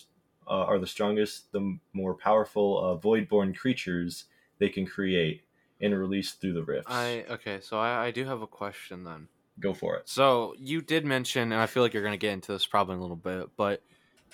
uh, 0.46 0.66
are 0.66 0.80
the 0.80 0.88
strongest, 0.88 1.52
the 1.54 1.78
more 1.94 2.14
powerful 2.14 2.84
uh, 2.84 2.96
void-born 2.96 3.54
creatures 3.54 4.26
they 4.60 4.68
can 4.68 4.86
create 4.86 5.44
and 5.80 5.98
release 5.98 6.34
through 6.34 6.54
the 6.54 6.64
rifts. 6.64 6.88
I 6.90 7.26
okay, 7.30 7.60
so 7.62 7.80
I, 7.80 8.08
I 8.08 8.12
do 8.12 8.26
have 8.26 8.42
a 8.42 8.48
question 8.48 9.04
then. 9.04 9.28
Go 9.60 9.74
for 9.74 9.96
it. 9.96 10.10
So 10.10 10.56
you 10.58 10.82
did 10.82 11.06
mention, 11.06 11.52
and 11.52 11.62
I 11.62 11.68
feel 11.68 11.84
like 11.84 11.94
you're 11.94 12.04
gonna 12.04 12.18
get 12.18 12.34
into 12.34 12.52
this 12.52 12.66
probably 12.66 12.94
in 12.94 13.00
a 13.00 13.02
little 13.02 13.16
bit, 13.16 13.50
but 13.56 13.82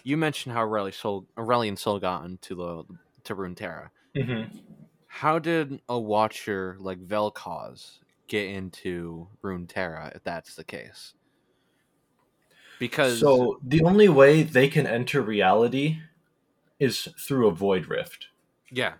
you 0.04 0.18
mentioned 0.18 0.56
how 0.56 0.66
Aurelion 0.66 0.94
Sol, 0.94 1.26
Aurelion 1.38 1.78
Sol 1.78 2.00
got 2.00 2.26
into 2.26 2.56
the 2.56 2.84
to 3.26 3.36
Runeterra. 3.36 3.90
Mm-hmm. 4.16 4.58
How 5.08 5.40
did 5.40 5.82
a 5.90 6.00
Watcher 6.00 6.78
like 6.80 7.00
Vel'Koz 7.00 8.00
get 8.28 8.50
into 8.50 9.28
Runeterra 9.44 10.16
if 10.16 10.24
that's 10.24 10.56
the 10.56 10.64
case? 10.64 11.14
Because 12.80 13.20
So 13.20 13.60
the 13.64 13.84
only 13.84 14.08
way 14.08 14.44
they 14.44 14.68
can 14.70 14.88
enter 14.88 15.22
reality 15.22 16.00
is 16.80 17.10
through 17.20 17.48
a 17.48 17.52
void 17.52 17.88
rift, 17.88 18.28
yeah, 18.72 18.94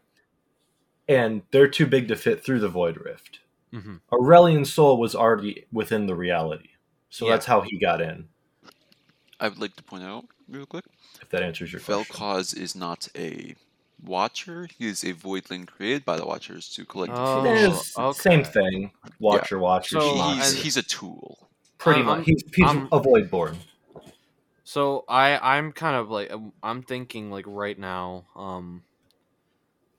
and 1.08 1.44
they're 1.52 1.68
too 1.70 1.86
big 1.88 2.10
to 2.10 2.16
fit 2.18 2.44
through 2.44 2.60
the 2.60 2.68
void 2.68 2.98
rift. 2.98 3.40
hmm 3.72 3.98
Aurelion 4.12 4.66
Sol 4.66 4.98
was 4.98 5.16
already 5.16 5.66
within 5.72 6.08
the 6.08 6.16
reality, 6.16 6.72
so 7.10 7.26
Yeah. 7.26 7.34
that's 7.34 7.46
how 7.46 7.62
he 7.62 7.78
got 7.80 8.02
in. 8.02 8.28
I 9.40 9.48
would 9.48 9.60
like 9.60 9.76
to 9.78 9.84
point 9.84 10.04
out 10.04 10.26
real 10.50 10.66
quick. 10.66 10.84
If 11.22 11.30
that 11.30 11.42
answers 11.42 11.72
your 11.72 11.80
question. 11.80 12.04
Vel'Koz 12.04 12.58
is 12.58 12.76
not 12.76 13.08
a 13.16 13.56
Watcher. 14.04 14.68
He 14.78 14.88
is 14.88 15.04
a 15.04 15.14
Voidling 15.14 15.68
created 15.68 16.06
by 16.06 16.18
the 16.18 16.26
Watchers 16.26 16.70
to 16.70 16.86
collect. 16.86 17.14
Oh, 17.16 17.44
It 17.44 17.50
information. 17.50 17.72
is 17.72 17.94
okay. 17.98 18.20
same 18.20 18.44
thing. 18.44 18.92
Watcher, 19.20 19.60
watcher, 19.60 20.00
So, 20.00 20.14
he's, 20.34 20.54
he's 20.54 20.78
a 20.78 20.84
tool. 20.84 21.50
pretty 21.78 22.00
I'm- 22.00 22.06
much. 22.06 22.26
He's, 22.26 22.44
he's 22.56 22.66
I'm- 22.66 22.88
a 22.92 23.00
voidborn. 23.00 23.58
So 24.64 25.04
I 25.10 25.58
I'm 25.58 25.72
kind 25.72 25.96
of 25.96 26.12
like 26.12 26.32
um, 26.32 26.54
I'm 26.62 26.84
thinking 26.84 27.32
like 27.32 27.46
right 27.48 27.78
now. 27.78 28.26
Um, 28.36 28.84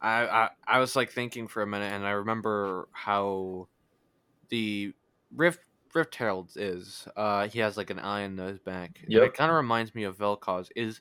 I 0.01 0.27
I 0.27 0.49
I 0.65 0.79
was 0.79 0.95
like 0.95 1.11
thinking 1.11 1.49
for 1.49 1.61
a 1.63 1.67
minute, 1.67 1.93
and 1.93 2.07
I 2.07 2.11
remember 2.13 2.89
how 2.93 3.67
the 4.49 4.93
Rift 5.35 5.59
Rift 5.93 6.15
Herald 6.15 6.53
is. 6.55 7.09
Uh, 7.17 7.49
he 7.49 7.59
has 7.59 7.77
like 7.77 7.91
an 7.91 7.99
eye 7.99 8.21
in 8.21 8.39
his 8.39 8.61
back. 8.61 9.01
Yeah, 9.09 9.23
it 9.25 9.35
kind 9.35 9.51
of 9.51 9.57
reminds 9.57 9.93
me 9.93 10.05
of 10.05 10.17
Vel'Koz. 10.17 10.71
Is 10.77 11.01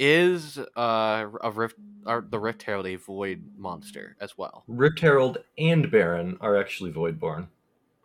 is 0.00 0.58
uh 0.76 1.26
a 1.42 1.50
rift 1.50 1.76
or 2.06 2.24
the 2.28 2.38
Rift 2.40 2.62
Herald 2.62 2.86
a 2.86 2.96
void 2.96 3.44
monster 3.58 4.16
as 4.20 4.36
well? 4.38 4.64
Rift 4.66 4.98
Herald 5.00 5.38
and 5.58 5.90
Baron 5.90 6.38
are 6.40 6.56
actually 6.56 6.90
Voidborn. 6.92 7.48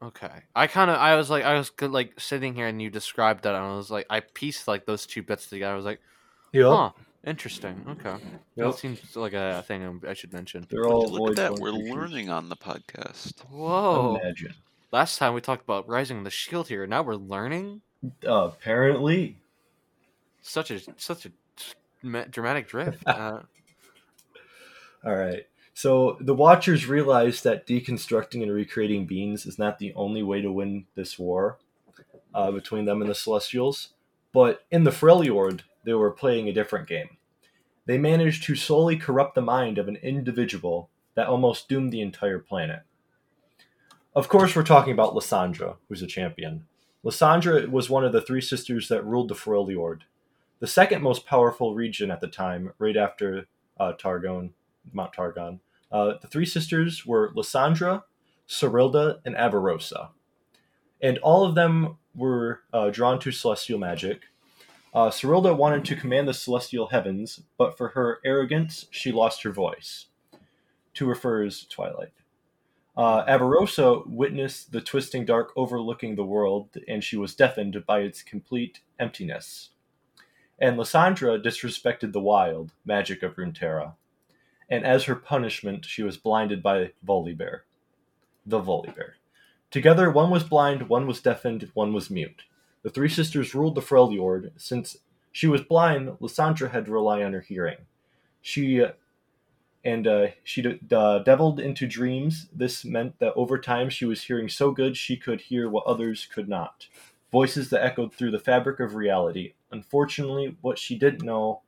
Okay, 0.03 0.43
I 0.53 0.67
kind 0.67 0.91
of 0.91 0.97
I 0.97 1.15
was 1.15 1.29
like 1.29 1.45
I 1.45 1.53
was 1.57 1.69
good, 1.69 1.91
like 1.91 2.19
sitting 2.19 2.53
here 2.53 2.67
and 2.67 2.81
you 2.81 2.89
described 2.89 3.43
that 3.45 3.55
and 3.55 3.63
I 3.63 3.75
was 3.77 3.89
like 3.89 4.05
I 4.09 4.19
pieced 4.19 4.67
like 4.67 4.85
those 4.85 5.05
two 5.05 5.23
bits 5.23 5.47
together. 5.47 5.73
I 5.73 5.77
was 5.77 5.85
like, 5.85 6.01
Yep. 6.51 6.65
huh, 6.67 6.91
interesting. 7.25 7.85
Okay, 7.87 8.21
Yep. 8.57 8.67
that 8.73 8.75
seems 8.77 9.15
like 9.15 9.33
a 9.33 9.63
thing 9.65 10.01
I 10.07 10.13
should 10.13 10.33
mention. 10.33 10.67
They're 10.69 10.87
all 10.87 11.07
Look 11.09 11.31
at 11.31 11.35
that. 11.37 11.51
Voidborn 11.53 11.59
We're 11.61 11.71
creatures. 11.71 11.91
learning 11.95 12.29
on 12.29 12.49
the 12.49 12.57
podcast. 12.57 13.39
Whoa! 13.49 14.17
Imagine. 14.21 14.53
Last 14.91 15.17
time 15.17 15.33
we 15.33 15.39
talked 15.41 15.63
about 15.63 15.87
rising 15.87 16.23
the 16.25 16.29
shield 16.29 16.67
here. 16.67 16.85
Now 16.85 17.01
we're 17.01 17.15
learning. 17.15 17.81
Uh, 18.27 18.49
apparently, 18.53 19.37
Such 20.41 20.69
a 20.71 20.79
such 20.97 21.25
a 21.25 21.29
dra- 21.29 21.37
dramatic 22.29 22.67
drift. 22.67 23.03
Uh, 23.07 23.41
All 25.05 25.15
right. 25.15 25.45
So 25.73 26.17
the 26.21 26.33
Watchers 26.33 26.87
realized 26.87 27.43
that 27.43 27.67
deconstructing 27.67 28.41
and 28.41 28.51
recreating 28.51 29.05
beings 29.05 29.45
is 29.45 29.59
not 29.59 29.77
the 29.77 29.93
only 29.93 30.23
way 30.23 30.41
to 30.41 30.51
win 30.51 30.85
this 30.95 31.19
war 31.19 31.59
uh, 32.33 32.49
between 32.51 32.85
them 32.85 33.01
and 33.01 33.09
the 33.09 33.15
Celestials. 33.15 33.89
But 34.33 34.65
in 34.71 34.83
the 34.83 34.91
Freljord, 34.91 35.61
they 35.83 35.93
were 35.93 36.11
playing 36.11 36.47
a 36.47 36.53
different 36.53 36.87
game. 36.87 37.17
They 37.85 37.97
managed 37.97 38.43
to 38.43 38.55
solely 38.55 38.97
corrupt 38.97 39.35
the 39.35 39.41
mind 39.41 39.77
of 39.77 39.87
an 39.87 39.97
individual 39.97 40.89
that 41.15 41.27
almost 41.27 41.69
doomed 41.69 41.91
the 41.91 42.01
entire 42.01 42.39
planet. 42.39 42.81
Of 44.15 44.27
course, 44.27 44.55
we're 44.55 44.63
talking 44.63 44.93
about 44.93 45.13
Lissandra, 45.13 45.75
who's 45.87 46.01
a 46.01 46.07
champion. 46.07 46.65
Lissandra 47.03 47.69
was 47.69 47.89
one 47.89 48.03
of 48.05 48.13
the 48.13 48.21
three 48.21 48.41
sisters 48.41 48.87
that 48.87 49.05
ruled 49.05 49.27
the 49.27 49.35
Freljord, 49.35 50.01
the 50.59 50.67
second 50.67 51.01
most 51.01 51.25
powerful 51.25 51.75
region 51.75 52.11
at 52.11 52.21
the 52.21 52.27
time, 52.27 52.73
right 52.79 52.97
after 52.97 53.47
uh, 53.79 53.93
Targon, 53.93 54.53
Mount 54.93 55.13
Targon. 55.13 55.59
Uh, 55.91 56.13
the 56.21 56.27
three 56.27 56.45
sisters 56.45 57.05
were 57.05 57.33
Lissandra, 57.33 58.03
Serylda, 58.47 59.19
and 59.25 59.35
Avarosa. 59.35 60.09
And 61.01 61.17
all 61.19 61.45
of 61.45 61.55
them 61.55 61.97
were 62.15 62.61
uh, 62.73 62.89
drawn 62.89 63.19
to 63.19 63.31
celestial 63.31 63.79
magic. 63.79 64.23
Uh, 64.93 65.11
wanted 65.23 65.83
to 65.83 65.95
command 65.95 66.27
the 66.27 66.33
celestial 66.33 66.87
heavens, 66.87 67.41
but 67.57 67.77
for 67.77 67.89
her 67.89 68.19
arrogance, 68.23 68.87
she 68.91 69.11
lost 69.11 69.43
her 69.43 69.51
voice. 69.51 70.05
To 70.93 71.05
refer 71.05 71.43
as 71.43 71.65
Twilight. 71.65 72.13
Uh, 72.95 73.25
Avarosa 73.25 74.07
witnessed 74.07 74.71
the 74.71 74.79
twisting 74.79 75.25
dark 75.25 75.51
overlooking 75.57 76.15
the 76.15 76.23
world, 76.23 76.69
and 76.87 77.03
she 77.03 77.17
was 77.17 77.35
deafened 77.35 77.85
by 77.85 77.99
its 77.99 78.23
complete 78.23 78.79
emptiness. 78.97 79.71
And 80.59 80.77
Lissandra 80.77 81.43
disrespected 81.43 82.13
the 82.13 82.21
wild 82.21 82.71
magic 82.85 83.23
of 83.23 83.35
Runeterra 83.35 83.93
and 84.69 84.85
as 84.85 85.03
her 85.03 85.15
punishment, 85.15 85.85
she 85.85 86.03
was 86.03 86.17
blinded 86.17 86.63
by 86.63 86.91
Volibear. 87.05 87.61
The 88.45 88.59
Volibear. 88.59 89.13
Together, 89.71 90.09
one 90.09 90.29
was 90.29 90.43
blind, 90.43 90.89
one 90.89 91.07
was 91.07 91.21
deafened, 91.21 91.69
one 91.73 91.93
was 91.93 92.09
mute. 92.09 92.43
The 92.83 92.89
three 92.89 93.09
sisters 93.09 93.53
ruled 93.53 93.75
the 93.75 93.81
Freljord. 93.81 94.51
Since 94.57 94.97
she 95.31 95.47
was 95.47 95.61
blind, 95.61 96.09
Lissandra 96.21 96.71
had 96.71 96.85
to 96.85 96.91
rely 96.91 97.23
on 97.23 97.33
her 97.33 97.41
hearing. 97.41 97.77
She 98.41 98.85
and 99.83 100.07
uh, 100.07 100.27
she 100.43 100.63
d- 100.63 100.79
deviled 100.87 101.59
into 101.59 101.85
dreams. 101.85 102.47
This 102.51 102.83
meant 102.85 103.19
that 103.19 103.33
over 103.35 103.59
time 103.59 103.89
she 103.89 104.05
was 104.05 104.23
hearing 104.23 104.49
so 104.49 104.71
good 104.71 104.97
she 104.97 105.15
could 105.15 105.41
hear 105.41 105.69
what 105.69 105.85
others 105.85 106.27
could 106.31 106.49
not. 106.49 106.87
Voices 107.31 107.69
that 107.71 107.83
echoed 107.83 108.13
through 108.13 108.31
the 108.31 108.39
fabric 108.39 108.79
of 108.79 108.95
reality. 108.95 109.53
Unfortunately, 109.71 110.55
what 110.61 110.79
she 110.79 110.97
didn't 110.97 111.23
know 111.23 111.61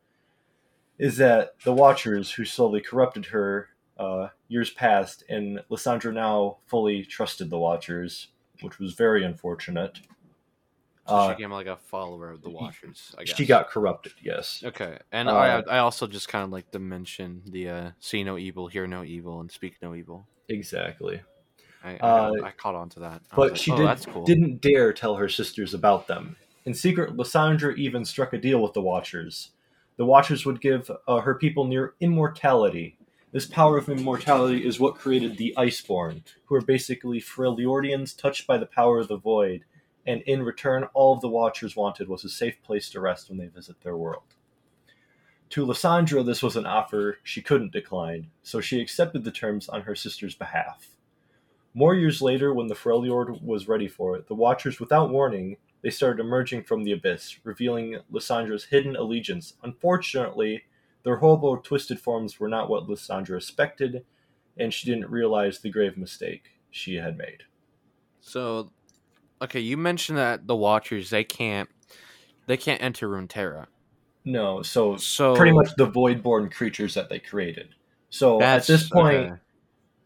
is 0.97 1.17
that 1.17 1.55
the 1.63 1.73
Watchers, 1.73 2.31
who 2.31 2.45
slowly 2.45 2.79
corrupted 2.81 3.25
her 3.27 3.69
uh, 3.99 4.29
years 4.47 4.69
past, 4.69 5.23
and 5.29 5.59
Lissandra 5.69 6.13
now 6.13 6.57
fully 6.67 7.03
trusted 7.03 7.49
the 7.49 7.57
Watchers, 7.57 8.27
which 8.61 8.79
was 8.79 8.93
very 8.93 9.23
unfortunate. 9.25 9.99
so 11.07 11.15
Uh, 11.15 11.29
she 11.29 11.35
became 11.35 11.51
like 11.51 11.67
a 11.67 11.75
follower 11.75 12.31
of 12.31 12.41
the 12.41 12.49
Watchers. 12.49 13.13
I 13.17 13.23
guess 13.25 13.35
she 13.35 13.45
got 13.45 13.69
corrupted, 13.69 14.13
yes. 14.23 14.63
Okay, 14.65 14.97
and 15.11 15.27
Uh, 15.27 15.35
I 15.35 15.59
I 15.61 15.77
also 15.79 16.07
just 16.07 16.27
kind 16.29 16.43
of 16.43 16.51
like 16.51 16.71
to 16.71 16.79
mention 16.79 17.41
the 17.45 17.69
uh, 17.69 17.91
see 17.99 18.23
no 18.23 18.37
evil, 18.37 18.67
hear 18.67 18.87
no 18.87 19.03
evil, 19.03 19.39
and 19.41 19.51
speak 19.51 19.77
no 19.81 19.93
evil. 19.95 20.27
Exactly. 20.47 21.21
I 21.87 21.97
Uh, 21.97 22.31
I 22.43 22.51
caught 22.51 22.75
on 22.75 22.89
to 22.89 22.99
that. 23.01 23.21
I 23.31 23.35
But 23.35 23.51
like, 23.51 23.57
she 23.57 23.71
oh, 23.71 23.77
did, 23.77 23.87
that's 23.87 24.05
cool. 24.05 24.25
didn't 24.25 24.61
dare 24.61 24.93
tell 24.93 25.15
her 25.15 25.29
sisters 25.29 25.73
about 25.73 26.07
them. 26.07 26.35
In 26.65 26.73
secret, 26.73 27.15
Lissandra 27.15 27.77
even 27.77 28.03
struck 28.03 28.33
a 28.33 28.37
deal 28.37 28.61
with 28.61 28.73
the 28.73 28.81
Watchers. 28.81 29.51
The 29.95 30.05
Watchers 30.05 30.45
would 30.45 30.61
give 30.61 30.91
uh, 31.07 31.21
her 31.21 31.35
people 31.35 31.65
near 31.65 31.93
immortality. 31.99 32.97
This 33.31 33.45
power 33.45 33.77
of 33.77 33.89
immortality 33.89 34.65
is 34.65 34.79
what 34.79 34.95
created 34.95 35.37
the 35.37 35.53
Iceborn, 35.57 36.23
who 36.45 36.55
are 36.55 36.61
basically 36.61 37.19
Freljordians 37.21 38.17
touched 38.17 38.47
by 38.47 38.57
the 38.57 38.65
power 38.65 38.99
of 38.99 39.07
the 39.07 39.17
Void, 39.17 39.63
and 40.05 40.21
in 40.21 40.43
return, 40.43 40.85
all 40.93 41.13
of 41.13 41.21
the 41.21 41.29
Watchers 41.29 41.75
wanted 41.75 42.07
was 42.07 42.23
a 42.23 42.29
safe 42.29 42.61
place 42.63 42.89
to 42.89 42.99
rest 42.99 43.29
when 43.29 43.37
they 43.37 43.47
visit 43.47 43.81
their 43.81 43.97
world. 43.97 44.23
To 45.51 45.65
Lissandra, 45.65 46.25
this 46.25 46.43
was 46.43 46.57
an 46.57 46.65
offer 46.65 47.19
she 47.23 47.41
couldn't 47.41 47.71
decline, 47.71 48.31
so 48.43 48.59
she 48.59 48.81
accepted 48.81 49.23
the 49.23 49.31
terms 49.31 49.69
on 49.69 49.81
her 49.83 49.95
sister's 49.95 50.35
behalf. 50.35 50.89
More 51.77 51.93
years 51.93 52.23
later, 52.23 52.55
when 52.55 52.65
the 52.65 52.73
Freljord 52.73 53.39
was 53.43 53.67
ready 53.67 53.87
for 53.87 54.15
it, 54.15 54.27
the 54.27 54.33
Watchers, 54.33 54.79
without 54.79 55.11
warning, 55.11 55.57
they 55.83 55.91
started 55.91 56.19
emerging 56.19 56.63
from 56.63 56.83
the 56.83 56.91
abyss, 56.91 57.37
revealing 57.43 57.99
Lissandra's 58.11 58.63
hidden 58.63 58.95
allegiance. 58.95 59.53
Unfortunately, 59.61 60.63
their 61.03 61.17
horrible, 61.17 61.55
twisted 61.57 61.99
forms 61.99 62.39
were 62.39 62.47
not 62.47 62.67
what 62.67 62.87
Lissandra 62.87 63.37
expected, 63.37 64.03
and 64.57 64.73
she 64.73 64.89
didn't 64.89 65.11
realize 65.11 65.59
the 65.59 65.69
grave 65.69 65.97
mistake 65.97 66.45
she 66.71 66.95
had 66.95 67.15
made. 67.15 67.43
So, 68.21 68.71
okay, 69.39 69.59
you 69.59 69.77
mentioned 69.77 70.17
that 70.17 70.47
the 70.47 70.55
Watchers 70.55 71.11
they 71.11 71.23
can't 71.23 71.69
they 72.47 72.57
can't 72.57 72.81
enter 72.81 73.07
Runeterra. 73.07 73.67
No, 74.25 74.63
so 74.63 74.97
So 74.97 75.35
pretty 75.35 75.51
much 75.51 75.75
the 75.77 75.87
voidborn 75.87 76.51
creatures 76.51 76.95
that 76.95 77.07
they 77.09 77.19
created. 77.19 77.75
So 78.09 78.41
at 78.41 78.65
this 78.65 78.89
point, 78.89 79.17
okay. 79.17 79.41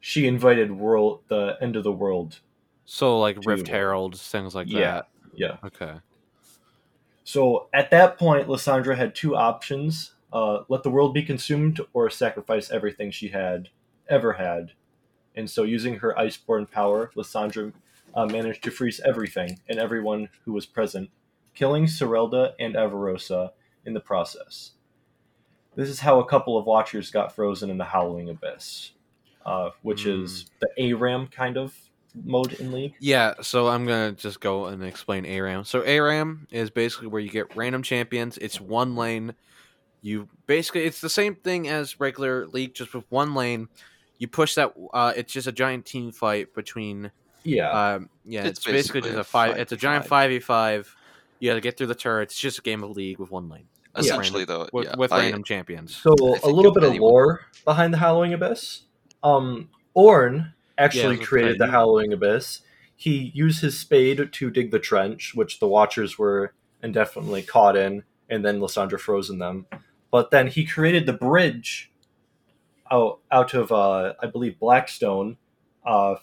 She 0.01 0.27
invited 0.27 0.71
world 0.71 1.21
the 1.29 1.57
end 1.61 1.75
of 1.77 1.83
the 1.83 1.91
world. 1.91 2.39
So 2.85 3.17
like 3.19 3.39
to- 3.39 3.47
Rift 3.49 3.67
Heralds, 3.69 4.21
things 4.27 4.53
like 4.53 4.67
Yeah. 4.69 4.79
that. 4.79 5.07
Yeah. 5.33 5.47
Yeah. 5.61 5.67
Okay. 5.67 5.93
So 7.23 7.69
at 7.73 7.91
that 7.91 8.17
point, 8.17 8.47
Lissandra 8.47 8.97
had 8.97 9.15
two 9.15 9.35
options: 9.35 10.13
uh, 10.33 10.63
let 10.67 10.83
the 10.83 10.89
world 10.89 11.13
be 11.13 11.23
consumed, 11.23 11.79
or 11.93 12.09
sacrifice 12.09 12.71
everything 12.71 13.11
she 13.11 13.29
had 13.29 13.69
ever 14.09 14.33
had. 14.33 14.71
And 15.35 15.49
so, 15.49 15.63
using 15.63 15.99
her 15.99 16.13
iceborn 16.17 16.69
power, 16.69 17.11
Lissandra 17.15 17.71
uh, 18.13 18.25
managed 18.25 18.63
to 18.63 18.71
freeze 18.71 18.99
everything 19.05 19.61
and 19.69 19.79
everyone 19.79 20.27
who 20.43 20.51
was 20.51 20.65
present, 20.65 21.09
killing 21.53 21.85
Serylda 21.85 22.53
and 22.59 22.75
Avarosa 22.75 23.51
in 23.85 23.93
the 23.93 24.01
process. 24.01 24.71
This 25.75 25.87
is 25.87 26.01
how 26.01 26.19
a 26.19 26.25
couple 26.25 26.57
of 26.57 26.65
Watchers 26.65 27.11
got 27.11 27.33
frozen 27.33 27.69
in 27.69 27.77
the 27.77 27.85
Howling 27.85 28.27
Abyss, 28.29 28.91
uh, 29.45 29.69
which 29.81 30.05
is 30.05 30.45
the 30.59 30.69
ARAM 30.77 31.27
kind 31.27 31.57
of 31.57 31.75
mode 32.23 32.53
in 32.53 32.71
League. 32.71 32.93
Yeah, 32.99 33.35
so 33.41 33.67
I'm 33.67 33.85
gonna 33.85 34.11
just 34.11 34.39
go 34.39 34.65
and 34.65 34.83
explain 34.83 35.25
ARAM. 35.25 35.63
So 35.65 35.81
ARAM 35.81 36.47
is 36.51 36.69
basically 36.69 37.07
where 37.07 37.21
you 37.21 37.29
get 37.29 37.55
random 37.55 37.83
champions. 37.83 38.37
It's 38.37 38.59
one 38.59 38.95
lane. 38.95 39.33
You 40.01 40.27
basically 40.47 40.85
it's 40.85 40.99
the 41.01 41.09
same 41.09 41.35
thing 41.35 41.67
as 41.67 41.99
regular 41.99 42.47
league, 42.47 42.73
just 42.73 42.93
with 42.93 43.05
one 43.09 43.33
lane. 43.35 43.67
You 44.17 44.27
push 44.27 44.55
that. 44.55 44.73
Uh, 44.93 45.13
it's 45.15 45.31
just 45.33 45.47
a 45.47 45.51
giant 45.51 45.85
team 45.85 46.11
fight 46.11 46.53
between. 46.53 47.11
Yeah, 47.43 47.71
Um, 47.95 48.09
yeah, 48.23 48.41
It's 48.41 48.59
it's, 48.59 48.65
basically, 48.67 49.01
basically 49.01 49.01
just 49.01 49.17
a 49.17 49.21
a 49.21 49.23
five. 49.23 49.57
It's 49.57 49.71
a 49.71 49.77
giant 49.77 50.05
5v5. 50.05 50.43
five. 50.43 50.95
You 51.39 51.49
got 51.49 51.55
to 51.55 51.61
get 51.61 51.75
through 51.75 51.87
the 51.87 51.95
turrets. 51.95 52.33
It's 52.35 52.39
just 52.39 52.59
a 52.59 52.61
game 52.61 52.83
of 52.83 52.91
league 52.91 53.17
with 53.17 53.31
one 53.31 53.49
lane 53.49 53.65
Essentially, 53.97 54.45
though, 54.45 54.69
with, 54.71 54.85
yeah, 54.85 54.95
with 54.95 55.11
I- 55.11 55.21
random 55.21 55.43
champions. 55.43 55.95
So 55.95 56.13
a 56.43 56.47
little 56.47 56.71
bit 56.71 56.83
of 56.83 56.91
anyone- 56.91 57.09
lore 57.11 57.45
behind 57.65 57.95
the 57.95 57.97
Howling 57.97 58.31
Abyss. 58.33 58.81
Um, 59.23 59.69
Ornn 59.95 60.53
actually 60.77 61.01
Yeah, 61.01 61.05
I 61.05 61.09
was 61.09 61.17
gonna 61.17 61.27
created 61.27 61.59
the 61.59 61.67
Howling 61.67 62.13
Abyss. 62.13 62.61
He 62.95 63.31
used 63.33 63.61
his 63.61 63.77
spade 63.77 64.31
to 64.31 64.49
dig 64.49 64.71
the 64.71 64.79
trench, 64.79 65.33
which 65.35 65.59
the 65.59 65.67
Watchers 65.67 66.17
were 66.17 66.53
indefinitely 66.83 67.41
caught 67.43 67.75
in, 67.75 68.03
and 68.29 68.45
then 68.45 68.59
Lissandra 68.59 68.99
frozen 68.99 69.39
them. 69.39 69.65
But 70.11 70.31
then 70.31 70.47
he 70.47 70.65
created 70.65 71.05
the 71.05 71.13
bridge 71.13 71.91
out 72.91 73.19
out 73.31 73.53
of 73.53 73.71
uh, 73.71 74.13
I 74.21 74.27
believe 74.27 74.59
Blackstone. 74.59 75.37
Uh, 75.85 76.15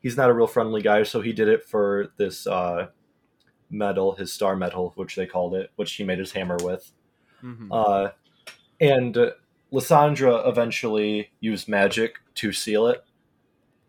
he's 0.00 0.16
not 0.16 0.30
a 0.30 0.34
real 0.34 0.46
friendly 0.46 0.82
guy, 0.82 1.02
so 1.02 1.20
he 1.20 1.32
did 1.32 1.48
it 1.48 1.64
for 1.64 2.12
this 2.16 2.46
uh, 2.46 2.88
metal, 3.70 4.14
his 4.14 4.32
star 4.32 4.56
metal, 4.56 4.92
which 4.96 5.14
they 5.14 5.26
called 5.26 5.54
it, 5.54 5.70
which 5.76 5.92
he 5.92 6.04
made 6.04 6.18
his 6.18 6.32
hammer 6.32 6.56
with. 6.62 6.90
Mhm. 7.42 7.68
Uh, 7.70 8.10
and 8.80 9.16
uh, 9.16 9.30
Lissandra 9.72 10.46
eventually 10.48 11.30
used 11.40 11.68
magic 11.68 12.16
to 12.36 12.52
seal 12.52 12.86
it, 12.88 13.04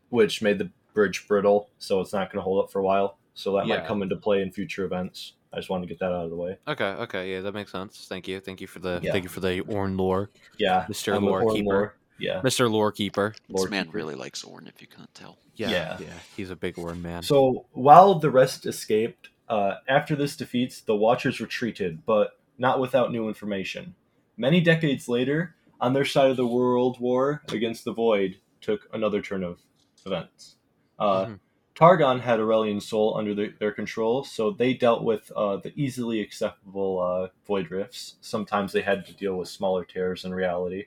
which 0.10 0.42
made 0.42 0.58
the 0.60 0.70
bridge 0.94 1.28
brittle, 1.28 1.70
so 1.78 2.00
it's 2.00 2.14
not 2.14 2.32
going 2.32 2.38
to 2.40 2.44
hold 2.44 2.64
up 2.64 2.72
for 2.72 2.80
a 2.80 2.84
while. 2.84 3.18
So 3.34 3.56
that 3.58 3.68
might 3.68 3.86
come 3.86 4.02
into 4.02 4.16
play 4.16 4.42
in 4.42 4.52
future 4.52 4.86
events. 4.86 5.34
I 5.52 5.58
just 5.58 5.70
wanted 5.70 5.88
to 5.88 5.90
get 5.90 6.00
that 6.00 6.08
out 6.14 6.24
of 6.26 6.30
the 6.30 6.36
way. 6.36 6.58
Okay, 6.68 6.86
okay, 6.86 7.32
yeah, 7.32 7.42
that 7.42 7.54
makes 7.54 7.72
sense. 7.72 8.06
Thank 8.08 8.28
you, 8.28 8.40
thank 8.40 8.62
you 8.62 8.68
for 8.68 8.80
the 8.80 9.00
Yeah. 9.04 9.12
thank 9.12 9.24
you 9.24 9.30
for 9.30 9.40
the 9.40 9.62
Ornn 9.62 9.98
lore, 9.98 10.30
Yeah, 10.58 10.86
Mr. 10.90 11.16
I'm 11.16 11.26
Lore 11.26 11.52
Keeper. 11.54 11.66
Lore. 11.66 11.96
Yeah. 12.20 12.42
Mr. 12.42 12.70
Lore 12.72 12.92
Keeper. 12.92 13.36
Lore 13.50 13.66
this 13.66 13.72
man 13.72 13.86
Keeper. 13.86 13.98
really 13.98 14.16
likes 14.16 14.44
Ornn, 14.44 14.68
if 14.68 14.82
you 14.82 14.88
can't 14.88 15.14
tell. 15.14 15.38
Yeah, 15.56 15.70
Yeah. 15.70 15.98
yeah, 16.00 16.14
he's 16.36 16.50
a 16.50 16.56
big 16.56 16.76
Ornn 16.76 17.02
man. 17.02 17.24
So 17.24 17.66
while 17.74 18.16
the 18.16 18.30
rest 18.32 18.66
escaped, 18.66 19.30
uh, 19.50 19.76
after 19.88 20.16
this 20.16 20.36
defeats, 20.36 20.80
the 20.82 20.96
Watchers 20.96 21.40
retreated, 21.40 22.06
but 22.06 22.40
not 22.58 22.80
without 22.80 23.12
new 23.12 23.28
information. 23.28 23.94
Many 24.38 24.62
decades 24.62 25.08
later, 25.08 25.56
on 25.84 25.94
their 25.94 26.06
side 26.06 26.32
of 26.32 26.38
the 26.38 26.48
World 26.48 27.00
War 27.00 27.42
against 27.50 27.84
the 27.84 27.94
Void, 27.94 28.38
took 28.62 28.88
another 28.94 29.22
turn 29.22 29.44
of 29.44 29.60
events. 30.06 30.56
Uh, 30.98 31.26
Mhm. 31.26 31.40
Targon 31.76 32.20
had 32.22 32.40
Aurelion 32.40 32.80
Sol 32.82 33.18
under 33.18 33.34
their, 33.36 33.52
their 33.60 33.72
control, 33.72 34.24
so 34.24 34.52
they 34.52 34.74
dealt 34.74 35.04
with 35.04 35.32
uh, 35.36 35.58
the 35.58 35.74
easily 35.76 36.22
acceptable 36.22 37.00
uh, 37.00 37.28
Void 37.46 37.70
Rifts. 37.72 38.16
Sometimes 38.22 38.72
they 38.72 38.82
had 38.82 39.06
to 39.08 39.14
deal 39.14 39.36
with 39.38 39.50
smaller 39.50 39.84
tears 39.84 40.24
in 40.24 40.34
reality 40.34 40.86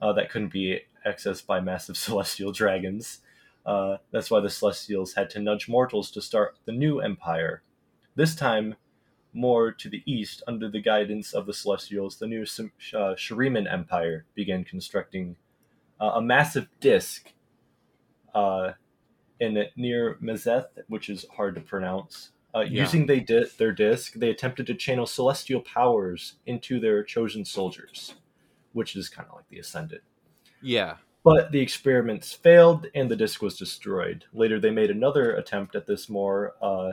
uh, 0.00 0.12
that 0.14 0.30
couldn't 0.30 0.52
be 0.52 0.80
accessed 1.06 1.46
by 1.46 1.60
massive 1.60 1.96
celestial 2.06 2.52
dragons. 2.52 3.20
Uh, 3.64 3.98
that's 4.10 4.30
why 4.30 4.40
the 4.40 4.50
Celestials 4.50 5.14
had 5.14 5.30
to 5.30 5.40
nudge 5.40 5.68
mortals 5.68 6.10
to 6.10 6.20
start 6.20 6.58
the 6.64 6.72
new 6.72 6.98
empire. 7.00 7.62
This 8.16 8.34
time, 8.34 8.74
more 9.32 9.72
to 9.72 9.88
the 9.88 10.02
east, 10.06 10.42
under 10.46 10.68
the 10.68 10.80
guidance 10.80 11.32
of 11.32 11.46
the 11.46 11.54
Celestials, 11.54 12.18
the 12.18 12.26
new 12.26 12.42
uh, 12.42 13.14
Shuriman 13.14 13.70
Empire 13.72 14.26
began 14.34 14.64
constructing 14.64 15.36
uh, 16.00 16.12
a 16.16 16.22
massive 16.22 16.68
disk 16.80 17.32
uh, 18.34 18.72
in 19.40 19.64
Nerimazeth, 19.78 20.66
which 20.88 21.08
is 21.08 21.26
hard 21.36 21.54
to 21.54 21.60
pronounce. 21.60 22.30
Uh, 22.54 22.60
Yeah. 22.60 22.82
Using 22.82 23.06
they 23.06 23.20
di- 23.20 23.46
their 23.58 23.72
disk, 23.72 24.14
they 24.14 24.30
attempted 24.30 24.66
to 24.66 24.74
channel 24.74 25.06
celestial 25.06 25.60
powers 25.60 26.34
into 26.46 26.78
their 26.80 27.02
chosen 27.02 27.44
soldiers, 27.44 28.14
which 28.72 28.94
is 28.96 29.08
kind 29.08 29.28
of 29.28 29.36
like 29.36 29.48
the 29.48 29.58
Ascendant. 29.58 30.02
yeah, 30.60 30.96
But 31.24 31.52
the 31.52 31.60
experiments 31.60 32.32
failed 32.32 32.86
and 32.94 33.10
the 33.10 33.16
disk 33.16 33.40
was 33.42 33.56
destroyed. 33.56 34.26
Later, 34.34 34.60
they 34.60 34.70
made 34.70 34.90
another 34.90 35.32
attempt 35.34 35.74
at 35.74 35.86
this 35.86 36.08
more 36.10 36.54
uh, 36.60 36.92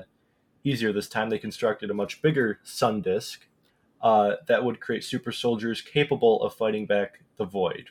easier 0.64 0.91
this 0.93 1.10
time. 1.10 1.30
They 1.30 1.39
constructed 1.39 1.89
a 1.89 1.93
much 1.93 2.22
bigger 2.22 2.60
sun 2.64 3.01
disk 3.01 3.47
uh, 4.01 4.36
that 4.47 4.64
would 4.64 4.80
create 4.80 5.03
super 5.03 5.32
soldiers 5.32 5.82
capable 5.82 6.41
of 6.43 6.53
fighting 6.53 6.86
back 6.86 7.22
the 7.38 7.45
void. 7.45 7.89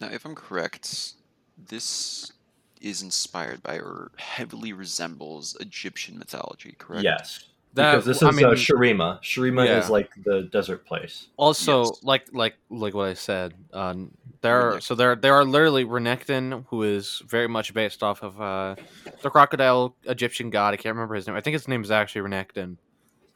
Now, 0.00 0.08
if 0.08 0.24
I'm 0.24 0.34
correct, 0.34 1.14
this 1.56 2.32
is 2.80 3.02
inspired 3.02 3.62
by 3.62 3.76
or 3.76 4.10
heavily 4.16 4.72
resembles 4.72 5.56
Egyptian 5.60 6.18
mythology, 6.18 6.74
correct? 6.78 7.04
Yes. 7.04 7.44
That 7.76 7.92
because 7.92 8.04
this 8.06 8.22
I 8.22 8.30
is 8.30 8.36
mean, 8.36 8.46
uh, 8.46 8.50
Shurima. 8.50 9.20
Shurima 9.22 9.66
Yeah. 9.66 9.78
is 9.78 9.88
like 9.90 10.10
the 10.24 10.42
desert 10.50 10.84
place. 10.86 11.28
also 11.36 11.84
Yes. 11.84 12.00
like 12.02 12.24
like 12.32 12.56
like 12.70 12.94
what 12.94 13.08
I 13.08 13.14
said. 13.14 13.54
Um, 13.72 14.10
there 14.40 14.60
are 14.76 14.80
so 14.80 14.94
there 14.94 15.14
there 15.16 15.34
are 15.34 15.44
literally 15.44 15.84
Renekton, 15.84 16.64
who 16.68 16.82
is 16.82 17.22
very 17.26 17.48
much 17.48 17.72
based 17.74 18.02
off 18.02 18.22
of 18.22 18.40
uh, 18.40 18.76
the 19.22 19.30
crocodile 19.30 19.94
Egyptian 20.04 20.50
god. 20.50 20.74
I 20.74 20.76
can't 20.76 20.94
remember 20.94 21.14
his 21.14 21.26
name. 21.26 21.36
I 21.36 21.40
think 21.40 21.52
his 21.54 21.68
name 21.68 21.82
is 21.82 21.90
actually 21.90 22.22
Renekton, 22.28 22.76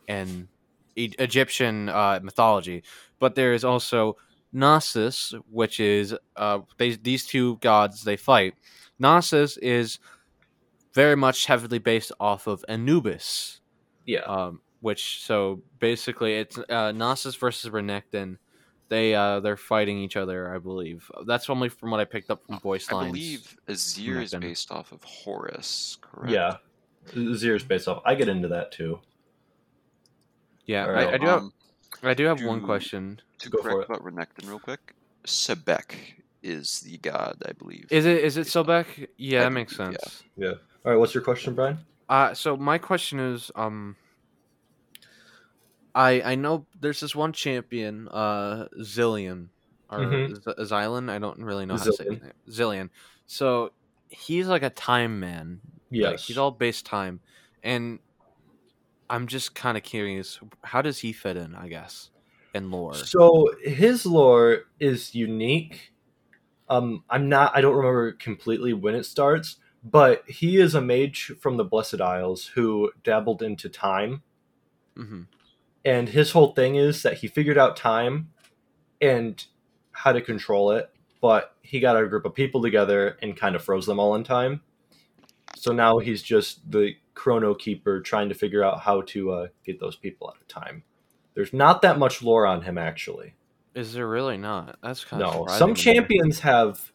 in 0.08 0.48
e- 0.96 1.14
Egyptian 1.18 1.88
uh, 1.88 2.20
mythology. 2.22 2.82
But 3.18 3.34
there 3.34 3.52
is 3.52 3.64
also 3.64 4.16
Nasus, 4.54 5.32
which 5.50 5.80
is 5.80 6.14
uh, 6.36 6.60
they 6.78 6.94
these 6.96 7.26
two 7.26 7.56
gods 7.56 8.04
they 8.04 8.16
fight. 8.16 8.54
Nasus 9.00 9.58
is 9.62 9.98
very 10.94 11.16
much 11.16 11.46
heavily 11.46 11.78
based 11.78 12.10
off 12.18 12.46
of 12.46 12.64
Anubis 12.68 13.59
Yeah. 14.12 14.20
um, 14.20 14.60
which 14.80 15.22
so 15.22 15.60
basically 15.78 16.34
it's 16.36 16.56
uh, 16.58 16.92
Nasus 16.92 17.36
versus 17.38 17.70
Renekton. 17.70 18.38
They 18.88 19.14
uh, 19.14 19.38
they're 19.40 19.56
fighting 19.56 19.98
each 19.98 20.16
other, 20.16 20.52
I 20.54 20.58
believe. 20.58 21.08
That's 21.26 21.48
only 21.48 21.68
from 21.68 21.90
what 21.92 22.00
I 22.00 22.04
picked 22.04 22.30
up 22.30 22.44
from 22.46 22.58
voice 22.60 22.90
I 22.90 22.94
lines. 22.94 23.08
I 23.08 23.12
believe 23.12 23.56
Azir 23.68 24.22
is 24.22 24.34
based 24.34 24.72
off 24.72 24.90
of 24.92 25.02
Horus, 25.04 25.96
correct? 26.00 26.32
yeah. 26.32 26.56
is 27.14 27.62
based 27.62 27.86
off. 27.88 28.02
I 28.04 28.14
get 28.16 28.28
into 28.28 28.48
that 28.48 28.72
too. 28.72 28.98
yeah, 30.66 30.86
Alright, 30.86 31.08
I, 31.08 31.12
I 31.14 31.18
do 31.18 31.26
have 31.26 31.38
Um, 31.42 31.52
I 32.02 32.14
do 32.14 32.24
have 32.24 32.42
one 32.42 32.62
question. 32.62 33.20
to 33.38 33.48
Go 33.50 33.62
correct 33.62 33.80
it. 33.90 33.94
about 33.94 34.04
Renekton 34.04 34.48
real 34.48 34.58
quick, 34.58 34.94
Sebek 35.24 35.94
is 36.42 36.80
the 36.80 36.96
god, 36.98 37.36
I 37.46 37.52
believe. 37.52 37.86
Is 37.90 38.06
it 38.06 38.24
is 38.24 38.36
it 38.36 38.44
based 38.44 38.56
off- 38.56 38.66
Sobek? 38.66 39.06
Yeah, 39.18 39.40
I 39.40 39.44
that 39.44 39.50
makes 39.52 39.76
believe, 39.76 39.92
yeah. 40.36 40.48
All 40.84 40.92
right. 40.92 40.96
What's 40.96 41.14
your 41.14 41.22
question, 41.22 41.54
Brian? 41.54 41.78
Uh, 42.08 42.34
so 42.34 42.56
my 42.56 42.78
question 42.78 43.20
is, 43.20 43.50
um, 43.54 43.94
I 45.94 46.22
I 46.22 46.34
know 46.36 46.66
there's 46.78 47.00
this 47.00 47.14
one 47.14 47.32
champion, 47.32 48.08
uh, 48.08 48.68
Zillion 48.80 49.50
or 49.88 50.02
Mhm. 50.02 50.34
Z- 50.34 50.42
Xylan. 50.58 51.10
I 51.10 51.18
don't 51.18 51.42
really 51.42 51.66
know 51.66 51.76
how 51.76 51.84
to 51.84 51.92
say 51.92 52.06
his 52.06 52.18
Zillion. 52.18 52.22
name. 52.22 52.32
Zillion. 52.48 52.90
So 53.26 53.70
he's 54.08 54.46
like 54.48 54.62
a 54.62 54.70
time 54.70 55.20
man. 55.20 55.62
Like, 56.00 56.20
Yes. 56.20 56.26
he's 56.26 56.38
all 56.38 56.50
based 56.52 56.86
time, 56.86 57.20
and 57.62 58.00
I'm 59.08 59.26
just 59.26 59.54
kind 59.54 59.76
of 59.76 59.82
curious, 59.82 60.38
how 60.62 60.82
does 60.82 60.98
he 60.98 61.12
fit 61.12 61.36
in? 61.36 61.54
I 61.54 61.68
guess 61.68 62.10
in 62.54 62.70
lore. 62.70 62.94
So 62.94 63.48
his 63.62 64.06
lore 64.06 64.64
is 64.78 65.14
unique. 65.14 65.92
Um, 66.68 67.04
I'm 67.10 67.28
not. 67.28 67.56
I 67.56 67.60
don't 67.60 67.76
remember 67.76 68.12
completely 68.12 68.72
when 68.74 68.94
it 68.94 69.04
starts, 69.04 69.56
but 69.84 70.28
he 70.28 70.58
is 70.58 70.74
a 70.74 70.80
mage 70.80 71.32
from 71.40 71.56
the 71.56 71.64
Blessed 71.64 72.00
Isles 72.00 72.46
who 72.46 72.92
dabbled 73.04 73.42
into 73.42 73.68
time, 73.68 74.22
hmm 74.96 75.22
and 75.84 76.08
his 76.08 76.32
whole 76.32 76.52
thing 76.52 76.76
is 76.76 77.02
that 77.02 77.18
he 77.18 77.28
figured 77.28 77.58
out 77.58 77.76
time 77.76 78.30
and 79.00 79.44
how 79.92 80.12
to 80.12 80.20
control 80.20 80.72
it. 80.72 80.90
But 81.20 81.54
he 81.62 81.80
got 81.80 82.02
a 82.02 82.06
group 82.08 82.24
of 82.24 82.34
people 82.34 82.62
together 82.62 83.18
and 83.22 83.36
kind 83.36 83.54
of 83.54 83.62
froze 83.62 83.86
them 83.86 84.00
all 84.00 84.14
in 84.14 84.24
time. 84.24 84.62
So 85.56 85.72
now 85.72 85.98
he's 85.98 86.22
just 86.22 86.70
the 86.70 86.94
chrono 87.14 87.54
keeper 87.54 88.00
trying 88.00 88.30
to 88.30 88.34
figure 88.34 88.64
out 88.64 88.80
how 88.80 89.02
to 89.02 89.30
uh, 89.32 89.46
get 89.64 89.78
those 89.78 89.96
people 89.96 90.28
out 90.28 90.40
of 90.40 90.48
time. 90.48 90.84
There's 91.34 91.52
not 91.52 91.82
that 91.82 91.98
much 91.98 92.22
lore 92.22 92.46
on 92.46 92.62
him 92.62 92.78
actually. 92.78 93.34
Is 93.74 93.92
there 93.92 94.08
really 94.08 94.38
not? 94.38 94.78
That's 94.82 95.04
kind 95.04 95.22
of 95.22 95.46
No, 95.48 95.54
some 95.54 95.74
champions 95.74 96.40
have 96.40 96.92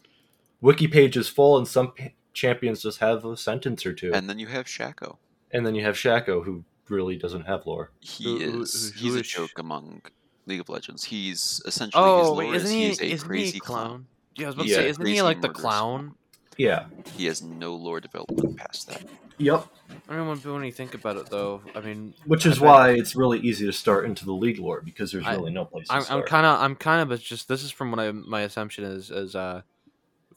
wiki 0.61 0.87
pages 0.87 1.29
full, 1.29 1.57
and 1.57 1.67
some 1.67 1.93
pa- 1.93 2.09
champions 2.33 2.81
just 2.81 2.99
have 2.99 3.23
a 3.23 3.37
sentence 3.37 3.85
or 3.85 3.93
two. 3.93 4.07
And, 4.07 4.15
And 4.15 4.29
then 4.29 4.39
you 4.39 4.47
have 4.47 4.65
Shaco. 4.65 5.17
And 5.51 5.65
then 5.65 5.75
you 5.75 5.83
have 5.83 5.95
Shaco, 5.95 6.43
who 6.43 6.65
really 6.89 7.15
doesn't 7.17 7.45
have 7.45 7.65
lore. 7.65 7.91
He 7.99 8.23
Who- 8.23 8.39
who- 8.51 8.61
is 8.63 8.91
who 8.93 8.99
he's 8.99 9.15
a 9.15 9.21
joke 9.21 9.57
among 9.57 10.01
League 10.45 10.59
of 10.61 10.69
Legends. 10.69 11.03
He's 11.03 11.61
essentially 11.65 12.03
his 12.03 12.27
Oh 12.27 12.33
lore 12.33 12.37
wait, 12.37 12.55
is 12.55 12.63
isn't 12.65 12.75
he 12.77 12.83
he? 12.85 12.89
is 12.91 12.99
a 13.01 13.05
isn't 13.05 13.27
crazy 13.27 13.51
he 13.53 13.57
a 13.57 13.61
clown. 13.61 13.87
clown? 13.87 14.07
Yeah, 14.35 14.45
I 14.45 14.47
was 14.47 14.55
about 14.55 14.67
Yeah, 14.67 14.75
to 14.77 14.81
say, 14.83 14.89
isn't 14.89 15.05
he 15.05 15.11
crazy 15.13 15.21
like 15.21 15.41
the 15.41 15.47
murderous 15.47 15.61
clown? 15.61 16.15
Yeah. 16.57 16.85
He 17.17 17.25
has 17.25 17.41
no 17.41 17.75
lore 17.75 17.99
development 17.99 18.55
past 18.57 18.87
that. 18.87 19.03
Yep. 19.37 19.65
I 20.07 20.15
mean, 20.17 20.27
when, 20.27 20.37
when 20.37 20.63
you 20.63 20.71
think 20.71 20.93
about 20.93 21.17
it, 21.17 21.29
though, 21.29 21.61
I 21.75 21.81
mean, 21.81 22.13
Which 22.25 22.45
is 22.45 22.53
I 22.57 22.61
bet- 22.61 22.61
why 22.69 22.89
it's 22.91 23.15
really 23.15 23.39
easy 23.39 23.65
to 23.65 23.73
start 23.73 24.05
into 24.05 24.23
the 24.23 24.31
league 24.31 24.59
lore 24.59 24.81
because 24.81 25.11
there's 25.11 25.25
I- 25.25 25.33
really 25.35 25.51
no 25.51 25.65
place 25.65 25.87
I'm, 25.89 26.03
I'm 26.09 26.23
kind 26.23 26.45
of, 26.45 26.61
I'm 26.61 26.75
kind 26.75 27.11
of, 27.11 27.21
just 27.21 27.47
this 27.49 27.61
is 27.63 27.71
from 27.71 27.91
what 27.91 27.99
I 27.99 28.11
my 28.11 28.41
assumption 28.41 28.85
is, 28.85 29.11
is 29.11 29.35
uh, 29.35 29.63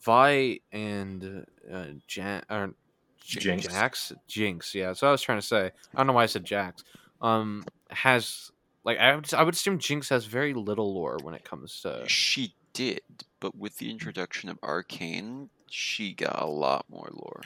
Vi 0.01 0.59
and 0.73 1.45
uh, 1.71 1.85
Jan 2.07 2.43
or 2.49 2.67
J- 2.67 2.73
Jinx. 3.21 3.67
Jax, 3.67 4.13
Jinx, 4.27 4.73
yeah. 4.73 4.93
So 4.93 5.07
I 5.07 5.11
was 5.11 5.21
trying 5.21 5.39
to 5.39 5.45
say, 5.45 5.71
I 5.93 5.97
don't 5.97 6.07
know 6.07 6.13
why 6.13 6.23
I 6.23 6.27
said 6.27 6.45
Jax. 6.45 6.83
Um, 7.21 7.63
has 7.89 8.51
like 8.83 8.97
I 8.97 9.15
would, 9.15 9.33
I 9.33 9.43
would 9.43 9.53
assume 9.53 9.77
Jinx 9.77 10.09
has 10.09 10.25
very 10.25 10.53
little 10.53 10.93
lore 10.93 11.17
when 11.21 11.33
it 11.33 11.43
comes 11.43 11.81
to. 11.81 12.03
She 12.07 12.55
did, 12.73 13.01
but 13.39 13.55
with 13.55 13.77
the 13.77 13.89
introduction 13.89 14.49
of 14.49 14.57
Arcane, 14.63 15.49
she 15.69 16.13
got 16.13 16.41
a 16.41 16.47
lot 16.47 16.85
more 16.89 17.09
lore. 17.11 17.41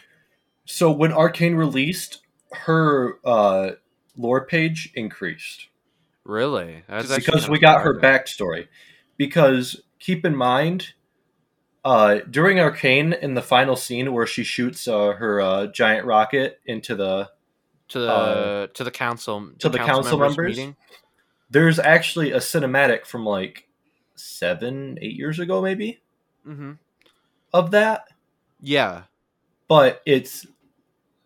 So 0.65 0.91
when 0.91 1.11
Arcane 1.11 1.55
released, 1.55 2.21
her 2.51 3.19
uh, 3.25 3.71
lore 4.15 4.45
page 4.45 4.91
increased 4.95 5.67
Really, 6.25 6.83
That's 6.87 7.13
because 7.13 7.49
we 7.49 7.59
got 7.59 7.81
her 7.81 7.99
backstory. 7.99 8.67
Because 9.17 9.81
keep 9.99 10.25
in 10.25 10.35
mind, 10.35 10.93
uh, 11.85 12.19
during 12.29 12.59
Arcane, 12.59 13.13
in 13.13 13.33
the 13.33 13.41
final 13.41 13.75
scene 13.75 14.13
where 14.13 14.25
she 14.27 14.43
shoots 14.43 14.87
uh, 14.87 15.13
her 15.13 15.41
uh, 15.41 15.67
giant 15.67 16.05
rocket 16.05 16.59
into 16.65 16.95
the 16.95 17.29
to 17.89 17.99
the 17.99 18.11
uh, 18.11 18.67
to 18.73 18.83
the 18.83 18.91
council 18.91 19.49
to 19.59 19.69
the 19.69 19.77
council 19.77 20.17
members? 20.17 20.55
meeting. 20.57 20.75
there's 21.49 21.79
actually 21.79 22.31
a 22.31 22.37
cinematic 22.37 23.05
from 23.05 23.25
like 23.25 23.67
seven, 24.15 24.97
eight 25.01 25.15
years 25.15 25.39
ago, 25.39 25.61
maybe 25.61 25.99
Mm-hmm. 26.47 26.73
of 27.53 27.71
that, 27.71 28.07
Yeah, 28.61 29.03
but 29.67 30.01
it's 30.05 30.45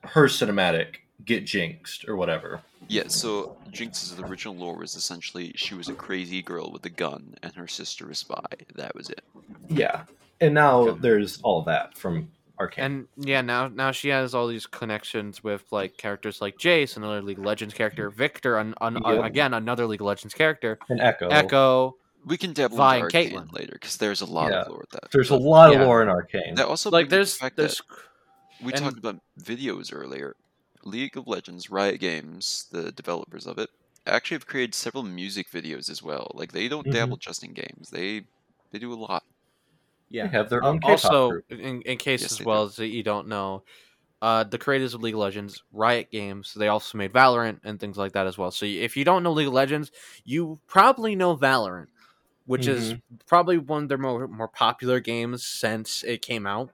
her 0.04 0.26
cinematic 0.28 0.98
get 1.26 1.46
jinxed 1.46 2.08
or 2.08 2.16
whatever. 2.16 2.62
Yeah, 2.88 3.08
so 3.08 3.58
Jinx's 3.72 4.18
original 4.20 4.56
lore 4.56 4.78
was 4.78 4.96
essentially 4.96 5.52
she 5.56 5.76
was 5.76 5.90
a 5.90 5.94
crazy 5.94 6.42
girl 6.42 6.72
with 6.72 6.86
a 6.86 6.90
gun 6.90 7.36
and 7.44 7.54
her 7.56 7.68
sister 7.68 8.10
a 8.10 8.16
spy. 8.16 8.46
That 8.76 8.96
was 8.96 9.10
it. 9.10 9.24
Yeah, 9.68 10.04
and 10.42 10.54
now 10.54 10.80
Okay. 10.90 11.00
there's 11.02 11.42
all 11.42 11.62
that 11.64 11.98
from 11.98 12.30
Arcane. 12.60 12.84
And 12.86 13.08
yeah, 13.18 13.42
now 13.42 13.68
now 13.68 13.92
she 13.92 14.10
has 14.10 14.34
all 14.34 14.48
these 14.48 14.66
connections 14.66 15.44
with 15.44 15.64
like 15.72 15.98
characters 15.98 16.42
like 16.42 16.58
Jayce, 16.58 16.98
another 16.98 17.22
League 17.22 17.38
of 17.40 17.46
Legends 17.46 17.74
character, 17.74 18.10
Viktor, 18.10 18.58
an, 18.58 18.74
an, 18.82 18.98
Yep. 19.06 19.26
again 19.26 19.54
another 19.54 19.86
League 19.86 20.02
of 20.02 20.08
Legends 20.08 20.34
character, 20.34 20.80
and 20.90 21.00
Ekko. 21.00 21.30
Ekko. 21.30 21.94
We 22.26 22.36
can 22.36 22.52
dabble 22.54 22.76
Vi 22.78 22.96
into 22.96 23.04
Arcane 23.06 23.32
Caitlyn. 23.32 23.54
later 23.54 23.74
because 23.74 23.98
there's 23.98 24.22
a 24.22 24.26
lot 24.26 24.52
Yeah. 24.52 24.62
of 24.64 24.68
lore 24.70 24.80
with 24.80 24.90
that. 24.90 25.12
There's 25.12 25.30
a 25.32 25.34
But 25.38 25.42
lot 25.44 25.72
yeah. 25.72 25.80
of 25.82 25.88
lore 25.88 26.02
in 26.02 26.10
Arcane. 26.10 26.56
that 26.56 26.66
also 26.68 26.90
Like 26.90 27.10
there's 27.10 27.34
up 27.36 27.40
the 27.40 27.44
fact 27.46 27.56
there's 27.58 27.78
that 27.78 28.66
we 28.66 28.74
and- 28.74 28.82
talked 28.82 28.98
about 28.98 29.20
videos 29.40 29.94
earlier. 29.94 30.36
League 30.84 31.16
of 31.16 31.28
Legends, 31.28 31.70
Riot 31.70 32.00
Games, 32.00 32.68
the 32.72 32.92
developers 32.92 33.46
of 33.46 33.58
it, 33.60 33.70
actually 34.06 34.36
have 34.36 34.48
created 34.48 34.74
several 34.74 35.04
music 35.04 35.50
videos 35.52 35.90
as 35.90 36.02
well. 36.02 36.32
Like 36.34 36.52
they 36.54 36.68
don't 36.68 36.88
Mhm. 36.88 36.94
dabble 36.94 37.18
just 37.18 37.44
in 37.44 37.54
games. 37.54 37.92
They 37.92 38.24
they 38.72 38.80
do 38.80 38.92
a 38.92 38.96
lot. 38.96 39.24
They 40.12 40.18
yeah. 40.20 40.28
have 40.28 40.50
their 40.50 40.64
Uh, 40.64 40.68
own 40.70 40.80
K-pop 40.80 40.92
also, 41.06 41.30
group. 41.32 41.52
in, 41.52 41.82
in 41.82 41.98
case 41.98 42.22
Yes, 42.22 42.34
as 42.40 42.46
well 42.46 42.64
do. 42.66 42.70
as 42.70 42.76
that 42.78 42.88
you 42.88 43.04
don't 43.04 43.28
know, 43.28 43.64
uh, 44.22 44.44
the 44.44 44.58
creators 44.58 44.94
of 44.94 45.02
League 45.04 45.14
of 45.14 45.20
Legends, 45.20 45.64
Riot 45.72 46.10
Games, 46.12 46.54
they 46.56 46.70
also 46.70 46.98
made 46.98 47.14
Valorant 47.14 47.60
and 47.64 47.80
things 47.80 47.98
like 47.98 48.14
that 48.14 48.26
as 48.26 48.38
well. 48.38 48.50
So 48.52 48.66
if 48.66 48.98
you 48.98 49.04
don't 49.06 49.22
know 49.24 49.32
League 49.32 49.48
of 49.48 49.54
Legends, 49.54 49.92
you 50.24 50.60
probably 50.68 51.16
know 51.16 51.36
Valorant, 51.38 51.88
which 52.46 52.68
is 52.68 52.96
probably 53.28 53.58
one 53.58 53.84
of 53.84 53.90
their 53.90 53.98
more 53.98 54.28
more 54.28 54.48
popular 54.48 55.00
games 55.00 55.46
since 55.46 56.04
it 56.04 56.22
came 56.22 56.48
out. 56.48 56.72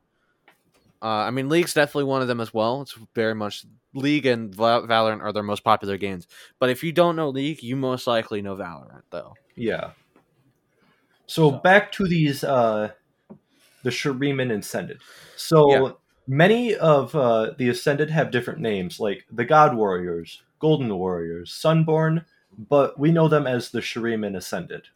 Uh, 1.01 1.07
I 1.27 1.31
mean, 1.31 1.49
League's 1.49 1.73
definitely 1.73 2.05
one 2.05 2.21
of 2.21 2.29
them 2.29 2.39
as 2.39 2.53
well. 2.53 2.81
It's 2.83 2.93
very 3.13 3.35
much 3.35 3.65
League 3.93 4.25
and 4.25 4.55
Val- 4.55 4.87
Valorant 4.87 5.21
are 5.21 5.33
their 5.33 5.43
most 5.43 5.63
popular 5.65 5.97
games. 5.97 6.27
But 6.59 6.69
if 6.69 6.81
you 6.81 6.93
don't 6.93 7.17
know 7.17 7.27
League, 7.29 7.61
you 7.61 7.75
most 7.75 8.07
likely 8.07 8.41
know 8.41 8.55
Valorant, 8.55 9.01
though. 9.09 9.33
Yeah. 9.55 9.91
So, 11.27 11.49
So- 11.51 11.57
back 11.57 11.91
to 11.93 12.07
these 12.07 12.43
uh 12.45 12.91
the 13.83 13.89
Shuriman 13.89 14.57
Ascended. 14.57 15.01
So 15.35 15.69
Yeah. 15.69 15.91
many 16.27 16.75
of 16.75 17.15
uh, 17.15 17.51
the 17.57 17.69
Ascended 17.69 18.09
have 18.09 18.31
different 18.31 18.59
names, 18.59 18.99
like 18.99 19.25
the 19.31 19.45
God 19.45 19.75
Warriors, 19.75 20.41
Golden 20.59 20.93
Warriors, 20.97 21.51
Sunborn, 21.51 22.25
but 22.69 22.99
we 22.99 23.11
know 23.11 23.27
them 23.27 23.45
as 23.45 23.69
the 23.69 23.81
Shuriman 23.81 24.35
Ascended. 24.35 24.87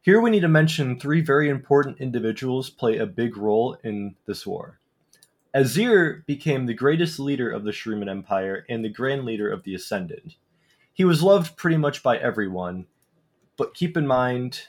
Here 0.00 0.20
we 0.20 0.30
need 0.30 0.40
to 0.40 0.48
mention 0.48 0.98
three 0.98 1.20
very 1.20 1.48
important 1.48 2.00
individuals 2.00 2.70
play 2.70 2.98
a 2.98 3.06
big 3.06 3.36
role 3.36 3.76
in 3.84 4.16
this 4.26 4.46
war. 4.46 4.78
Azir 5.54 6.24
became 6.26 6.66
the 6.66 6.74
greatest 6.74 7.20
leader 7.20 7.50
of 7.50 7.62
the 7.64 7.70
Shuriman 7.70 8.08
Empire 8.08 8.64
and 8.68 8.84
the 8.84 8.88
grand 8.88 9.24
leader 9.24 9.50
of 9.50 9.62
the 9.64 9.74
Ascended. 9.74 10.34
He 10.94 11.04
was 11.04 11.22
loved 11.22 11.56
pretty 11.56 11.76
much 11.76 12.02
by 12.02 12.18
everyone, 12.18 12.86
but 13.56 13.74
keep 13.74 13.96
in 13.96 14.06
mind 14.06 14.62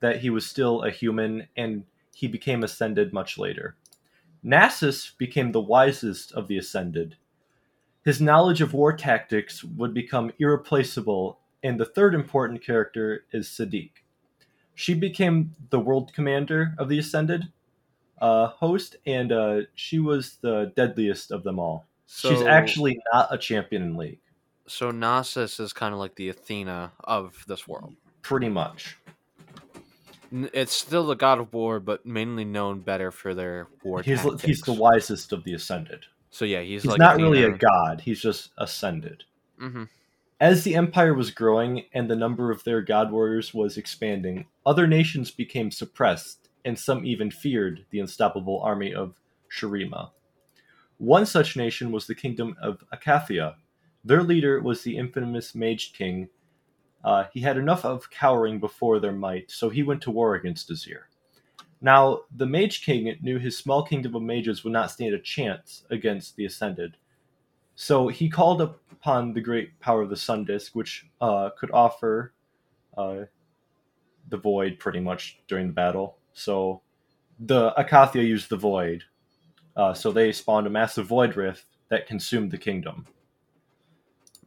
that 0.00 0.20
he 0.20 0.30
was 0.30 0.46
still 0.46 0.82
a 0.82 0.90
human 0.90 1.48
and 1.56 1.84
he 2.22 2.28
became 2.28 2.62
ascended 2.62 3.12
much 3.12 3.36
later. 3.36 3.74
Nasus 4.44 5.18
became 5.18 5.50
the 5.50 5.60
wisest 5.60 6.30
of 6.30 6.46
the 6.46 6.56
ascended. 6.56 7.16
His 8.04 8.20
knowledge 8.20 8.60
of 8.60 8.72
war 8.72 8.92
tactics 8.92 9.64
would 9.64 9.92
become 9.92 10.30
irreplaceable, 10.38 11.40
and 11.64 11.80
the 11.80 11.84
third 11.84 12.14
important 12.14 12.64
character 12.64 13.24
is 13.32 13.48
Sadiq. 13.48 13.90
She 14.76 14.94
became 14.94 15.56
the 15.70 15.80
world 15.80 16.12
commander 16.14 16.76
of 16.78 16.88
the 16.88 17.00
ascended 17.00 17.52
uh, 18.20 18.46
host, 18.46 18.94
and 19.04 19.32
uh, 19.32 19.62
she 19.74 19.98
was 19.98 20.36
the 20.42 20.72
deadliest 20.76 21.32
of 21.32 21.42
them 21.42 21.58
all. 21.58 21.86
So, 22.06 22.30
She's 22.30 22.42
actually 22.42 23.00
not 23.12 23.34
a 23.34 23.38
champion 23.38 23.82
in 23.82 23.96
League, 23.96 24.20
so 24.68 24.92
Nasus 24.92 25.58
is 25.58 25.72
kind 25.72 25.92
of 25.92 25.98
like 25.98 26.14
the 26.14 26.28
Athena 26.28 26.92
of 27.02 27.44
this 27.48 27.66
world. 27.66 27.96
pretty 28.22 28.48
much. 28.48 28.96
It's 30.32 30.72
still 30.72 31.06
the 31.06 31.14
god 31.14 31.38
of 31.38 31.52
war, 31.52 31.78
but 31.78 32.06
mainly 32.06 32.44
known 32.44 32.80
better 32.80 33.10
for 33.10 33.34
their 33.34 33.68
war 33.84 34.02
He's 34.02 34.22
tactics. 34.22 34.42
he's 34.42 34.60
the 34.62 34.72
wisest 34.72 35.32
of 35.32 35.44
the 35.44 35.54
ascended. 35.54 36.06
So 36.30 36.46
yeah, 36.46 36.62
he's, 36.62 36.82
He's, 36.82 36.90
like 36.90 36.98
not 36.98 37.18
really 37.18 37.44
a 37.44 37.50
god. 37.50 38.00
He's 38.00 38.20
just 38.20 38.50
ascended. 38.56 39.24
Mm-hmm. 39.60 39.84
As 40.40 40.64
the 40.64 40.74
empire 40.74 41.14
was 41.14 41.30
growing 41.30 41.84
and 41.92 42.10
the 42.10 42.16
number 42.16 42.50
of 42.50 42.64
their 42.64 42.80
god 42.80 43.12
warriors 43.12 43.52
was 43.52 43.76
expanding, 43.76 44.46
other 44.64 44.86
nations 44.86 45.30
became 45.30 45.70
suppressed, 45.70 46.48
and 46.64 46.78
some 46.78 47.04
even 47.04 47.30
feared 47.30 47.84
the 47.90 48.00
unstoppable 48.00 48.60
army 48.62 48.94
of 48.94 49.14
Shurima. 49.50 50.10
One 50.98 51.26
such 51.26 51.56
nation 51.56 51.92
was 51.92 52.06
the 52.06 52.14
kingdom 52.14 52.56
of 52.62 52.82
Icathia. 52.92 53.56
Their 54.04 54.22
leader 54.22 54.60
was 54.60 54.82
the 54.82 54.96
infamous 54.96 55.54
Mage 55.54 55.92
King. 55.92 56.28
Uh, 57.04 57.24
he 57.32 57.40
had 57.40 57.56
enough 57.56 57.84
of 57.84 58.10
cowering 58.10 58.60
before 58.60 59.00
their 59.00 59.12
might, 59.12 59.50
so 59.50 59.68
he 59.68 59.82
went 59.82 60.02
to 60.02 60.10
war 60.10 60.34
against 60.34 60.70
Azir. 60.70 61.02
Now, 61.80 62.20
the 62.36 62.46
Mage 62.46 62.84
King 62.84 63.16
knew 63.22 63.38
his 63.38 63.58
small 63.58 63.82
kingdom 63.82 64.14
of 64.14 64.22
mages 64.22 64.62
would 64.62 64.72
not 64.72 64.90
stand 64.90 65.14
a 65.14 65.18
chance 65.18 65.84
against 65.90 66.36
the 66.36 66.44
Ascended, 66.44 66.96
so 67.74 68.08
he 68.08 68.28
called 68.28 68.60
upon 68.60 69.32
the 69.32 69.40
great 69.40 69.78
power 69.80 70.02
of 70.02 70.10
the 70.10 70.16
Sun 70.16 70.44
Disk, 70.44 70.74
which 70.74 71.06
uh, 71.20 71.50
could 71.58 71.70
offer 71.72 72.32
uh, 72.96 73.22
the 74.28 74.36
Void 74.36 74.78
pretty 74.78 75.00
much 75.00 75.40
during 75.48 75.66
the 75.66 75.72
battle. 75.72 76.18
So 76.32 76.82
the 77.40 77.72
Icathia 77.72 78.24
used 78.24 78.50
the 78.50 78.56
Void, 78.56 79.04
uh, 79.74 79.94
so 79.94 80.12
they 80.12 80.30
spawned 80.32 80.66
a 80.66 80.70
massive 80.70 81.06
Void 81.06 81.36
Rift 81.36 81.64
that 81.88 82.06
consumed 82.06 82.50
the 82.50 82.58
kingdom. 82.58 83.06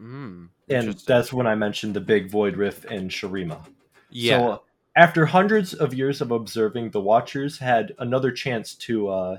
Mm, 0.02 0.50
And 0.70 0.94
that's 1.06 1.32
when 1.32 1.46
I 1.48 1.56
mentioned 1.56 1.94
the 1.94 2.02
big 2.02 2.30
Void 2.30 2.58
Rift 2.58 2.86
in 2.86 3.10
Shurima. 3.10 3.66
yeah. 4.10 4.38
So 4.38 4.62
after 4.96 5.26
hundreds 5.26 5.74
of 5.74 5.94
years 5.94 6.22
of 6.22 6.32
observing, 6.32 6.92
the 6.92 7.02
Watchers 7.02 7.60
had 7.60 7.94
another 8.00 8.32
chance 8.32 8.74
to 8.76 9.10
uh, 9.10 9.38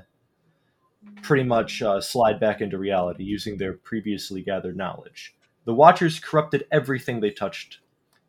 pretty 1.21 1.43
much 1.43 1.81
uh, 1.81 1.99
slide 1.99 2.39
back 2.39 2.61
into 2.61 2.77
reality 2.77 3.23
using 3.23 3.57
their 3.57 3.73
previously 3.73 4.41
gathered 4.41 4.77
knowledge. 4.77 5.35
The 5.65 5.73
Watchers 5.73 6.19
corrupted 6.19 6.65
everything 6.71 7.19
they 7.19 7.31
touched 7.31 7.79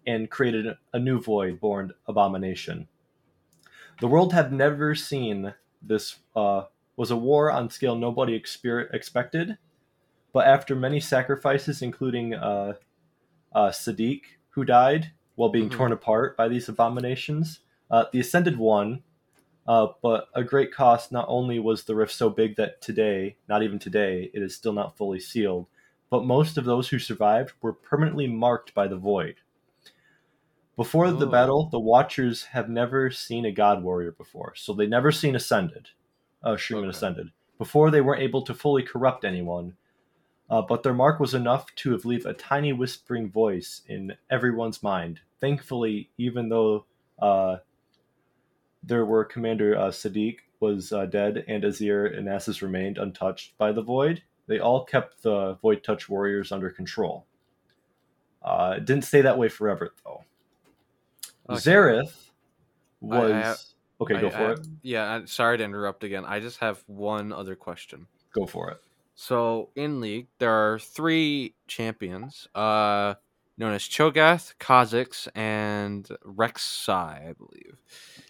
and 0.07 0.31
created 0.31 0.75
a 0.93 0.99
new 0.99 1.21
void 1.21 1.61
born 1.61 1.93
abomination. 2.07 2.89
The 4.01 4.09
world 4.09 4.33
had 4.33 4.53
never 4.53 4.95
seen 4.95 5.55
this 5.83 6.17
uh, 6.35 6.63
was 6.97 7.11
a 7.11 7.17
war 7.17 7.51
on 7.53 7.71
scale 7.71 7.95
nobody 7.95 8.39
exper- 8.39 8.93
expected, 8.93 9.59
but 10.33 10.47
after 10.47 10.75
many 10.75 10.99
sacrifices, 10.99 11.83
including 11.83 12.35
uh, 12.35 12.75
uh, 13.59 13.71
Sadiq, 13.71 14.23
who 14.51 14.65
died 14.65 15.11
while 15.35 15.49
being 15.49 15.69
Mhm. 15.69 15.77
torn 15.77 15.93
apart 15.93 16.37
by 16.37 16.47
these 16.47 16.69
abominations, 16.69 17.61
uh, 17.91 18.05
the 18.13 18.21
Ascended 18.21 18.57
won. 18.57 19.03
Uh, 19.67 19.89
but 20.01 20.29
a 20.35 20.45
great 20.45 20.73
cost 20.73 21.11
not 21.13 21.27
only 21.29 21.59
was 21.59 21.85
the 21.85 21.95
rift 21.97 22.13
so 22.13 22.31
big 22.31 22.57
that 22.57 22.81
today, 22.81 23.37
not 23.49 23.63
even 23.63 23.79
today, 23.79 24.31
it 24.33 24.43
is 24.43 24.55
still 24.55 24.73
not 24.73 24.97
fully 24.97 25.19
sealed, 25.21 25.67
but 26.09 26.25
most 26.25 26.57
of 26.57 26.65
those 26.65 26.89
who 26.89 26.99
survived 26.99 27.53
were 27.61 27.73
permanently 27.73 28.27
marked 28.29 28.73
by 28.75 28.87
the 28.87 28.97
void. 28.97 29.37
Before 30.77 31.11
the 31.11 31.27
battle, 31.27 31.69
the 31.69 31.81
Watchers 31.81 32.45
have 32.45 32.71
never 32.71 33.11
seen 33.11 33.45
a 33.45 33.51
God 33.51 33.83
Warrior 33.83 34.13
before, 34.13 34.55
so 34.55 34.73
they 34.73 34.87
never 34.87 35.11
seen 35.11 35.35
Ascended, 35.35 35.89
uh, 36.45 36.53
Shuriman 36.53 36.83
Okay. 36.85 36.91
Ascended. 36.91 37.33
Before, 37.59 37.91
they 37.91 38.01
weren't 38.01 38.23
able 38.23 38.43
to 38.43 38.55
fully 38.55 38.85
corrupt 38.85 39.25
anyone, 39.25 39.77
uh, 40.51 40.63
but 40.63 40.83
their 40.83 40.95
mark 40.95 41.21
was 41.21 41.35
enough 41.35 41.75
to 41.77 41.93
have 41.93 42.05
leave 42.05 42.27
a 42.27 42.33
tiny 42.33 42.73
whispering 42.73 43.31
voice 43.31 43.83
in 43.87 44.15
everyone's 44.31 44.83
mind. 44.83 45.21
Thankfully, 45.41 46.11
even 46.19 46.49
though 46.49 46.87
uh, 47.21 47.59
there 48.83 49.05
were 49.05 49.25
Commander 49.25 49.77
uh, 49.77 49.89
Sadiq 49.89 50.39
was 50.61 50.93
uh, 50.93 51.07
dead 51.07 51.45
and 51.47 51.63
Azir 51.65 52.17
and 52.17 52.27
Nasus 52.27 52.63
remained 52.63 52.99
untouched 52.99 53.57
by 53.59 53.73
the 53.73 53.83
Void, 53.83 54.23
they 54.47 54.59
all 54.59 54.85
kept 54.85 55.23
the 55.23 55.55
Void 55.63 55.85
Touch 55.85 56.09
warriors 56.09 56.51
under 56.51 56.71
control. 56.71 57.27
Uh, 58.43 58.75
it 58.79 58.85
didn't 58.85 59.05
stay 59.05 59.21
that 59.21 59.37
way 59.39 59.49
forever, 59.49 59.93
though. 60.05 60.25
Okay. 61.51 61.61
Xerath 61.61 62.31
was 63.01 63.31
I 63.33 63.39
have- 63.39 63.61
okay. 64.01 64.15
I- 64.17 64.21
Go 64.21 64.31
for 64.31 64.49
I- 64.49 64.53
it. 64.53 64.67
Yeah, 64.83 65.21
sorry 65.27 65.59
to 65.59 65.65
interrupt 65.65 66.03
again. 66.05 66.25
I 66.25 66.41
just 66.41 66.59
have 66.59 66.83
one 66.87 67.33
other 67.33 67.55
question. 67.55 68.07
Go 68.33 68.47
for 68.47 68.71
it. 68.71 68.83
So 69.21 69.71
in 69.75 70.01
League, 70.01 70.29
there 70.39 70.53
are 70.53 70.79
three 70.79 71.55
champions, 71.67 72.47
uh, 72.55 73.15
known 73.57 73.73
as 73.73 73.83
Cho'Gath, 73.83 74.55
Kha'Zix, 74.61 75.27
and 75.35 76.09
Rek'Sai, 76.25 77.29
I 77.31 77.35
believe. 77.37 77.79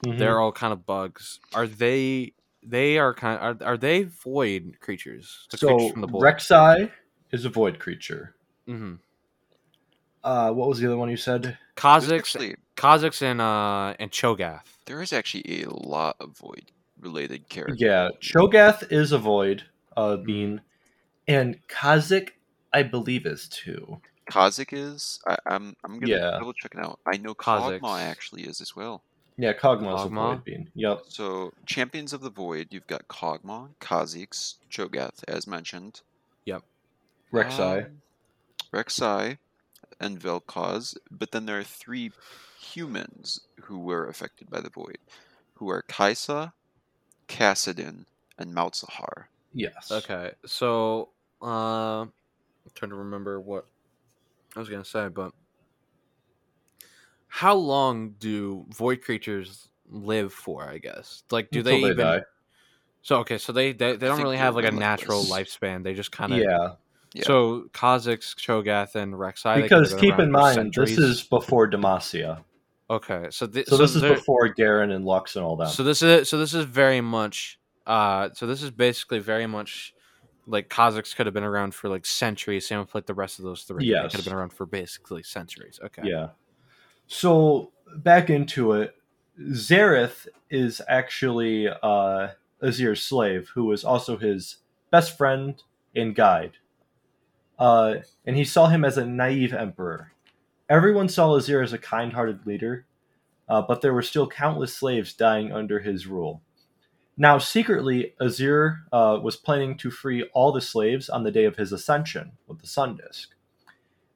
Mhm. 0.07 0.19
They're 0.19 0.41
all 0.41 0.51
kind 0.51 0.73
of 0.73 0.87
bugs. 0.87 1.41
Are 1.53 1.67
they? 1.67 2.33
They 2.63 2.97
are 2.97 3.13
kind. 3.13 3.39
Are 3.39 3.57
are 3.69 3.77
they 3.77 4.05
void 4.05 4.79
creatures? 4.81 5.47
The 5.51 5.59
so 5.59 5.67
creatures 5.77 5.93
from 5.93 6.01
the. 6.01 6.09
Rek'Sai 6.09 6.91
is 7.33 7.45
a 7.45 7.51
Void 7.51 7.79
creature. 7.79 8.35
Mm-hmm. 8.67 8.95
Uh, 10.25 10.53
what 10.53 10.69
was 10.71 10.79
the 10.81 10.87
other 10.87 10.97
one 10.97 11.11
you 11.11 11.19
said? 11.19 11.43
There's 11.43 11.57
Kha'Zix, 11.77 12.57
Kha'Zix, 12.77 13.21
and 13.21 13.43
uh, 13.43 13.95
and 13.99 14.11
Cho'Gath. 14.11 14.63
there 14.87 15.03
is 15.03 15.13
actually 15.13 15.65
a 15.65 15.69
lot 15.71 16.17
of 16.19 16.35
void 16.39 16.73
related 16.99 17.47
characters. 17.51 17.79
Yeah, 17.79 18.09
Cho'Gath 18.23 18.91
is 18.91 19.13
a 19.13 19.19
Void 19.19 19.65
uh, 19.99 20.17
Mm-hmm. 20.17 20.25
being, 20.25 20.61
and 21.29 21.59
Kha'Zix, 21.69 22.31
I 22.73 22.83
believe, 22.83 23.27
is 23.27 23.49
too. 23.49 24.01
Kha'Zix 24.31 24.73
is. 24.73 25.21
I, 25.27 25.37
I'm 25.47 25.75
I'm 25.85 25.99
gonna 26.01 26.15
Yeah. 26.17 26.31
double 26.39 26.53
check 26.55 26.75
it 26.75 26.81
out. 26.85 26.99
I 27.07 27.17
know 27.19 27.35
Kha'Zix. 27.35 27.81
Kog'Maw 27.81 28.01
actually 28.01 28.43
is 28.43 28.61
as 28.61 28.75
well. 28.75 29.05
Yeah, 29.37 29.53
Kog'Maw's 29.53 30.05
a 30.05 30.09
void 30.09 30.45
being. 30.45 30.69
Yep. 30.75 31.03
So, 31.09 31.53
Champions 31.65 32.13
of 32.13 32.21
the 32.23 32.31
Void, 32.31 32.69
you've 32.73 32.89
got 32.89 33.07
Kog'Maw, 33.09 33.77
Kha'Zix, 33.81 34.57
Cho'Gath, 34.71 35.23
as 35.29 35.47
mentioned. 35.47 36.03
Rek'Sai. 37.33 37.85
Um, 37.87 38.03
Rek'Sai, 38.73 39.39
and 40.01 40.19
Vel'Koz. 40.21 40.97
But 41.11 41.31
then 41.31 41.47
there 41.47 41.59
are 41.59 41.65
three 41.65 42.11
humans 42.61 43.41
who 43.63 43.79
were 43.79 44.09
affected 44.09 44.51
by 44.51 44.61
the 44.61 44.71
Void, 44.71 44.99
who 45.55 45.69
are 45.71 45.83
Kai'Sa, 45.89 46.53
Kassadin, 47.29 48.07
and 48.39 48.55
Malzahar. 48.55 49.27
yes. 49.53 49.91
Okay, 49.91 50.33
so 50.47 51.11
uh, 51.43 52.03
I'm 52.03 52.13
trying 52.75 52.91
to 52.91 52.97
remember 52.97 53.41
what 53.41 53.67
I 54.57 54.59
was 54.59 54.69
gonna 54.69 54.85
say, 54.85 55.09
but 55.09 55.33
how 57.29 57.55
long 57.55 58.11
do 58.19 58.67
void 58.71 59.03
creatures 59.03 59.69
live 59.87 60.33
for? 60.33 60.65
I 60.69 60.79
guess 60.79 61.23
like 61.31 61.51
do 61.51 61.61
Until 61.61 61.81
they, 61.83 61.89
even? 61.91 62.07
die. 62.07 62.23
So 63.03 63.19
okay, 63.19 63.39
so 63.39 63.53
they 63.53 63.73
they, 63.73 63.97
they 63.97 64.07
don't 64.07 64.21
really 64.21 64.39
have 64.39 64.55
like 64.55 64.65
a 64.65 64.71
natural 64.71 65.23
limitless. 65.23 65.57
lifespan. 65.59 65.85
They 65.85 65.95
just 65.95 66.11
kind 66.13 66.33
of 66.33 66.41
Yeah, 66.41 66.75
Yeah. 67.15 67.23
So 67.25 67.65
Kha'Zix, 67.73 68.35
Cho'Gath, 68.35 68.95
and 68.95 69.15
Rek'Sai. 69.15 69.63
because 69.63 69.95
keep 69.95 70.19
in 70.19 70.31
mind 70.31 70.55
centuries. 70.55 70.97
this 70.97 70.99
is 70.99 71.23
before 71.23 71.71
Demacia, 71.71 72.45
okay. 72.91 73.29
So, 73.31 73.47
thi- 73.47 73.65
so, 73.65 73.77
this 73.77 73.95
is 73.95 74.03
before 74.03 74.49
Garen 74.49 74.91
and 74.91 75.05
Lux 75.05 75.37
and 75.37 75.45
all 75.45 75.57
that. 75.57 75.69
So 75.69 75.85
this 75.85 76.03
is 76.03 76.29
so 76.29 76.39
this 76.39 76.55
is 76.55 76.65
very 76.65 77.01
much 77.01 77.59
uh 77.87 78.29
so 78.35 78.47
this 78.47 78.63
is 78.63 78.71
basically 78.71 79.19
very 79.19 79.47
much 79.47 79.95
like 80.49 80.69
Kha'Zix 80.69 81.15
could 81.15 81.27
have 81.27 81.35
been 81.35 81.45
around 81.45 81.75
for 81.75 81.89
like 81.89 82.07
centuries. 82.07 82.67
Same 82.67 82.81
with 82.81 82.95
like 82.95 83.07
the 83.07 83.15
rest 83.15 83.39
of 83.39 83.45
those 83.45 83.63
three. 83.63 83.87
Yeah, 83.87 84.03
could 84.03 84.15
have 84.15 84.25
been 84.25 84.35
around 84.35 84.53
for 84.53 84.67
basically 84.67 85.23
centuries. 85.23 85.79
Okay. 85.85 86.03
Yeah. 86.05 86.29
So 87.07 87.73
back 87.99 88.31
into 88.31 88.73
it, 88.73 88.95
Xerath 89.41 90.27
is 90.51 90.83
actually 90.89 91.69
uh, 91.69 92.29
Azir's 92.63 93.03
slave, 93.03 93.51
who 93.55 93.67
was 93.67 93.85
also 93.85 94.17
his 94.17 94.57
best 94.91 95.17
friend 95.17 95.63
and 95.95 96.15
guide. 96.15 96.53
Uh, 97.59 97.97
and 98.25 98.37
he 98.37 98.45
saw 98.45 98.69
him 98.69 98.85
as 98.85 98.99
a 98.99 99.07
naive 99.07 99.53
emperor. 99.53 100.13
Everyone 100.69 101.09
saw 101.09 101.31
Azir 101.31 101.63
as 101.63 101.73
a 101.73 101.79
kind-hearted 101.79 102.47
leader, 102.47 102.87
uh, 103.49 103.63
but 103.63 103.81
there 103.81 103.95
were 103.95 104.03
still 104.03 104.29
countless 104.29 104.75
slaves 104.75 105.13
dying 105.13 105.53
under 105.53 105.81
his 105.81 106.07
rule. 106.07 106.43
Now, 107.21 107.39
secretly, 107.39 108.15
Azir 108.21 108.83
uh, 108.93 109.19
was 109.21 109.35
planning 109.35 109.77
to 109.79 109.91
free 109.91 110.23
all 110.33 110.53
the 110.53 110.61
slaves 110.61 111.09
on 111.09 111.25
the 111.25 111.33
day 111.33 111.47
of 111.47 111.57
his 111.57 111.73
ascension 111.73 112.31
with 112.47 112.61
the 112.61 112.69
Sun 112.69 112.99
Disk. 112.99 113.31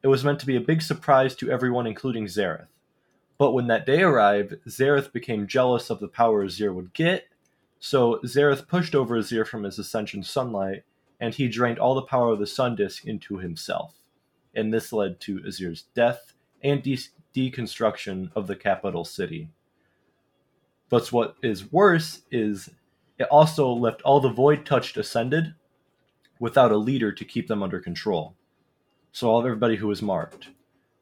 It 0.05 0.07
was 0.07 0.23
meant 0.23 0.39
to 0.39 0.47
be 0.47 0.55
a 0.55 0.61
big 0.61 0.83
surprise 0.83 1.35
to 1.37 1.51
everyone, 1.51 1.89
including 1.89 2.27
Xerath. 2.27 2.69
But 3.39 3.55
when 3.55 3.67
that 3.67 3.87
day 3.87 4.03
arrived, 4.03 4.55
Xerath 4.69 5.13
became 5.13 5.49
jealous 5.49 5.91
of 5.91 5.99
the 5.99 6.07
power 6.07 6.47
Azir 6.47 6.73
would 6.73 6.95
get, 6.95 7.27
so 7.81 8.21
Xerath 8.25 8.69
pushed 8.69 8.95
over 8.95 9.19
Azir 9.19 9.45
from 9.45 9.65
his 9.65 9.81
ascension 9.81 10.23
sunlight, 10.23 10.85
and 11.19 11.35
he 11.35 11.49
drained 11.49 11.81
all 11.81 11.97
the 11.97 12.03
power 12.03 12.31
of 12.31 12.39
the 12.39 12.47
sun 12.47 12.77
disk 12.77 13.05
into 13.05 13.39
himself. 13.39 13.95
And 14.55 14.73
this 14.73 14.93
led 14.93 15.19
to 15.23 15.41
Azir's 15.41 15.87
death 15.97 16.35
and 16.63 16.81
de- 16.85 16.99
deconstruction 17.35 18.31
of 18.37 18.47
the 18.47 18.55
capital 18.55 19.05
city. 19.05 19.49
But 20.89 21.11
what 21.11 21.35
is 21.43 21.73
worse 21.73 22.23
is 22.31 22.71
it 23.23 23.29
also 23.31 23.71
left 23.71 24.03
all 24.03 24.19
the 24.19 24.29
void 24.29 24.67
touched 24.67 24.97
ascended 24.97 25.55
without 26.41 26.73
a 26.73 26.77
leader 26.77 27.13
to 27.13 27.25
keep 27.25 27.47
them 27.47 27.63
under 27.63 27.79
control. 27.79 28.35
So 29.13 29.31
all 29.31 29.39
of 29.39 29.47
everybody 29.47 29.77
who 29.77 29.87
was 29.87 30.03
marked. 30.03 30.49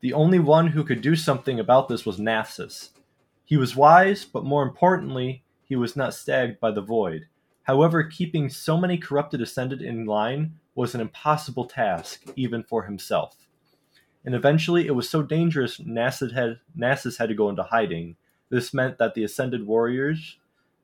The 0.00 0.12
only 0.12 0.38
one 0.38 0.66
who 0.66 0.84
could 0.84 1.00
do 1.00 1.16
something 1.16 1.58
about 1.58 1.88
this 1.88 2.04
was 2.04 2.18
Nasus. 2.18 2.90
He 3.46 3.56
was 3.56 3.74
wise, 3.74 4.26
but 4.26 4.44
more 4.44 4.62
importantly, 4.62 5.42
he 5.64 5.76
was 5.76 5.96
not 5.96 6.12
stagged 6.12 6.60
by 6.60 6.72
the 6.72 6.82
void. 6.82 7.26
However, 7.62 8.02
keeping 8.02 8.50
so 8.50 8.76
many 8.76 8.98
corrupted 8.98 9.40
ascended 9.40 9.80
in 9.80 10.04
line 10.04 10.56
was 10.74 10.94
an 10.94 11.00
impossible 11.00 11.64
task, 11.64 12.22
even 12.36 12.62
for 12.64 12.82
himself. 12.82 13.48
And 14.26 14.34
eventually, 14.34 14.86
it 14.86 14.94
was 14.94 15.08
so 15.08 15.22
dangerous, 15.22 15.78
Nasus 15.78 16.34
had, 16.34 16.60
Nasus 16.76 17.16
had 17.16 17.30
to 17.30 17.34
go 17.34 17.48
into 17.48 17.62
hiding. 17.62 18.16
This 18.50 18.74
meant 18.74 18.98
that 18.98 19.14
the 19.14 19.24
ascended 19.24 19.66
warriors, 19.66 20.36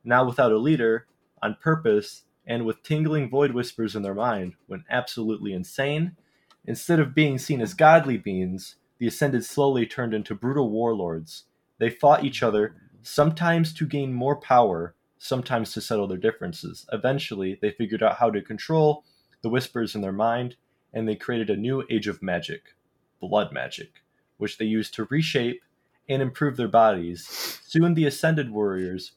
now 0.02 0.24
without 0.24 0.52
a 0.52 0.58
leader, 0.58 1.06
on 1.42 1.56
purpose, 1.62 2.22
and 2.46 2.64
with 2.64 2.82
tingling 2.82 3.28
void 3.28 3.52
whispers 3.52 3.96
in 3.96 4.02
their 4.02 4.14
mind, 4.14 4.54
went 4.68 4.84
absolutely 4.90 5.52
insane. 5.52 6.16
Instead 6.64 7.00
of 7.00 7.14
being 7.14 7.38
seen 7.38 7.60
as 7.60 7.74
godly 7.74 8.16
beings, 8.16 8.76
the 8.98 9.06
ascended 9.06 9.44
slowly 9.44 9.86
turned 9.86 10.14
into 10.14 10.34
brutal 10.34 10.70
warlords. 10.70 11.44
They 11.78 11.90
fought 11.90 12.24
each 12.24 12.42
other, 12.42 12.76
sometimes 13.02 13.72
to 13.74 13.86
gain 13.86 14.12
more 14.12 14.36
power, 14.36 14.94
sometimes 15.18 15.72
to 15.72 15.80
settle 15.80 16.06
their 16.06 16.18
differences. 16.18 16.86
Eventually, 16.92 17.58
they 17.60 17.70
figured 17.70 18.02
out 18.02 18.16
how 18.16 18.30
to 18.30 18.40
control 18.42 19.04
the 19.42 19.48
whispers 19.48 19.94
in 19.94 20.00
their 20.00 20.12
mind, 20.12 20.56
and 20.92 21.08
they 21.08 21.16
created 21.16 21.50
a 21.50 21.56
new 21.56 21.84
age 21.90 22.08
of 22.08 22.22
magic, 22.22 22.74
blood 23.20 23.52
magic, 23.52 24.02
which 24.38 24.58
they 24.58 24.64
used 24.64 24.94
to 24.94 25.04
reshape 25.04 25.62
and 26.08 26.22
improve 26.22 26.56
their 26.56 26.68
bodies. 26.68 27.60
Soon, 27.64 27.94
the 27.94 28.06
ascended 28.06 28.50
warriors 28.50 29.12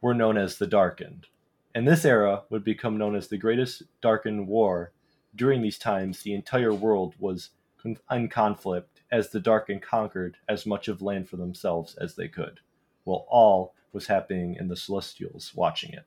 were 0.00 0.14
known 0.14 0.36
as 0.36 0.58
the 0.58 0.66
Darkin. 0.66 1.22
And 1.74 1.88
this 1.88 2.04
era 2.04 2.42
would 2.50 2.64
become 2.64 2.98
known 2.98 3.14
as 3.14 3.28
the 3.28 3.38
Greatest 3.38 3.82
Darkin 4.00 4.46
War. 4.46 4.92
During 5.34 5.62
these 5.62 5.78
times, 5.78 6.22
the 6.22 6.34
entire 6.34 6.74
world 6.74 7.14
was 7.18 7.50
in 8.10 8.28
conflict 8.28 9.00
as 9.10 9.30
the 9.30 9.40
Darkin 9.40 9.80
conquered 9.80 10.36
as 10.48 10.66
much 10.66 10.88
of 10.88 11.02
land 11.02 11.28
for 11.28 11.36
themselves 11.36 11.96
as 11.96 12.14
they 12.14 12.28
could, 12.28 12.60
while 13.04 13.26
all 13.28 13.74
was 13.92 14.06
happening 14.06 14.56
in 14.58 14.68
the 14.68 14.76
Celestials 14.76 15.52
watching 15.54 15.92
it. 15.92 16.04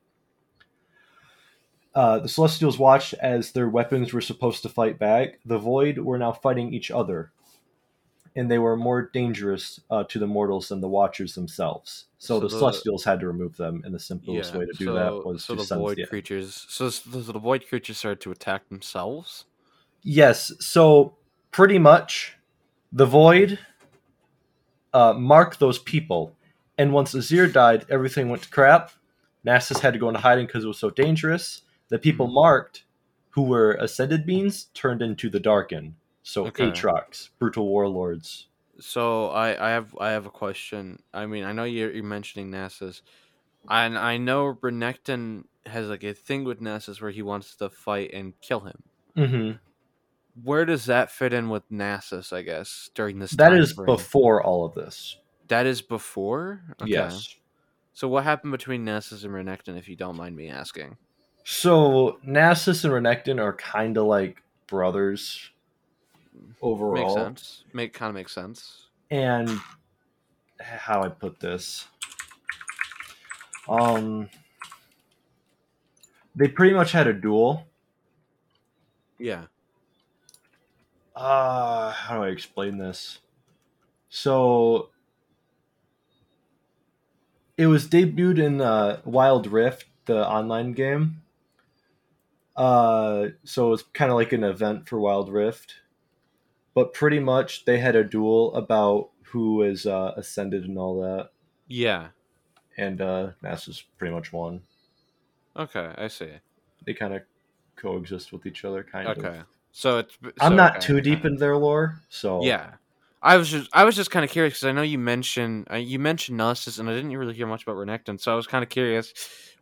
Uh, 1.94 2.20
the 2.20 2.30
Celestials 2.30 2.78
watched 2.78 3.14
as 3.16 3.52
their 3.52 3.70
weapons 3.70 4.14
were 4.14 4.22
supposed 4.22 4.62
to 4.64 4.70
fight 4.70 5.00
back. 5.00 5.40
The 5.46 5.58
Void 5.58 6.00
were 6.00 6.18
now 6.18 6.34
fighting 6.34 6.74
each 6.74 6.92
other, 6.92 7.32
and 8.36 8.50
they 8.52 8.58
were 8.60 8.76
more 8.76 9.10
dangerous 9.14 9.80
uh, 9.90 10.04
to 10.06 10.20
the 10.20 10.28
mortals 10.28 10.68
than 10.70 10.82
the 10.82 10.88
Watchers 10.90 11.36
themselves. 11.36 12.06
So, 12.18 12.36
So 12.36 12.40
the, 12.42 12.48
the- 12.48 12.58
Celestials 12.60 13.04
had 13.04 13.20
to 13.22 13.28
remove 13.28 13.56
them, 13.58 13.82
and 13.86 13.94
the 13.94 14.00
simplest 14.00 14.54
way 14.56 14.66
to 14.66 14.74
do 14.78 14.94
that 14.94 15.14
was 15.26 15.44
so 15.46 15.54
to 15.54 15.60
the 15.60 15.66
send 15.66 15.82
void 15.82 15.98
the 15.98 16.06
creatures. 16.08 16.66
So, 16.70 16.90
so 16.90 17.10
the 17.32 17.40
void 17.40 17.66
creatures 17.68 17.98
started 17.98 18.22
to 18.22 18.32
attack 18.32 18.68
themselves. 18.70 19.46
Yes, 20.04 20.52
so 20.60 21.16
pretty 21.52 21.80
much 21.80 22.36
the 22.92 23.06
void 23.06 23.58
uh, 24.94 25.14
marked 25.14 25.60
those 25.60 25.80
people, 25.80 26.36
and 26.78 26.94
once 26.94 27.14
Azir 27.14 27.52
died, 27.52 27.86
everything 27.90 28.30
went 28.30 28.44
to 28.44 28.50
crap. 28.50 28.92
Nasus 29.46 29.80
had 29.80 29.94
to 29.94 30.00
go 30.00 30.08
into 30.08 30.20
hiding 30.20 30.46
because 30.48 30.64
it 30.64 30.68
was 30.68 30.80
so 30.80 30.90
dangerous. 30.90 31.62
The 31.90 32.00
people 32.00 32.28
Mhm. 32.28 32.34
marked, 32.34 32.84
who 33.30 33.44
were 33.44 33.74
ascended 33.74 34.26
beings, 34.26 34.66
turned 34.74 35.02
into 35.02 35.30
the 35.30 35.40
Darkin. 35.40 35.96
So 36.28 36.48
Okay. 36.48 36.72
Aatrox, 36.72 37.30
brutal 37.38 37.68
warlords. 37.68 38.48
So 38.80 39.28
I, 39.28 39.68
I 39.68 39.70
have 39.70 39.96
I 40.00 40.10
have 40.10 40.26
a 40.26 40.32
question. 40.32 41.04
I 41.14 41.28
mean, 41.28 41.44
I 41.44 41.52
know 41.52 41.66
you're, 41.66 41.92
you're 41.94 42.04
mentioning 42.04 42.50
Nasus, 42.50 43.02
and 43.70 43.96
I 43.96 44.18
know 44.18 44.56
Renekton 44.56 45.44
has 45.68 45.88
like 45.88 46.04
a 46.04 46.16
thing 46.16 46.44
with 46.44 46.60
Nasus 46.60 47.00
where 47.00 47.12
he 47.12 47.22
wants 47.22 47.56
to 47.58 47.70
fight 47.70 48.12
and 48.12 48.34
kill 48.42 48.62
him. 48.62 48.84
Mm-hmm. 49.16 49.52
Where 50.44 50.66
does 50.66 50.86
that 50.86 51.12
fit 51.12 51.32
in 51.32 51.50
with 51.50 51.70
Nasus? 51.72 52.34
I 52.34 52.42
guess 52.42 52.90
during 52.96 53.20
this 53.20 53.32
That 53.32 53.54
is 53.54 53.74
frame? 53.74 53.86
before 53.86 54.44
all 54.44 54.66
of 54.66 54.74
this. 54.74 55.18
That 55.48 55.68
is 55.68 55.84
before. 55.84 56.64
Okay. 56.82 56.92
Yes. 56.92 57.36
So 57.94 58.08
what 58.08 58.24
happened 58.24 58.52
between 58.52 58.84
Nasus 58.84 59.24
and 59.24 59.32
Renekton, 59.32 59.78
if 59.78 59.88
you 59.88 59.96
don't 59.96 60.18
mind 60.18 60.36
me 60.36 60.50
asking? 60.50 60.98
So 61.44 62.18
Nasus 62.28 62.84
and 62.84 62.92
Renekton 62.92 63.40
are 63.40 63.54
kind 63.54 63.96
of 63.96 64.06
like 64.06 64.42
brothers 64.66 65.52
overall. 66.62 67.04
Makes 67.04 67.14
sense. 67.14 67.64
Make 67.74 67.94
kind 67.94 68.10
of 68.10 68.16
makes 68.16 68.34
sense. 68.34 68.88
and 69.12 69.50
how 70.60 71.04
I 71.04 71.10
put 71.10 71.40
this. 71.40 71.88
Um, 73.68 74.30
they 76.36 76.48
pretty 76.48 76.74
much 76.74 76.92
had 76.92 77.08
a 77.08 77.14
duel. 77.14 77.68
Yeah. 79.18 79.46
Uh, 81.16 81.92
how 81.92 82.18
do 82.18 82.24
I 82.24 82.30
explain 82.30 82.78
this? 82.78 83.20
So, 84.10 84.90
it 87.58 87.68
was 87.68 87.88
debuted 87.88 88.40
in 88.40 88.62
uh, 88.62 89.02
Wild 89.06 89.48
Rift, 89.48 89.86
the 90.06 90.28
online 90.28 90.74
game. 90.74 91.22
Uh, 92.56 93.28
so 93.44 93.68
it 93.68 93.70
was 93.72 93.84
kind 93.84 94.12
of 94.12 94.16
like 94.18 94.32
an 94.32 94.44
event 94.44 94.88
for 94.88 95.00
Wild 95.00 95.30
Rift, 95.30 95.76
but 96.76 96.94
pretty 96.94 97.20
much 97.20 97.66
they 97.66 97.80
had 97.80 97.96
a 97.96 98.04
duel 98.04 98.54
about 98.56 99.10
who 99.24 99.64
is 99.64 99.88
uh, 99.88 100.14
ascended 100.16 100.66
and 100.66 100.78
all 100.78 101.02
that, 101.02 101.30
Yeah. 101.68 102.10
and 102.78 103.02
uh, 103.02 103.32
Nasus 103.44 103.84
pretty 103.98 104.14
much 104.14 104.32
won. 104.32 104.62
Okay, 105.58 105.92
I 105.98 106.08
see. 106.08 106.30
They 106.86 106.94
kind 106.94 107.16
of 107.16 107.24
coexist 107.76 108.32
with 108.32 108.46
each 108.46 108.64
other, 108.64 108.84
kind 108.84 109.08
of. 109.08 109.18
Okay. 109.18 109.42
So 109.72 109.98
it's 109.98 110.18
I'm 110.40 110.56
not 110.56 110.78
okay, 110.78 110.86
too 110.86 110.94
okay. 110.98 111.02
deep 111.02 111.26
in 111.26 111.36
their 111.38 111.58
lore, 111.58 112.00
so 112.10 112.44
Yeah. 112.44 112.76
I 113.22 113.38
was 113.38 113.50
just 113.50 113.70
I 113.74 113.86
was 113.86 113.96
just 113.96 114.12
kind 114.12 114.24
of 114.24 114.30
curious 114.30 114.54
because 114.54 114.68
I 114.68 114.72
know 114.72 114.84
you 114.84 115.00
mentioned 115.00 115.68
uh, 115.72 115.78
you 115.78 115.98
mentioned 115.98 116.40
Nasus, 116.40 116.80
and 116.80 116.88
I 116.88 116.94
didn't 116.94 117.18
really 117.18 117.34
hear 117.34 117.48
much 117.48 117.64
about 117.64 117.76
Renekton, 117.76 118.20
so 118.22 118.32
I 118.32 118.36
was 118.36 118.46
kind 118.46 118.64
of 118.64 118.70
curious 118.70 119.14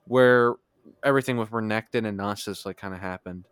where 0.06 0.56
everything 1.02 1.38
with 1.38 1.50
Renekton 1.52 2.06
and 2.06 2.20
Nasus 2.20 2.66
like 2.66 2.76
kind 2.76 2.94
of 2.94 3.00
happened. 3.00 3.46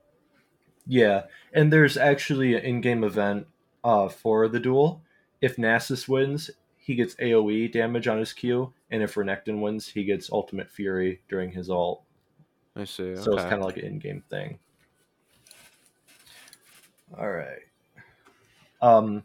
Yeah, 0.85 1.27
and 1.53 1.71
there's 1.71 1.95
actually 1.95 2.55
an 2.55 2.63
in-game 2.65 3.03
event 3.05 3.47
uh, 3.83 4.09
for 4.09 4.47
the 4.47 4.59
duel. 4.59 5.01
If 5.41 5.57
Nasus 5.57 6.07
wins, 6.07 6.51
he 6.77 6.95
gets 6.95 7.15
AOE 7.15 7.71
damage 7.71 8.07
on 8.07 8.17
his 8.17 8.33
Q, 8.33 8.73
and 8.89 9.01
if 9.01 9.15
Renekton 9.15 9.61
wins, 9.61 9.87
he 9.87 10.03
gets 10.03 10.31
Ultimate 10.31 10.69
Fury 10.69 11.21
during 11.29 11.51
his 11.51 11.69
ult. 11.69 12.03
I 12.75 12.85
see. 12.85 13.15
So 13.15 13.33
it's 13.33 13.43
kind 13.43 13.61
of 13.61 13.65
like 13.65 13.77
an 13.77 13.85
in-game 13.85 14.23
thing. 14.29 14.59
All 17.17 17.29
right. 17.29 17.59
Um. 18.81 19.23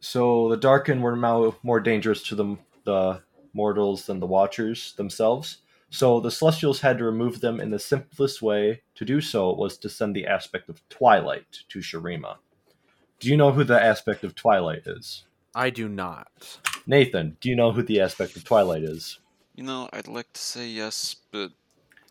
So 0.00 0.48
the 0.48 0.56
Darkin 0.56 1.00
were 1.00 1.16
now 1.16 1.56
more 1.62 1.80
dangerous 1.80 2.22
to 2.24 2.34
the 2.34 2.56
the 2.84 3.22
mortals 3.52 4.06
than 4.06 4.20
the 4.20 4.26
Watchers 4.26 4.92
themselves. 4.94 5.58
So 5.90 6.20
the 6.20 6.30
Celestials 6.30 6.80
had 6.80 6.98
to 6.98 7.04
remove 7.04 7.40
them, 7.40 7.60
and 7.60 7.72
the 7.72 7.78
simplest 7.78 8.42
way 8.42 8.82
to 8.96 9.04
do 9.04 9.20
so 9.20 9.54
was 9.54 9.78
to 9.78 9.88
send 9.88 10.14
the 10.14 10.26
aspect 10.26 10.68
of 10.68 10.86
Twilight 10.88 11.60
to 11.68 11.78
Shurima. 11.78 12.36
Do 13.20 13.28
you 13.28 13.36
know 13.36 13.52
who 13.52 13.64
the 13.64 13.80
aspect 13.82 14.24
of 14.24 14.34
Twilight 14.34 14.82
is? 14.86 15.24
I 15.54 15.70
do 15.70 15.88
not. 15.88 16.58
Nathan, 16.86 17.36
do 17.40 17.48
you 17.48 17.56
know 17.56 17.72
who 17.72 17.82
the 17.82 18.00
aspect 18.00 18.36
of 18.36 18.44
Twilight 18.44 18.82
is? 18.82 19.18
You 19.54 19.64
know, 19.64 19.88
I'd 19.92 20.06
like 20.08 20.32
to 20.34 20.40
say 20.40 20.68
yes, 20.68 21.16
but 21.32 21.50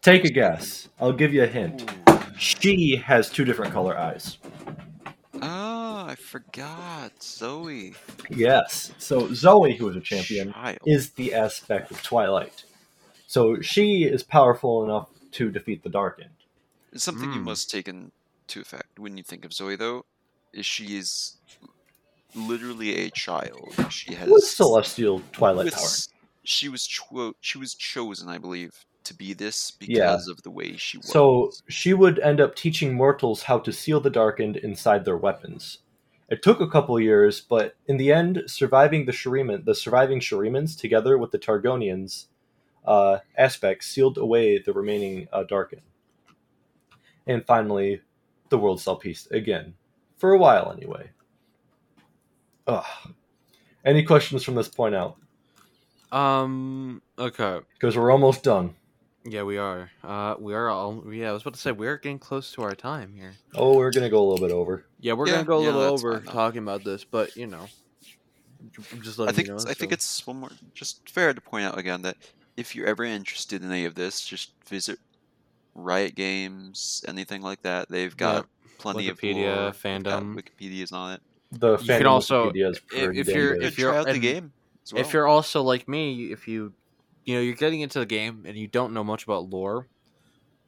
Take 0.01 0.25
a 0.25 0.29
guess. 0.29 0.89
I'll 0.99 1.13
give 1.13 1.33
you 1.33 1.43
a 1.43 1.47
hint. 1.47 1.89
Ooh. 2.09 2.19
She 2.37 2.95
has 2.97 3.29
two 3.29 3.45
different 3.45 3.71
color 3.73 3.97
eyes. 3.97 4.37
ah, 5.41 6.07
I 6.07 6.15
forgot 6.15 7.11
Zoe. 7.23 7.93
Yes. 8.29 8.91
So 8.97 9.33
Zoe, 9.33 9.75
who 9.75 9.89
is 9.89 9.95
a 9.95 10.01
champion, 10.01 10.53
Child. 10.53 10.79
is 10.85 11.11
the 11.11 11.33
aspect 11.33 11.91
of 11.91 12.01
Twilight. 12.03 12.63
So 13.27 13.61
she 13.61 14.03
is 14.03 14.21
powerful 14.23 14.83
enough 14.83 15.07
to 15.33 15.49
defeat 15.51 15.83
the 15.83 15.89
Darkin. 15.89 16.29
Something 16.95 17.31
you 17.33 17.39
Mm. 17.41 17.45
must 17.45 17.69
take 17.69 17.87
into 17.87 18.59
effect 18.61 18.99
when 18.99 19.17
you 19.17 19.23
think 19.23 19.43
of 19.45 19.53
Zoe, 19.53 19.75
though, 19.75 19.99
is 19.99 20.03
she 20.63 20.97
is 20.97 21.37
literally 22.35 23.05
a 23.05 23.09
child. 23.11 23.73
She 23.89 24.13
has 24.13 24.29
With 24.29 24.43
celestial 24.43 25.21
Twilight 25.31 25.65
with 25.65 25.73
power. 25.75 25.89
She 26.43 26.69
was 26.69 26.85
cho- 26.85 27.33
she 27.41 27.57
was 27.57 27.73
chosen, 27.73 28.29
I 28.29 28.37
believe, 28.37 28.85
to 29.05 29.13
be 29.13 29.33
this 29.33 29.73
Yeah. 29.79 29.87
because 29.87 30.27
of 30.27 30.43
the 30.43 30.51
way 30.51 30.77
she 30.77 30.97
was. 30.97 31.07
So 31.09 31.51
she 31.67 31.93
would 31.93 32.19
end 32.19 32.39
up 32.39 32.55
teaching 32.55 32.93
mortals 32.93 33.43
how 33.43 33.59
to 33.59 33.71
seal 33.71 33.99
the 33.99 34.09
Darkin 34.09 34.55
inside 34.55 35.05
their 35.05 35.17
weapons. 35.17 35.79
It 36.29 36.41
took 36.41 36.59
a 36.59 36.67
couple 36.67 36.99
years, 36.99 37.39
but 37.41 37.75
in 37.87 37.97
the 37.97 38.11
end, 38.11 38.43
surviving 38.47 39.05
the 39.05 39.11
Shuriman, 39.11 39.65
the 39.65 39.75
surviving 39.75 40.19
Shurimans, 40.19 40.77
together 40.77 41.17
with 41.17 41.31
the 41.31 41.37
Targonians, 41.39 42.27
uh, 42.83 43.19
aspect 43.37 43.83
sealed 43.83 44.17
away 44.17 44.57
the 44.59 44.73
remaining 44.73 45.27
uh, 45.31 45.43
Darkin. 45.43 45.81
And 47.27 47.45
finally, 47.45 48.01
the 48.49 48.57
world 48.57 48.81
saw 48.81 48.95
peace 48.95 49.27
again, 49.31 49.75
for 50.17 50.31
a 50.31 50.37
while 50.37 50.71
anyway. 50.75 51.09
Ugh. 52.67 52.85
Any 53.83 54.03
questions 54.03 54.43
from 54.43 54.55
this 54.55 54.67
point 54.67 54.95
out? 54.95 55.17
Um. 56.11 57.01
Okay. 57.19 57.59
Because 57.73 57.97
we're 57.97 58.11
almost 58.11 58.43
done. 58.43 58.75
Yeah, 59.27 59.43
we 59.43 59.57
are. 59.57 59.89
Uh, 60.03 60.35
we 60.39 60.53
are 60.53 60.69
all. 60.69 61.03
Yeah, 61.11 61.29
I 61.29 61.33
was 61.33 61.41
about 61.41 61.55
to 61.55 61.59
say 61.59 61.71
we're 61.71 61.97
getting 61.97 62.19
close 62.19 62.51
to 62.53 62.61
our 62.61 62.75
time 62.75 63.13
here. 63.15 63.33
Oh, 63.55 63.75
we're 63.75 63.91
gonna 63.91 64.09
go 64.09 64.19
a 64.19 64.27
little 64.29 64.47
bit 64.47 64.53
over. 64.53 64.85
Yeah, 64.99 65.13
we're 65.13 65.27
Yeah, 65.27 65.33
gonna 65.33 65.45
go 65.45 65.59
a 65.59 65.61
yeah, 65.61 65.67
little 65.69 65.81
that's 65.91 66.03
over 66.03 66.19
fine, 66.21 66.33
talking 66.33 66.59
about 66.59 66.83
this, 66.83 67.03
but 67.03 67.35
you 67.35 67.47
know, 67.47 67.67
I'm 68.91 69.01
just 69.01 69.17
letting 69.17 69.33
I 69.33 69.35
think 69.35 69.47
you 69.47 69.55
know. 69.55 69.63
I 69.67 69.73
think 69.73 69.91
it's 69.91 70.25
one 70.27 70.41
more 70.41 70.51
just 70.73 71.09
fair 71.09 71.33
to 71.33 71.41
point 71.41 71.65
out 71.65 71.77
again 71.77 72.03
that 72.03 72.17
if 72.55 72.75
you're 72.75 72.87
ever 72.87 73.03
interested 73.03 73.63
in 73.63 73.71
any 73.71 73.85
of 73.85 73.95
this, 73.95 74.25
just 74.25 74.51
visit 74.67 74.99
Riot 75.73 76.15
Games, 76.15 77.03
anything 77.07 77.41
like 77.41 77.63
that. 77.63 77.89
They've 77.89 78.15
got 78.15 78.45
plenty 78.77 79.09
Wikipedia, 79.09 79.53
of 79.53 79.57
lore. 79.57 79.71
fandom. 79.93 80.35
Wikipedia's 80.41 80.91
on 80.91 81.13
it. 81.13 81.21
The 81.51 81.77
You 81.77 81.85
can 81.87 82.05
also- 82.05 82.51
Wikipedia 82.51 82.71
is 82.71 82.77
if- 82.77 82.87
pretty 82.87 83.19
if 83.19 83.27
you're- 83.27 83.47
good. 83.53 83.59
Good 83.59 83.63
if 83.67 83.77
you're- 83.79 83.91
try 83.93 83.99
out 84.01 84.07
the 84.07 84.19
game. 84.19 84.53
Well. 84.91 85.01
if 85.01 85.13
you're 85.13 85.27
also 85.27 85.61
like 85.63 85.87
me, 85.87 86.31
if 86.31 86.47
you 86.47 86.73
you 87.23 87.33
know 87.33 87.41
you're 87.41 87.55
getting 87.55 87.81
into 87.81 87.97
the 87.97 88.05
game 88.05 88.43
and 88.45 88.55
you 88.55 88.67
don't 88.67 88.93
know 88.93 89.03
much 89.03 89.23
about 89.23 89.49
lore, 89.49 89.87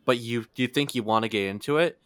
but 0.06 0.18
you 0.18 0.46
you 0.56 0.68
think 0.68 0.96
you 0.96 1.04
want 1.04 1.24
to 1.24 1.30
get 1.30 1.48
into 1.50 1.78
it, 1.78 2.00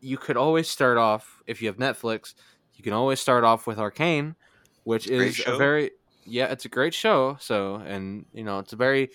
you 0.00 0.16
could 0.16 0.36
always 0.38 0.68
start 0.70 0.96
off 0.96 1.42
if 1.46 1.60
you 1.60 1.68
have 1.68 1.76
Netflix. 1.76 2.34
You 2.76 2.82
can 2.82 2.92
always 2.94 3.20
start 3.20 3.44
off 3.44 3.66
with 3.66 3.78
Arcane, 3.78 4.36
which 4.84 5.06
Great 5.06 5.28
is 5.28 5.40
a 5.40 5.42
show. 5.42 5.58
very 5.58 5.90
yeah, 6.24 6.46
it's 6.46 6.64
a 6.64 6.68
great 6.70 6.94
show. 6.94 7.36
So 7.40 7.74
and 7.76 8.24
you 8.32 8.42
know 8.44 8.58
it's 8.58 8.72
a 8.72 8.76
very 8.76 9.10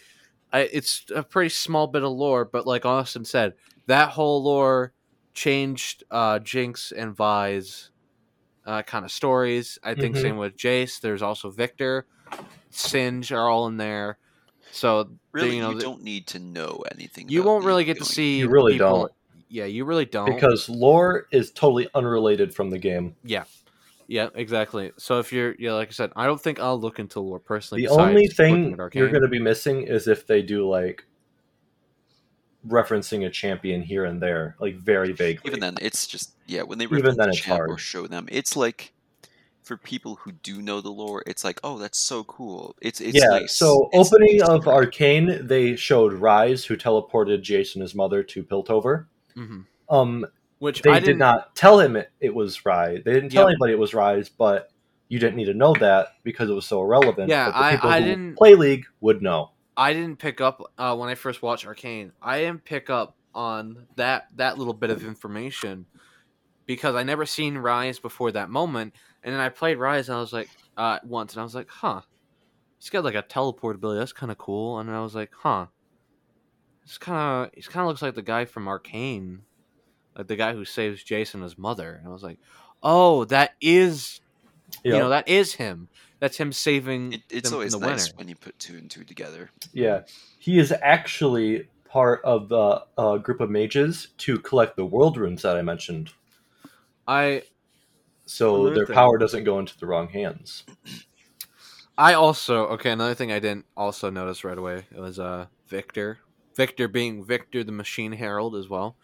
I, 0.53 0.61
it's 0.61 1.05
a 1.15 1.23
pretty 1.23 1.49
small 1.49 1.87
bit 1.87 2.03
of 2.03 2.11
lore, 2.11 2.45
but 2.45 2.67
like 2.67 2.85
Austin 2.85 3.25
said, 3.25 3.53
that 3.87 4.09
whole 4.09 4.43
lore 4.43 4.93
changed 5.39 6.03
uh, 6.11 6.37
Jinx 6.39 6.91
and 6.91 7.15
Vi's 7.15 7.91
uh, 8.65 8.81
kind 8.83 9.05
of 9.05 9.11
stories. 9.11 9.79
I 9.81 9.95
think 9.95 10.15
Mhm. 10.15 10.21
same 10.21 10.37
with 10.37 10.57
Jayce. 10.57 10.99
There's 10.99 11.21
also 11.21 11.49
Viktor, 11.49 12.05
Singe 12.69 13.31
are 13.31 13.49
all 13.49 13.65
in 13.67 13.77
there. 13.77 14.17
So 14.71 15.09
really, 15.31 15.55
you 15.55 15.61
know, 15.61 15.71
you 15.71 15.79
don't 15.79 16.03
need 16.03 16.27
to 16.27 16.39
know 16.39 16.83
anything. 16.91 17.29
you 17.29 17.41
won't 17.41 17.63
really 17.65 17.85
League 17.85 17.95
get 17.97 17.97
to 17.99 18.05
see. 18.05 18.39
You 18.39 18.49
really 18.49 18.73
people- 18.73 18.99
don't. 18.99 19.11
Yeah, 19.51 19.65
you 19.65 19.85
really 19.85 20.05
don't. 20.05 20.31
because 20.31 20.69
lore 20.69 21.25
is 21.31 21.49
totally 21.51 21.87
unrelated 21.95 22.53
from 22.53 22.69
the 22.69 22.77
game. 22.77 23.15
yeah, 23.23 23.45
yeah, 24.07 24.29
exactly. 24.35 24.91
So 24.97 25.17
if 25.19 25.33
you're, 25.33 25.55
yeah, 25.57 25.73
like 25.73 25.87
I 25.87 25.91
said, 25.91 26.11
I 26.15 26.27
don't 26.27 26.39
think 26.39 26.59
I'll 26.59 26.79
look 26.79 26.99
into 26.99 27.19
lore 27.19 27.39
personally. 27.39 27.81
The 27.87 27.91
only 27.93 28.27
thing 28.27 28.75
you're 28.93 29.09
going 29.09 29.23
to 29.23 29.27
be 29.27 29.39
missing 29.39 29.83
is 29.87 30.07
if 30.07 30.27
they 30.27 30.43
do 30.43 30.69
like 30.69 31.05
referencing 32.67 33.25
a 33.25 33.29
champion 33.29 33.81
here 33.81 34.05
and 34.05 34.21
there, 34.21 34.55
like 34.59 34.75
very 34.75 35.11
vaguely. 35.13 35.49
Even 35.49 35.59
then, 35.59 35.77
it's 35.81 36.07
just 36.07 36.33
yeah. 36.47 36.61
When 36.63 36.77
they 36.77 36.85
Even 36.85 37.03
then 37.03 37.15
the 37.15 37.27
it's 37.29 37.39
champ 37.39 37.61
or 37.67 37.77
show 37.77 38.07
them, 38.07 38.27
it's 38.31 38.55
like 38.55 38.93
for 39.63 39.77
people 39.77 40.15
who 40.15 40.31
do 40.31 40.61
know 40.61 40.81
the 40.81 40.89
lore, 40.89 41.21
it's 41.27 41.43
like, 41.43 41.59
oh, 41.63 41.77
that's 41.77 41.99
so 41.99 42.23
cool. 42.25 42.75
It's 42.81 42.99
it's 43.01 43.17
yeah. 43.17 43.27
nice. 43.29 43.55
So 43.55 43.89
It's 43.93 44.11
opening 44.11 44.37
nice 44.37 44.49
of. 44.49 44.67
Arcane, 44.67 45.45
they 45.45 45.75
showed 45.75 46.13
Ryze, 46.13 46.65
who 46.65 46.75
teleported 46.75 47.41
Jason 47.41 47.81
his 47.81 47.93
mother 47.95 48.23
to 48.23 48.43
Piltover. 48.43 49.05
Mhm. 49.37 49.65
Um, 49.89 50.25
which 50.57 50.81
they 50.81 50.89
I 50.91 50.95
did 50.99 51.05
didn't. 51.05 51.19
not 51.19 51.55
tell 51.55 51.79
him 51.79 51.95
it, 51.95 52.11
it 52.19 52.33
was 52.33 52.57
Ryze. 52.59 53.03
They 53.03 53.13
didn't 53.13 53.29
tell 53.29 53.43
Yep. 53.43 53.51
anybody 53.51 53.73
it 53.73 53.79
was 53.79 53.91
Ryze, 53.91 54.29
but 54.37 54.71
you 55.07 55.17
didn't 55.19 55.35
need 55.37 55.45
to 55.45 55.53
know 55.53 55.73
that 55.75 56.09
because 56.23 56.49
it 56.49 56.53
was 56.53 56.65
so 56.65 56.81
irrelevant. 56.81 57.29
Yeah, 57.29 57.45
but 57.45 57.51
the 57.51 57.57
I- 57.65 57.71
people 57.75 57.89
I 57.89 58.01
who 58.01 58.07
didn't- 58.07 58.35
play 58.37 58.55
League 58.55 58.85
would 59.01 59.21
know. 59.21 59.51
I 59.79 59.93
didn't 59.93 60.17
pick 60.17 60.41
up 60.41 60.61
uh, 60.77 60.93
when 60.97 61.09
I 61.09 61.15
first 61.15 61.41
watched 61.41 61.65
Arcane. 61.65 62.11
I 62.21 62.39
didn't 62.41 62.65
pick 62.65 62.89
up 62.89 63.15
on 63.33 63.87
that 63.95 64.27
that 64.35 64.57
little 64.57 64.73
bit 64.73 64.89
of 64.89 65.05
information 65.05 65.85
because 66.65 66.95
I 66.95 67.03
never 67.03 67.25
seen 67.25 67.55
Ryze 67.55 68.01
before 68.01 68.31
that 68.33 68.49
moment, 68.49 68.93
and 69.23 69.33
then 69.33 69.39
I 69.39 69.47
played 69.47 69.77
Ryze 69.77 70.09
and 70.09 70.17
I 70.17 70.19
was 70.19 70.33
like 70.33 70.49
uh, 70.75 70.99
once, 71.05 71.33
and 71.33 71.39
I 71.39 71.43
was 71.43 71.55
like, 71.55 71.69
huh, 71.69 72.01
he's 72.77 72.89
got 72.89 73.05
like 73.05 73.15
a 73.15 73.21
teleport 73.21 73.75
ability. 73.77 73.99
That's 73.99 74.11
kind 74.13 74.31
of 74.31 74.37
cool. 74.37 74.79
And 74.79 74.91
I 74.91 75.01
was 75.01 75.15
like, 75.15 75.31
huh, 75.33 75.67
it's 76.83 76.97
kind 76.97 77.45
of 77.47 77.51
he's 77.53 77.67
kind 77.69 77.83
of 77.83 77.87
looks 77.87 78.01
like 78.01 78.15
the 78.15 78.21
guy 78.21 78.43
from 78.45 78.67
Arcane, 78.67 79.43
like 80.17 80.27
the 80.27 80.35
guy 80.35 80.53
who 80.53 80.65
saves 80.65 81.03
Jason 81.03 81.41
his 81.41 81.57
mother. 81.57 81.93
And 81.99 82.07
I 82.07 82.11
was 82.11 82.23
like, 82.23 82.39
oh, 82.83 83.23
that 83.25 83.51
is 83.61 84.19
Yeah. 84.83 84.93
you 84.95 84.99
know 84.99 85.09
that 85.09 85.29
is 85.29 85.53
him. 85.53 85.87
That's 86.19 86.37
him 86.37 86.51
saving 86.51 87.13
It, 87.13 87.21
it's 87.29 87.49
them 87.49 87.55
always 87.55 87.73
in 87.73 87.79
the 87.79 87.87
nice 87.87 88.07
winter. 88.07 88.17
when 88.17 88.27
you 88.27 88.35
put 88.35 88.59
two 88.59 88.77
and 88.77 88.89
two 88.91 89.03
together. 89.03 89.49
Yeah, 89.73 90.01
he 90.37 90.59
is 90.59 90.73
actually 90.81 91.67
part 91.89 92.21
of 92.23 92.49
the 92.49 92.83
uh, 92.97 93.17
group 93.17 93.41
of 93.41 93.49
mages 93.49 94.09
to 94.19 94.37
collect 94.39 94.75
the 94.75 94.85
world 94.85 95.17
runes 95.17 95.41
that 95.41 95.57
I 95.57 95.61
mentioned, 95.61 96.11
I 97.07 97.43
so 98.25 98.61
Another 98.61 98.75
their 98.75 98.85
thing. 98.85 98.93
power 98.93 99.17
doesn't 99.17 99.43
go 99.43 99.57
into 99.59 99.77
the 99.79 99.87
wrong 99.87 100.09
hands. 100.09 100.63
I 101.97 102.13
also 102.13 102.67
okay. 102.67 102.91
Another 102.91 103.15
thing 103.15 103.31
I 103.31 103.39
didn't 103.39 103.65
also 103.75 104.09
notice 104.09 104.43
right 104.43 104.57
away 104.57 104.85
it 104.95 104.99
was 104.99 105.19
uh 105.19 105.47
Viktor. 105.67 106.19
Viktor 106.55 106.87
being 106.87 107.23
Viktor 107.25 107.63
the 107.63 107.71
Machine 107.71 108.11
Herald 108.11 108.55
as 108.55 108.69
well. 108.69 108.97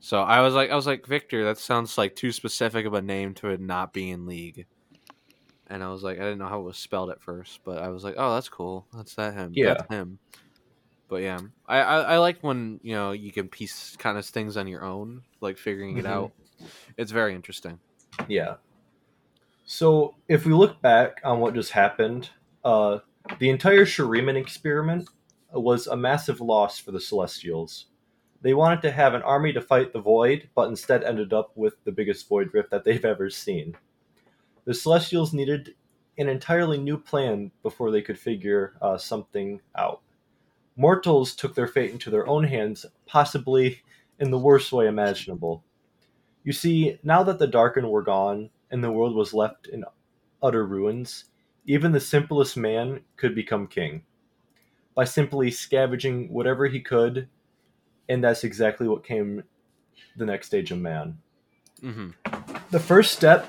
So 0.00 0.20
I 0.20 0.40
was 0.40 0.54
like, 0.54 0.70
I 0.70 0.76
was 0.76 0.86
like 0.86 1.06
Viktor. 1.06 1.44
That 1.44 1.58
sounds 1.58 1.98
like 1.98 2.16
too 2.16 2.32
specific 2.32 2.86
of 2.86 2.94
a 2.94 3.02
name 3.02 3.34
to 3.34 3.48
it 3.48 3.60
not 3.60 3.92
be 3.92 4.10
in 4.10 4.26
League. 4.26 4.66
And 5.70 5.82
I 5.84 5.88
was 5.88 6.02
like, 6.02 6.18
I 6.18 6.22
didn't 6.22 6.38
know 6.38 6.48
how 6.48 6.60
it 6.60 6.64
was 6.64 6.76
spelled 6.76 7.10
at 7.10 7.22
first, 7.22 7.60
but 7.64 7.78
I 7.78 7.88
was 7.88 8.02
like, 8.04 8.16
oh, 8.18 8.34
that's 8.34 8.48
cool. 8.48 8.86
That's 8.94 9.14
that 9.14 9.34
him. 9.34 9.52
Yeah. 9.54 9.74
That's 9.74 9.88
him. 9.88 10.18
But 11.08 11.22
yeah, 11.22 11.38
I, 11.66 11.80
I 11.80 12.00
I 12.00 12.18
like 12.18 12.38
when 12.42 12.78
you 12.82 12.94
know 12.94 13.12
you 13.12 13.32
can 13.32 13.48
piece 13.48 13.96
kind 13.96 14.16
of 14.18 14.24
things 14.26 14.56
on 14.56 14.66
your 14.68 14.84
own, 14.84 15.22
like 15.40 15.58
figuring 15.58 15.96
it 15.96 16.04
Mhm. 16.04 16.08
out. 16.10 16.32
It's 16.96 17.10
very 17.10 17.34
interesting. 17.34 17.78
Yeah. 18.28 18.56
So 19.64 20.14
if 20.28 20.44
we 20.44 20.52
look 20.52 20.80
back 20.82 21.20
on 21.24 21.40
what 21.40 21.54
just 21.54 21.70
happened, 21.72 22.30
uh, 22.64 22.98
the 23.38 23.48
entire 23.50 23.84
Shuriman 23.84 24.36
experiment 24.36 25.08
was 25.52 25.86
a 25.86 25.96
massive 25.96 26.40
loss 26.40 26.78
for 26.78 26.90
the 26.92 27.00
Celestials. 27.00 27.86
They 28.42 28.54
wanted 28.54 28.82
to 28.82 28.90
have 28.90 29.14
an 29.14 29.22
army 29.22 29.52
to 29.52 29.60
fight 29.60 29.92
the 29.92 30.00
Void, 30.00 30.48
but 30.54 30.68
instead 30.68 31.04
ended 31.04 31.32
up 31.32 31.52
with 31.56 31.74
the 31.84 31.92
biggest 31.92 32.28
Void 32.28 32.50
Rift 32.54 32.70
that 32.70 32.84
they've 32.84 33.04
ever 33.04 33.30
seen. 33.30 33.76
The 34.64 34.74
Celestials 34.74 35.32
needed 35.32 35.74
an 36.18 36.28
entirely 36.28 36.78
new 36.78 36.98
plan 36.98 37.50
before 37.62 37.90
they 37.90 38.02
could 38.02 38.18
figure 38.18 38.74
uh, 38.82 38.98
something 38.98 39.60
out. 39.76 40.02
Mortals 40.76 41.34
took 41.34 41.54
their 41.54 41.66
fate 41.66 41.90
into 41.90 42.10
their 42.10 42.26
own 42.26 42.44
hands, 42.44 42.86
possibly 43.06 43.82
in 44.18 44.30
the 44.30 44.38
worst 44.38 44.72
way 44.72 44.86
imaginable. 44.86 45.64
You 46.44 46.52
see, 46.52 46.98
now 47.02 47.22
that 47.22 47.38
the 47.38 47.46
Darkin 47.46 47.88
were 47.88 48.02
gone 48.02 48.50
and 48.70 48.82
the 48.82 48.92
world 48.92 49.14
was 49.14 49.34
left 49.34 49.66
in 49.66 49.84
utter 50.42 50.66
ruins, 50.66 51.26
even 51.66 51.92
the 51.92 52.00
simplest 52.00 52.56
man 52.56 53.00
could 53.16 53.34
become 53.34 53.66
king 53.66 54.02
by 54.94 55.04
simply 55.04 55.50
scavenging 55.50 56.32
whatever 56.32 56.66
he 56.66 56.80
could, 56.80 57.28
and 58.08 58.24
that's 58.24 58.44
exactly 58.44 58.88
what 58.88 59.04
came 59.04 59.42
the 60.16 60.26
next 60.26 60.48
stage 60.48 60.70
of 60.70 60.78
man. 60.78 61.18
hmm 61.80 62.10
The 62.70 62.80
first 62.80 63.12
step 63.12 63.46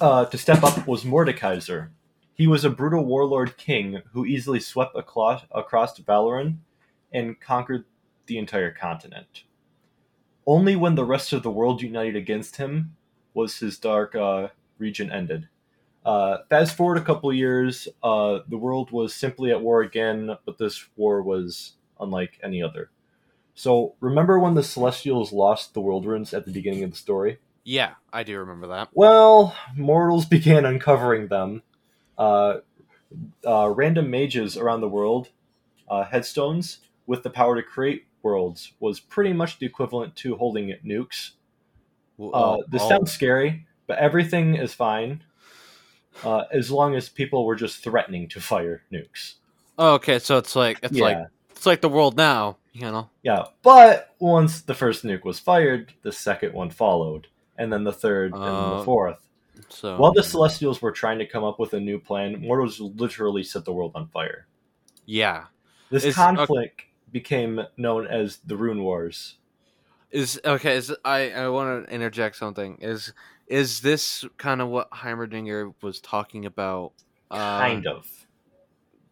uh, 0.00 0.24
to 0.26 0.38
step 0.38 0.62
up 0.62 0.86
was 0.86 1.04
Mordekaiser. 1.04 1.90
He 2.34 2.46
was 2.46 2.64
a 2.64 2.70
brutal 2.70 3.04
warlord 3.04 3.56
king 3.56 4.02
who 4.12 4.24
easily 4.24 4.60
swept 4.60 4.96
across, 4.96 5.42
across 5.52 5.98
Valoran 5.98 6.58
and 7.12 7.40
conquered 7.40 7.84
the 8.26 8.38
entire 8.38 8.72
continent. 8.72 9.44
Only 10.46 10.74
when 10.74 10.94
the 10.94 11.04
rest 11.04 11.32
of 11.32 11.42
the 11.42 11.50
world 11.50 11.82
united 11.82 12.16
against 12.16 12.56
him 12.56 12.96
was 13.34 13.58
his 13.58 13.78
dark 13.78 14.14
uh, 14.14 14.48
region 14.78 15.10
ended. 15.12 15.48
Uh, 16.04 16.38
fast 16.48 16.76
forward 16.76 16.98
a 16.98 17.04
couple 17.04 17.32
years, 17.32 17.86
uh, 18.02 18.40
the 18.48 18.58
world 18.58 18.90
was 18.90 19.14
simply 19.14 19.52
at 19.52 19.60
war 19.60 19.82
again, 19.82 20.36
but 20.44 20.58
this 20.58 20.84
war 20.96 21.22
was 21.22 21.74
unlike 22.00 22.40
any 22.42 22.60
other. 22.62 22.90
So, 23.54 23.94
remember 24.00 24.38
when 24.40 24.54
the 24.54 24.62
Celestials 24.62 25.32
lost 25.32 25.74
the 25.74 25.80
World 25.80 26.06
Runes 26.06 26.34
at 26.34 26.46
the 26.46 26.52
beginning 26.52 26.82
of 26.82 26.90
the 26.90 26.96
story? 26.96 27.38
Yeah, 27.64 27.94
I 28.12 28.22
do 28.22 28.38
remember 28.38 28.68
that. 28.68 28.88
Well, 28.92 29.56
mortals 29.76 30.26
began 30.36 30.64
uncovering 30.64 31.28
them. 31.28 31.62
Uh, 32.18 32.58
uh, 33.46 33.68
random 33.68 34.10
mages 34.10 34.56
around 34.56 34.80
the 34.80 34.88
world, 34.88 35.28
uh, 35.88 36.04
headstones 36.04 36.78
with 37.06 37.22
the 37.22 37.30
power 37.30 37.56
to 37.56 37.62
create 37.62 38.06
worlds, 38.22 38.72
was 38.80 39.00
pretty 39.00 39.32
much 39.32 39.58
the 39.58 39.66
equivalent 39.66 40.16
to 40.16 40.36
holding 40.36 40.74
nukes. 40.84 41.32
Uh, 42.18 42.30
Oh, 42.32 42.64
this 42.68 42.82
oh. 42.82 42.88
sounds 42.88 43.10
scary, 43.10 43.66
but 43.86 43.98
everything 43.98 44.54
is 44.54 44.72
fine 44.74 45.24
uh, 46.24 46.44
as 46.52 46.70
long 46.70 46.94
as 46.94 47.08
people 47.08 47.44
were 47.44 47.56
just 47.56 47.82
threatening 47.82 48.28
to 48.28 48.40
fire 48.40 48.82
nukes. 48.92 49.34
Oh, 49.78 49.94
okay, 49.94 50.18
so 50.18 50.38
it's 50.38 50.54
like 50.54 50.78
it's 50.82 50.96
yeah, 50.96 51.04
like 51.04 51.18
it's 51.50 51.66
like 51.66 51.80
the 51.80 51.88
world 51.88 52.16
now, 52.16 52.58
you 52.72 52.82
know. 52.82 53.08
yeah. 53.22 53.46
But 53.62 54.14
once 54.18 54.60
the 54.60 54.74
first 54.74 55.04
nuke 55.04 55.24
was 55.24 55.38
fired, 55.38 55.94
the 56.02 56.12
second 56.12 56.52
one 56.52 56.70
followed, 56.70 57.28
and 57.62 57.72
then 57.72 57.84
the 57.84 57.92
third, 57.92 58.32
and 58.34 58.42
then 58.42 58.78
the 58.78 58.82
fourth. 58.84 59.18
So 59.68 59.96
While 59.96 60.12
the 60.12 60.22
Celestials 60.22 60.82
were 60.82 60.92
trying 60.92 61.18
to 61.20 61.26
come 61.26 61.44
up 61.44 61.58
with 61.58 61.72
a 61.74 61.80
new 61.80 61.98
plan, 61.98 62.40
Mortals 62.40 62.80
literally 62.80 63.42
set 63.44 63.64
the 63.64 63.72
world 63.72 63.92
on 63.94 64.08
fire. 64.08 64.46
yeah, 65.06 65.46
This 65.90 66.04
Is- 66.04 66.14
conflict 66.14 66.82
became 67.12 67.60
known 67.76 68.06
as 68.06 68.38
the 68.46 68.56
Rune 68.56 68.82
Wars. 68.82 69.36
is 70.10 70.40
okay. 70.44 70.76
Is 70.76 70.94
I 71.04 71.30
I 71.32 71.48
want 71.48 71.86
to 71.86 71.94
interject 71.94 72.36
something. 72.36 72.78
Is 72.80 73.12
is 73.46 73.80
this 73.80 74.24
kind 74.38 74.60
of 74.60 74.68
what 74.68 74.90
Heimerdinger 74.90 75.74
was 75.82 76.00
talking 76.00 76.44
about? 76.46 76.92
Uh, 77.30 77.60
Kind 77.60 77.86
of. 77.86 78.06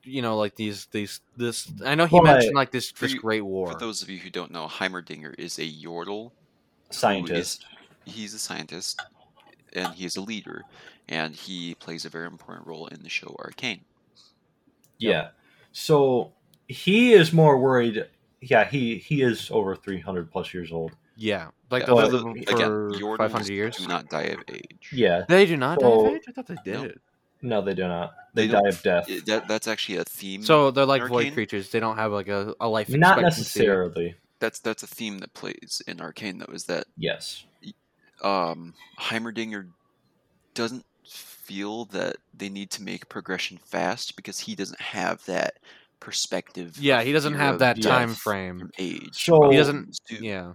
You 0.05 0.23
know, 0.23 0.37
like 0.39 0.57
these 0.57 0.87
these 0.87 1.21
this. 1.37 1.71
I 1.85 1.95
know 1.95 2.07
he 2.07 2.15
Well, 2.17 2.25
mentioned 2.25 2.55
like 2.55 2.71
this 2.71 2.93
this 2.93 3.13
you- 3.15 3.21
great 3.21 3.43
war. 3.45 3.73
For 3.73 3.79
those 3.79 4.03
of 4.03 4.09
you 4.11 4.19
who 4.19 4.31
don't 4.31 4.51
know, 4.51 4.67
Heimerdinger 4.67 5.35
is 5.39 5.59
a 5.59 5.69
Yordle. 5.71 6.33
Scientist. 6.91 7.65
He's 8.11 8.35
a 8.35 8.39
scientist, 8.39 9.01
and 9.73 9.95
he 9.95 10.05
is 10.05 10.17
a 10.17 10.21
leader, 10.21 10.63
and 11.09 11.35
he 11.35 11.75
plays 11.77 12.05
a 12.05 12.09
very 12.09 12.27
important 12.27 12.67
role 12.67 12.87
in 12.89 13.03
the 13.03 13.09
show 13.09 13.35
Arcane. 13.39 13.81
Yeah. 14.99 15.29
So 15.73 16.33
he 16.69 17.13
is 17.13 17.33
more 17.33 17.59
worried. 17.59 18.07
Yeah, 18.41 18.65
he, 18.65 18.97
he 18.99 19.23
is 19.23 19.51
over 19.51 19.77
300 19.77 20.31
plus 20.31 20.53
years 20.55 20.73
old. 20.73 20.93
yeah, 21.17 21.49
like 21.71 21.83
Yeah, 21.83 21.87
the 21.87 21.95
but 21.95 22.13
lived 22.13 22.25
the- 22.49 22.53
for 22.57 22.89
Again, 22.95 23.17
five 23.19 23.33
hundred 23.33 23.51
years. 23.53 23.77
do 23.77 23.87
not 23.87 24.09
die 24.09 24.23
of 24.35 24.41
age. 24.49 24.91
Yeah. 24.93 25.25
They 25.29 25.47
do 25.47 25.57
not 25.57 25.79
die 25.79 25.87
of 25.89 26.07
age. 26.07 26.23
I 26.29 26.33
thought 26.33 26.47
they 26.47 26.57
did. 26.65 26.99
No, 27.43 27.63
they 27.63 27.75
do 27.75 27.87
not. 27.89 28.13
They, 28.35 28.47
They 28.47 28.53
die 28.53 28.69
of 28.69 28.83
death. 28.83 29.09
That, 29.27 29.49
that's 29.49 29.67
actually 29.69 29.99
a 29.99 30.05
theme. 30.05 30.43
So 30.43 30.71
they're 30.71 30.85
like 30.87 31.07
void 31.09 31.33
creatures. 31.33 31.71
They 31.71 31.81
don't 31.81 31.97
have 31.97 32.13
like 32.13 32.29
a, 32.29 32.55
a 32.61 32.69
life. 32.69 32.89
Not 32.91 33.19
expectancy. 33.19 33.41
necessarily. 33.41 34.15
that's 34.41 34.59
that's 34.61 34.83
a 34.83 34.87
theme 34.87 35.19
that 35.19 35.33
plays 35.35 35.83
in 35.87 36.01
Arcane 36.01 36.39
though. 36.39 36.53
Is 36.53 36.65
that 36.65 36.85
Yes. 36.97 37.45
Um, 38.23 38.75
Heimerdinger 38.99 39.69
doesn't 40.55 40.85
feel 41.09 41.87
that 41.87 42.17
they 42.35 42.49
need 42.49 42.71
to 42.71 42.83
make 42.83 43.09
progression 43.09 43.59
fast 43.59 44.17
because 44.17 44.39
he 44.39 44.55
doesn't 44.55 44.81
have 44.81 45.25
that 45.27 45.55
perspective. 45.99 46.77
Yeah, 46.79 47.03
he 47.03 47.13
doesn't 47.13 47.35
have 47.35 47.59
that 47.59 47.81
time 47.83 48.15
frame. 48.15 48.71
age. 48.79 49.09
So- 49.25 49.51
He 49.51 49.57
doesn't- 49.57 49.99
do. 50.09 50.17
Yeah. 50.17 50.53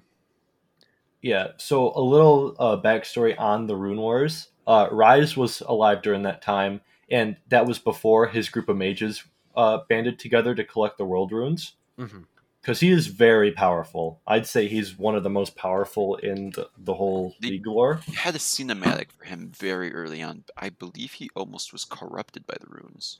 Yeah, 1.21 1.49
so 1.57 1.91
a 1.95 2.01
little 2.01 2.55
uh, 2.59 2.77
backstory 2.81 3.37
on 3.39 3.65
the 3.67 3.75
Rune 3.75 3.97
Wars. 3.97 4.49
Uh, 4.67 4.87
Ryze 4.89 5.35
was 5.35 5.61
alive 5.61 6.01
during 6.03 6.21
that 6.23 6.41
time, 6.43 6.81
and 7.09 7.35
that 7.49 7.65
was 7.65 7.79
before 7.79 8.27
his 8.27 8.47
group 8.49 8.69
of 8.69 8.77
mages 8.77 9.23
uh, 9.55 9.79
banded 9.89 10.19
together 10.19 10.53
to 10.53 10.63
collect 10.63 10.97
the 10.97 11.05
world 11.05 11.31
runes. 11.31 11.73
hmm 11.97 12.23
Because 12.65 12.79
he 12.79 12.89
is 12.89 13.05
very 13.05 13.51
powerful. 13.51 14.21
I'd 14.25 14.47
say 14.47 14.67
he's 14.67 14.97
one 14.97 15.15
of 15.15 15.21
the 15.21 15.29
most 15.29 15.55
powerful 15.55 16.15
in 16.15 16.49
the, 16.49 16.67
the 16.79 16.95
whole 16.95 17.35
The- 17.39 17.51
League 17.51 17.67
lore. 17.67 17.99
Had 18.15 18.33
a 18.33 18.39
cinematic 18.39 19.11
for 19.11 19.25
him 19.25 19.51
very 19.55 19.93
early 19.93 20.23
on. 20.23 20.45
I 20.57 20.69
believe 20.69 21.11
he 21.13 21.29
almost 21.35 21.71
was 21.71 21.85
corrupted 21.85 22.47
by 22.47 22.55
the 22.59 22.65
runes. 22.67 23.19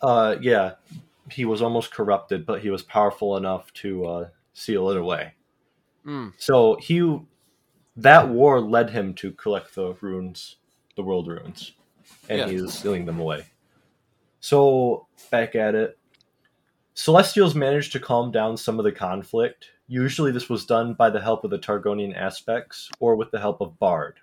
Uh, 0.00 0.34
yeah, 0.40 0.72
he 1.30 1.44
was 1.44 1.62
almost 1.62 1.92
corrupted, 1.92 2.44
but 2.44 2.62
he 2.62 2.70
was 2.70 2.82
powerful 2.82 3.36
enough 3.36 3.72
to 3.74 4.06
uh, 4.06 4.28
seal 4.54 4.90
it 4.90 4.96
away. 4.96 5.34
Mm. 6.04 6.32
So 6.36 6.76
he, 6.80 7.20
that 7.96 8.28
war 8.28 8.60
led 8.60 8.90
him 8.90 9.14
to 9.14 9.30
collect 9.30 9.76
the 9.76 9.94
runes, 10.00 10.56
the 10.96 11.02
world 11.04 11.28
runes, 11.28 11.74
and 12.28 12.40
Yeah. 12.40 12.48
he 12.48 12.56
is 12.56 12.74
sealing 12.74 13.06
them 13.06 13.20
away. 13.20 13.44
So 14.40 15.06
back 15.30 15.54
at 15.54 15.76
it, 15.76 15.96
Celestials 16.94 17.54
managed 17.54 17.92
to 17.92 18.00
calm 18.00 18.30
down 18.30 18.56
some 18.56 18.78
of 18.78 18.84
the 18.84 18.92
conflict. 18.92 19.70
Usually, 19.88 20.30
this 20.30 20.48
was 20.48 20.64
done 20.64 20.94
by 20.94 21.10
the 21.10 21.20
help 21.20 21.44
of 21.44 21.50
the 21.50 21.58
Targonian 21.58 22.16
aspects 22.16 22.88
or 23.00 23.16
with 23.16 23.30
the 23.30 23.40
help 23.40 23.60
of 23.60 23.78
Bard. 23.78 24.16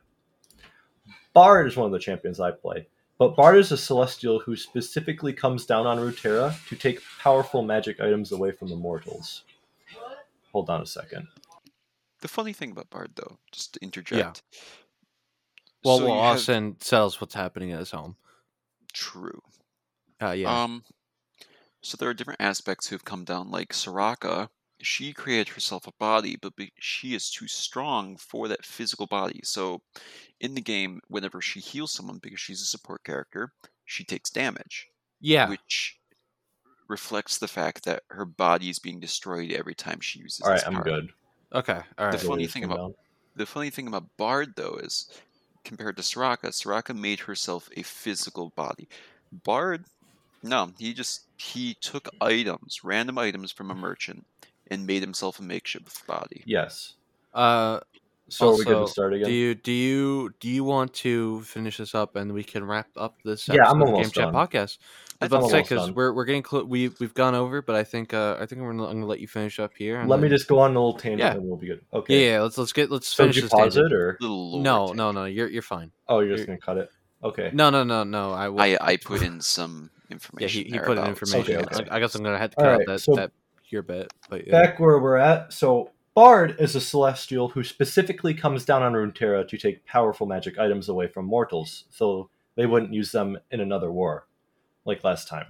Bard 1.33 1.67
is 1.67 1.75
one 1.77 1.85
of 1.85 1.91
the 1.91 1.99
champions 1.99 2.39
I 2.39 2.51
play, 2.51 2.87
but 3.17 3.35
Bard 3.35 3.57
is 3.57 3.71
a 3.71 3.77
Celestial 3.77 4.39
who 4.39 4.55
specifically 4.55 5.33
comes 5.33 5.65
down 5.65 5.85
on 5.85 5.97
Runeterra 5.97 6.55
to 6.69 6.75
take 6.75 7.01
powerful 7.19 7.61
magic 7.61 7.99
items 7.99 8.31
away 8.31 8.51
from 8.51 8.69
the 8.69 8.75
mortals. 8.75 9.43
Hold 10.51 10.69
on 10.69 10.81
a 10.81 10.85
second. 10.85 11.27
The 12.21 12.27
funny 12.27 12.53
thing 12.53 12.71
about 12.71 12.89
Bard, 12.89 13.11
though, 13.15 13.37
just 13.51 13.73
to 13.73 13.83
interject. 13.83 14.43
Well, 15.83 15.97
so 15.99 16.05
well, 16.05 16.15
you 16.15 16.21
have- 16.21 16.35
Austin 16.37 16.75
tells 16.75 17.19
what's 17.19 17.33
happening 17.33 17.71
at 17.71 17.79
his 17.79 17.91
home. 17.91 18.15
True. 18.93 19.41
Uh, 20.21 20.31
yeah. 20.31 20.63
Um, 20.63 20.83
so 21.81 21.97
there 21.97 22.09
are 22.09 22.13
different 22.13 22.41
aspects 22.41 22.87
who 22.87 22.95
have 22.95 23.05
come 23.05 23.23
down, 23.23 23.51
like 23.51 23.73
Soraka. 23.73 24.49
She 24.81 25.13
created 25.13 25.49
herself 25.49 25.85
a 25.87 25.91
body, 25.99 26.37
but 26.41 26.55
be- 26.55 26.73
she 26.79 27.13
is 27.13 27.29
too 27.29 27.47
strong 27.47 28.17
for 28.17 28.47
that 28.47 28.65
physical 28.65 29.05
body. 29.05 29.41
So, 29.43 29.81
in 30.39 30.55
the 30.55 30.61
game, 30.61 31.01
whenever 31.07 31.39
she 31.39 31.59
heals 31.59 31.91
someone, 31.91 32.19
because 32.21 32.39
she's 32.39 32.61
a 32.61 32.65
support 32.65 33.03
character, 33.03 33.53
she 33.85 34.03
takes 34.03 34.31
damage, 34.31 34.87
yeah. 35.19 35.49
which 35.49 35.99
reflects 36.87 37.37
the 37.37 37.47
fact 37.47 37.85
that 37.85 38.03
her 38.09 38.25
body 38.25 38.69
is 38.69 38.79
being 38.79 38.99
destroyed 38.99 39.51
every 39.51 39.75
time 39.75 39.99
she 40.01 40.19
uses. 40.19 40.41
All 40.41 40.49
right, 40.49 40.57
this 40.57 40.67
I'm 40.67 40.73
power. 40.73 40.83
good. 40.83 41.09
Okay. 41.53 41.79
All 41.97 42.05
right. 42.05 42.11
The 42.11 42.25
funny 42.25 42.47
thing 42.47 42.63
about 42.63 42.77
down. 42.77 42.93
the 43.35 43.45
funny 43.45 43.69
thing 43.69 43.87
about 43.87 44.05
Bard 44.17 44.53
though 44.55 44.79
is 44.81 45.09
compared 45.63 45.97
to 45.97 46.03
Soraka, 46.03 46.47
Soraka 46.47 46.97
made 46.97 47.19
herself 47.19 47.69
a 47.75 47.83
physical 47.83 48.51
body. 48.55 48.87
Bard, 49.31 49.85
no, 50.43 50.71
he 50.77 50.93
just 50.93 51.21
he 51.37 51.75
took 51.75 52.09
items, 52.21 52.83
random 52.83 53.17
items 53.17 53.51
from 53.51 53.71
a 53.71 53.75
merchant, 53.75 54.25
and 54.69 54.85
made 54.87 55.01
himself 55.01 55.39
a 55.39 55.43
makeshift 55.43 56.05
body. 56.07 56.43
Yes. 56.45 56.93
Uh, 57.33 57.79
So 58.29 58.49
are 58.53 58.57
we 58.57 58.63
good 58.63 58.75
Also, 58.75 58.85
to 58.87 58.91
start 58.91 59.13
again? 59.13 59.27
do 59.27 59.33
you 59.33 59.55
do 59.55 59.71
you 59.73 60.33
do 60.39 60.47
you 60.49 60.63
want 60.63 60.93
to 61.05 61.41
finish 61.41 61.77
this 61.77 61.93
up 61.93 62.15
and 62.15 62.31
we 62.33 62.43
can 62.43 62.63
wrap 62.65 62.87
up 62.95 63.15
this 63.25 63.47
Yeah, 63.47 63.55
I'm 63.55 63.59
episode 63.61 63.71
of 63.71 63.79
the 63.79 63.85
Game 63.85 63.93
almost 63.95 64.13
Chat 64.15 64.33
podcast? 64.33 64.77
I 65.21 65.25
I 65.25 65.27
was 65.27 65.31
about 65.33 65.41
to 65.43 65.49
say 65.49 65.61
because 65.61 65.91
we're 65.91 66.13
we're 66.13 66.23
getting 66.25 66.41
close. 66.41 66.63
We 66.65 66.89
we've 66.99 67.13
gone 67.13 67.35
over, 67.35 67.61
but 67.61 67.75
I 67.75 67.83
think 67.83 68.13
uh 68.13 68.37
I 68.39 68.45
think 68.45 68.61
I'm 68.61 68.67
gonna, 68.67 68.85
I'm 68.87 68.93
gonna 68.95 69.05
let 69.05 69.19
you 69.19 69.27
finish 69.27 69.59
up 69.59 69.73
here. 69.77 69.99
and 69.99 70.09
Let 70.09 70.19
me 70.21 70.29
just 70.29 70.47
go 70.47 70.59
on 70.59 70.71
a 70.71 70.73
little 70.79 70.93
tangent 70.97 71.19
Yeah. 71.19 71.33
and 71.33 71.43
we'll 71.43 71.57
be 71.57 71.67
good. 71.67 71.81
Okay. 71.93 72.31
yeah. 72.31 72.41
Let's 72.41 72.57
let's 72.57 72.71
get 72.73 72.89
let's 72.89 73.07
So 73.07 73.23
finish 73.23 73.35
did 73.35 73.41
you 73.43 73.49
this. 73.49 73.51
pause 73.51 73.75
tangent. 73.75 73.91
it 73.91 73.97
or? 73.97 74.17
No, 74.21 74.87
tip. 74.87 74.95
no, 74.95 75.11
no. 75.11 75.25
You're 75.25 75.49
you're 75.49 75.61
fine. 75.61 75.91
Oh, 76.07 76.19
you're 76.21 76.29
just 76.37 76.47
You're- 76.47 76.57
gonna 76.57 76.65
cut 76.65 76.77
it. 76.77 76.89
Okay. 77.23 77.51
No, 77.53 77.69
no, 77.69 77.83
no, 77.83 78.03
no. 78.05 78.31
I 78.31 78.47
will. 78.49 78.61
I 78.61 78.77
I 78.79 78.95
put 78.97 79.21
in 79.21 79.41
some 79.41 79.91
yeah, 80.11 80.15
information. 80.15 80.63
he, 80.63 80.69
he 80.69 80.71
there 80.77 80.85
put 80.85 80.97
in 80.97 81.05
information. 81.05 81.57
Okay, 81.57 81.57
okay. 81.57 81.89
I, 81.89 81.97
I 81.97 81.99
guess 81.99 82.15
I'm 82.15 82.23
gonna 82.23 82.37
have 82.37 82.51
to 82.51 82.57
All 82.57 82.63
cut 82.63 82.71
out 82.73 82.77
right, 82.79 82.87
that 82.87 82.99
so- 82.99 83.15
that 83.15 83.31
your 83.69 83.81
bit. 83.83 84.11
But 84.29 84.47
yeah. 84.47 84.61
Back 84.61 84.79
where 84.79 84.99
we're 84.99 85.17
at. 85.17 85.53
So 85.53 85.91
Bard 86.13 86.57
is 86.59 86.75
a 86.75 86.81
celestial 86.81 87.47
who 87.47 87.63
specifically 87.63 88.33
comes 88.33 88.65
down 88.65 88.83
on 88.83 88.93
Runeterra 88.93 89.47
to 89.47 89.57
take 89.57 89.85
powerful 89.85 90.27
magic 90.27 90.59
items 90.59 90.89
away 90.89 91.07
from 91.07 91.25
mortals. 91.25 91.85
So 91.89 92.29
they 92.55 92.65
wouldn't 92.65 92.93
use 92.93 93.11
them 93.11 93.37
in 93.49 93.61
another 93.61 93.91
war, 93.91 94.27
like 94.85 95.03
last 95.03 95.27
time. 95.29 95.45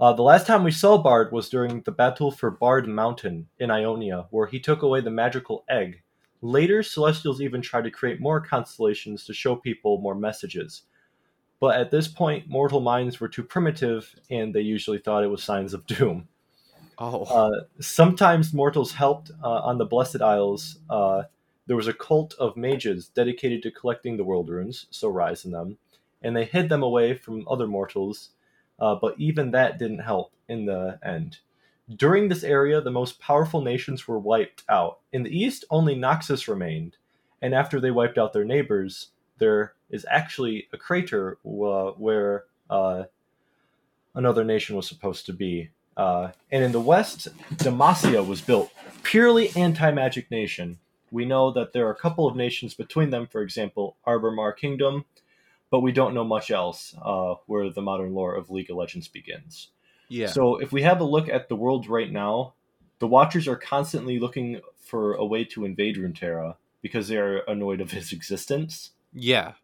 Uh, 0.00 0.12
the 0.12 0.22
last 0.22 0.46
time 0.46 0.62
we 0.62 0.70
saw 0.70 0.96
Bard 0.98 1.32
was 1.32 1.48
during 1.48 1.80
the 1.80 1.90
battle 1.90 2.30
for 2.30 2.50
Bard 2.50 2.86
Mountain 2.86 3.48
in 3.58 3.70
Ionia, 3.70 4.26
where 4.30 4.46
he 4.46 4.60
took 4.60 4.82
away 4.82 5.00
the 5.00 5.10
magical 5.10 5.64
egg. 5.68 6.02
Later, 6.40 6.84
Celestials 6.84 7.40
even 7.40 7.60
tried 7.60 7.82
to 7.84 7.90
create 7.90 8.20
more 8.20 8.40
constellations 8.40 9.24
to 9.24 9.32
show 9.34 9.56
people 9.56 10.00
more 10.00 10.14
messages. 10.14 10.82
But 11.60 11.76
at 11.76 11.90
this 11.90 12.06
point, 12.06 12.48
mortal 12.48 12.80
minds 12.80 13.18
were 13.20 13.28
too 13.28 13.42
primitive, 13.42 14.14
and 14.30 14.54
they 14.54 14.60
usually 14.60 14.98
thought 14.98 15.24
it 15.24 15.28
was 15.28 15.42
signs 15.42 15.74
of 15.74 15.86
doom. 15.86 16.28
Oh, 16.98 17.24
Uh, 17.24 17.64
sometimes 17.80 18.54
mortals 18.54 18.92
helped 18.92 19.30
uh, 19.42 19.60
on 19.62 19.78
the 19.78 19.84
Blessed 19.84 20.20
Isles. 20.20 20.78
Uh, 20.88 21.24
there 21.66 21.76
was 21.76 21.88
a 21.88 21.92
cult 21.92 22.34
of 22.38 22.56
mages 22.56 23.08
dedicated 23.08 23.62
to 23.62 23.70
collecting 23.70 24.16
the 24.16 24.24
world 24.24 24.48
runes, 24.48 24.86
so 24.90 25.12
Ryze 25.12 25.44
in 25.44 25.50
them, 25.52 25.78
and 26.22 26.36
they 26.36 26.44
hid 26.44 26.68
them 26.68 26.82
away 26.82 27.14
from 27.14 27.46
other 27.48 27.66
mortals. 27.66 28.30
Uh, 28.80 28.94
but 28.94 29.14
even 29.18 29.50
that 29.50 29.78
didn't 29.78 29.98
help 29.98 30.32
in 30.48 30.64
the 30.64 30.98
end. 31.02 31.38
During 31.96 32.28
this 32.28 32.44
area, 32.44 32.80
the 32.80 32.90
most 32.90 33.18
powerful 33.18 33.60
nations 33.60 34.06
were 34.06 34.18
wiped 34.18 34.62
out. 34.68 35.00
In 35.12 35.22
the 35.24 35.36
east, 35.36 35.64
only 35.70 35.96
Noxus 35.96 36.46
remained, 36.46 36.96
and 37.42 37.54
after 37.54 37.80
they 37.80 37.90
wiped 37.90 38.18
out 38.18 38.32
their 38.32 38.44
neighbors, 38.44 39.08
there 39.38 39.74
is 39.90 40.06
actually 40.10 40.68
a 40.72 40.76
crater 40.76 41.38
uh, 41.44 41.90
where 41.92 42.44
uh, 42.68 43.04
another 44.14 44.44
nation 44.44 44.76
was 44.76 44.86
supposed 44.86 45.26
to 45.26 45.32
be. 45.32 45.70
Uh, 45.96 46.30
and 46.52 46.62
in 46.62 46.72
the 46.72 46.80
west, 46.80 47.28
Demacia 47.54 48.24
was 48.24 48.40
built, 48.40 48.70
purely 49.02 49.50
anti-magic 49.56 50.30
nation. 50.30 50.78
We 51.10 51.24
know 51.24 51.50
that 51.52 51.72
there 51.72 51.86
are 51.86 51.92
a 51.92 51.96
couple 51.96 52.26
of 52.28 52.36
nations 52.36 52.74
between 52.74 53.10
them, 53.10 53.26
for 53.26 53.42
example, 53.42 53.96
Arbormar 54.06 54.56
Kingdom, 54.56 55.06
but 55.70 55.80
we 55.80 55.92
don't 55.92 56.14
know 56.14 56.24
much 56.24 56.50
else 56.50 56.94
uh, 57.02 57.34
where 57.46 57.70
the 57.70 57.82
modern 57.82 58.14
lore 58.14 58.34
of 58.34 58.50
League 58.50 58.70
of 58.70 58.76
Legends 58.76 59.08
begins. 59.08 59.68
yeah. 60.08 60.28
So 60.28 60.56
if 60.56 60.72
we 60.72 60.82
have 60.82 61.00
a 61.00 61.04
look 61.04 61.28
at 61.28 61.48
the 61.48 61.56
world 61.56 61.88
right 61.88 62.10
now, 62.10 62.54
the 62.98 63.06
Watchers 63.06 63.48
are 63.48 63.56
constantly 63.56 64.18
looking 64.18 64.60
for 64.78 65.14
a 65.14 65.24
way 65.24 65.44
to 65.44 65.64
invade 65.64 65.96
Runeterra 65.96 66.56
because 66.82 67.08
they 67.08 67.16
are 67.16 67.38
annoyed 67.48 67.80
of 67.80 67.92
his 67.92 68.12
existence. 68.12 68.90
Yeah. 69.18 69.54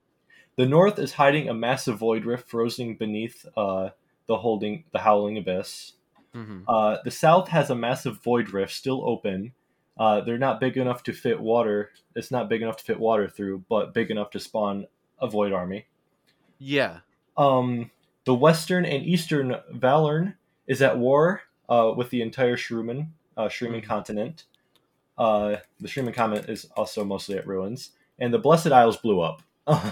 The 0.56 0.66
north 0.66 0.98
is 0.98 1.14
hiding 1.14 1.48
a 1.48 1.54
massive 1.54 1.98
void 1.98 2.24
rift 2.24 2.48
frozen 2.48 2.94
beneath 2.94 3.46
uh, 3.56 3.90
the 4.26 4.38
holding 4.38 4.84
the 4.92 5.00
howling 5.00 5.38
abyss. 5.38 5.94
hmm 6.32 6.62
Uh, 6.68 6.98
the 7.04 7.10
south 7.10 7.48
has 7.48 7.70
a 7.70 7.74
massive 7.76 8.22
void 8.22 8.50
rift 8.52 8.72
still 8.72 9.08
open. 9.08 9.54
Uh, 9.98 10.20
they're 10.22 10.38
not 10.38 10.60
big 10.60 10.76
enough 10.76 11.02
to 11.04 11.12
fit 11.12 11.40
water. 11.40 11.92
It's 12.16 12.30
not 12.30 12.48
big 12.48 12.62
enough 12.62 12.78
to 12.78 12.84
fit 12.84 13.00
water 13.00 13.28
through, 13.28 13.64
but 13.68 13.94
big 13.94 14.10
enough 14.10 14.30
to 14.32 14.40
spawn 14.40 14.86
a 15.20 15.28
void 15.28 15.52
army. 15.52 15.86
Yeah. 16.58 17.00
Um, 17.36 17.90
the 18.24 18.34
western 18.34 18.84
and 18.84 19.04
eastern 19.04 19.56
Valoran 19.72 20.36
is 20.66 20.82
at 20.82 20.98
war 20.98 21.42
uh, 21.68 21.92
with 21.96 22.10
the 22.10 22.22
entire 22.22 22.56
Shuriman, 22.56 23.08
uh, 23.36 23.48
Shuriman 23.48 23.82
Mhm. 23.82 23.84
continent. 23.84 24.44
Uh, 25.18 25.58
the 25.80 25.88
Shuriman 25.88 26.14
continent 26.14 26.48
is 26.48 26.66
also 26.76 27.04
mostly 27.04 27.36
at 27.38 27.46
ruins, 27.46 27.92
and 28.18 28.32
the 28.32 28.38
Blessed 28.38 28.68
Isles 28.68 28.96
blew 28.96 29.20
up. 29.20 29.42
uh, 29.66 29.90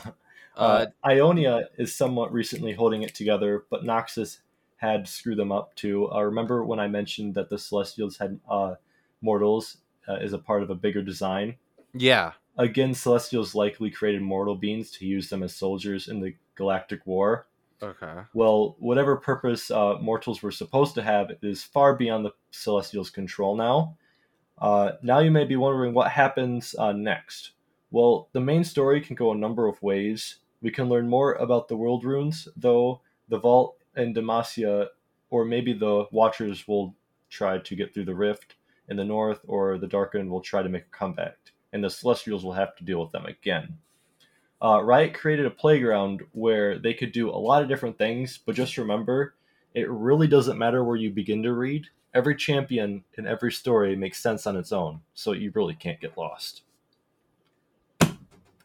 Uh, 0.55 0.87
Ionia 1.05 1.69
is 1.79 1.97
somewhat 1.97 2.33
recently 2.33 2.73
holding 2.75 3.03
it 3.03 3.15
together, 3.15 3.65
but 3.71 3.85
Noxus 3.85 4.39
had 4.77 5.09
screwed 5.09 5.39
them 5.39 5.53
up 5.53 5.75
too. 5.77 6.11
Uh, 6.13 6.21
remember 6.23 6.65
when 6.65 6.79
I 6.81 6.89
mentioned 6.89 7.35
that 7.37 7.49
the 7.49 7.59
Celestials 7.59 8.19
had 8.19 8.39
uh, 8.51 8.75
mortals 9.23 9.79
uh, 10.09 10.15
as 10.15 10.33
a 10.33 10.39
part 10.39 10.63
of 10.63 10.71
a 10.71 10.75
bigger 10.75 11.03
design? 11.03 11.57
yeah. 11.95 12.33
Again, 12.59 12.93
Celestials 12.93 13.55
likely 13.55 13.91
created 13.91 14.21
mortal 14.21 14.55
beings 14.55 14.91
to 14.93 15.07
use 15.07 15.31
them 15.31 15.43
as 15.43 15.55
soldiers 15.55 16.09
in 16.09 16.21
the 16.21 16.35
Galactic 16.55 17.07
War. 17.07 17.47
Okay. 17.83 18.21
Well, 18.35 18.77
whatever 18.79 19.17
purpose 19.17 19.71
uh, 19.71 19.97
mortals 20.01 20.43
were 20.43 20.51
supposed 20.51 20.95
to 20.97 21.03
have 21.03 21.31
is 21.41 21.63
far 21.63 21.97
beyond 21.97 22.27
the 22.27 22.33
Celestials' 22.51 23.09
control 23.09 23.57
now. 23.57 23.97
Uh, 24.59 24.93
now 25.03 25.19
you 25.21 25.31
may 25.31 25.45
be 25.45 25.57
wondering 25.57 25.95
what 25.95 26.11
happens 26.11 26.75
uh, 26.79 26.93
next. 26.93 27.53
Well, 27.93 28.31
the 28.33 28.41
main 28.41 28.65
story 28.65 29.03
can 29.03 29.17
go 29.17 29.33
a 29.33 29.37
number 29.37 29.69
of 29.69 29.83
ways. 29.83 30.37
We 30.63 30.71
can 30.71 30.89
learn 30.89 31.11
more 31.11 31.35
about 31.35 31.69
the 31.69 31.77
world 31.77 32.05
runes, 32.05 32.49
though 32.57 33.03
the 33.29 33.39
Vault 33.39 33.77
and 33.95 34.17
Demacia, 34.17 34.87
or 35.29 35.45
maybe 35.45 35.75
the 35.75 36.07
Watchers 36.11 36.67
will 36.67 36.95
try 37.29 37.59
to 37.59 37.77
get 37.77 37.93
through 37.93 38.07
the 38.07 38.15
rift 38.15 38.55
in 38.89 38.97
the 38.97 39.05
north, 39.05 39.41
or 39.47 39.77
the 39.77 39.87
Darkin 39.87 40.31
will 40.31 40.41
try 40.41 40.63
to 40.63 40.71
make 40.71 40.85
a 40.85 40.97
comeback, 40.97 41.37
and 41.75 41.85
the 41.85 41.91
Celestials 41.91 42.45
will 42.45 42.55
have 42.55 42.75
to 42.77 42.85
deal 42.85 42.99
with 42.99 43.13
them 43.13 43.27
again. 43.27 43.77
Uh, 44.63 44.83
Riot 44.83 45.13
created 45.13 45.45
a 45.45 45.51
playground 45.51 46.23
where 46.33 46.79
they 46.79 46.95
could 46.95 47.13
do 47.13 47.29
a 47.29 47.37
lot 47.37 47.63
of 47.63 47.69
different 47.69 47.99
things, 47.99 48.39
but 48.39 48.55
just 48.55 48.79
remember, 48.79 49.35
it 49.75 49.91
really 49.91 50.29
doesn't 50.29 50.59
matter 50.59 50.83
where 50.83 50.97
you 50.97 51.11
begin 51.11 51.43
to 51.43 51.53
read. 51.53 51.89
Every 52.15 52.37
champion 52.37 53.05
in 53.19 53.27
every 53.27 53.53
story 53.53 53.97
makes 53.97 54.23
sense 54.23 54.47
on 54.47 54.57
its 54.57 54.73
own, 54.73 55.01
so 55.13 55.33
you 55.33 55.53
really 55.55 55.75
can't 55.75 56.01
get 56.01 56.17
lost. 56.17 56.63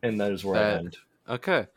And 0.04 0.20
that 0.22 0.32
is 0.32 0.44
where 0.46 0.56
I 0.56 0.72
end. 0.78 0.98
Okay. 1.30 1.68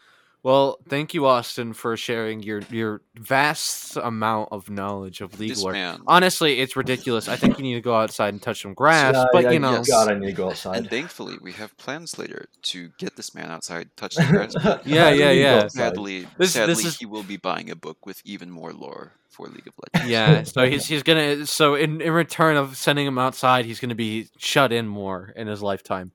Well, 0.43 0.79
thank 0.89 1.13
you, 1.13 1.27
Austin, 1.27 1.75
for 1.75 1.99
sharing 1.99 2.43
your 2.43 2.63
your 2.71 3.03
vast 3.15 3.97
amount 3.97 4.49
of 4.53 4.71
knowledge 4.71 5.21
of 5.21 5.39
League 5.39 5.51
This 5.51 5.63
lore. 5.63 5.77
Honestly, 6.07 6.61
it's 6.61 6.77
ridiculous. 6.77 7.29
I 7.29 7.37
think 7.37 7.59
you 7.59 7.63
need 7.63 7.75
to 7.75 7.83
go 7.83 7.95
outside 7.95 8.33
and 8.33 8.41
touch 8.41 8.63
some 8.63 8.73
grass. 8.73 9.15
Yeah, 9.15 9.27
but 9.35 9.45
yeah, 9.45 9.51
you 9.51 9.59
know, 9.59 9.73
yes. 9.73 9.91
God, 9.91 10.11
I 10.11 10.15
need 10.19 10.27
to 10.29 10.33
go 10.33 10.49
outside. 10.49 10.79
And 10.79 10.89
thankfully, 10.89 11.37
we 11.43 11.53
have 11.53 11.77
plans 11.77 12.19
later 12.19 12.47
to 12.63 12.89
get 12.97 13.17
this 13.17 13.35
man 13.35 13.51
outside, 13.51 13.91
touch 13.97 14.15
the 14.15 14.25
grass. 14.25 14.55
Yeah, 14.87 15.11
yeah, 15.11 15.11
need 15.11 15.19
to 15.19 15.25
go 15.25 15.33
yeah. 15.35 15.69
Sadly, 15.69 16.27
This- 16.39 16.53
sadly, 16.55 16.75
this 16.75 16.85
is- 16.87 16.97
he 16.99 17.05
will 17.05 17.23
be 17.23 17.37
buying 17.37 17.69
a 17.71 17.77
book 17.77 18.07
with 18.07 18.23
even 18.25 18.51
more 18.51 18.73
lore 18.73 19.13
for 19.29 19.47
League 19.47 19.67
of 19.67 19.75
Legends. 19.93 20.11
yeah. 20.11 20.43
So 20.45 20.67
he's 20.71 20.87
he's 20.87 21.03
gonna 21.03 21.45
so 21.45 21.75
in 21.75 22.01
in 22.01 22.15
return 22.15 22.57
of 22.57 22.79
sending 22.79 23.07
him 23.07 23.19
outside, 23.19 23.67
he's 23.67 23.79
gonna 23.79 23.95
be 23.95 24.29
shut 24.39 24.73
in 24.73 24.89
more 24.89 25.35
in 25.37 25.49
his 25.49 25.63
lifetime. 25.63 26.13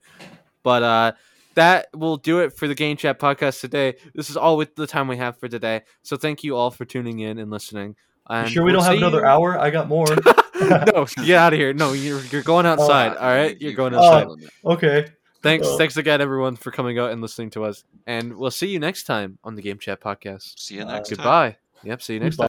But 0.64 0.82
uh, 0.82 1.12
that 1.56 1.88
will 1.94 2.18
do 2.18 2.40
it 2.40 2.54
for 2.54 2.68
the 2.68 2.76
Game 2.76 2.96
Chat 2.98 3.20
podcast 3.20 3.60
today. 3.62 3.96
This 4.14 4.30
is 4.30 4.38
all 4.38 4.56
with 4.58 4.76
the 4.76 4.88
time 4.88 5.08
we 5.08 5.18
have 5.18 5.38
for 5.40 5.48
today. 5.48 5.82
So 6.04 6.16
thank 6.18 6.44
you 6.44 6.56
all 6.56 6.72
for 6.72 6.86
tuning 6.86 7.20
in 7.20 7.38
and 7.40 7.50
listening. 7.52 7.96
You 8.30 8.36
And 8.36 8.50
sure 8.50 8.64
we 8.64 8.72
we'll 8.72 8.82
don't 8.82 8.90
have 8.90 8.98
another 8.98 9.20
you- 9.20 9.26
hour? 9.26 9.60
I 9.60 9.70
got 9.70 9.88
more. 9.88 10.06
no, 10.62 11.06
get 11.26 11.38
out 11.38 11.52
of 11.54 11.60
here. 11.60 11.74
No, 11.74 11.92
you're 11.94 12.22
you're 12.32 12.42
going 12.44 12.66
outside. 12.66 13.18
Uh, 13.18 13.20
all 13.20 13.28
right, 13.28 13.60
you- 13.60 13.68
you're 13.68 13.76
going 13.76 13.94
you- 13.94 14.00
outside. 14.00 14.28
okay. 14.66 15.06
Thanks, 15.44 15.68
uh, 15.68 15.78
thanks 15.78 15.96
again, 15.98 16.22
everyone, 16.22 16.56
for 16.56 16.72
coming 16.72 16.98
out 16.98 17.12
and 17.12 17.22
listening 17.22 17.52
to 17.52 17.66
us. 17.66 17.84
And 18.08 18.36
we'll 18.36 18.50
see 18.52 18.68
you 18.68 18.80
next 18.80 19.04
time 19.04 19.38
on 19.44 19.54
the 19.56 19.62
Game 19.62 19.78
Chat 19.78 20.02
podcast. 20.02 20.58
See 20.58 20.76
you 20.76 20.82
Uh, 20.82 20.94
next 20.94 21.10
time. 21.10 21.18
Goodbye. 21.18 21.58
Yep. 21.84 22.02
See 22.02 22.14
you 22.16 22.20
next 22.20 22.38
Goodbye. 22.38 22.42
time. 22.42 22.44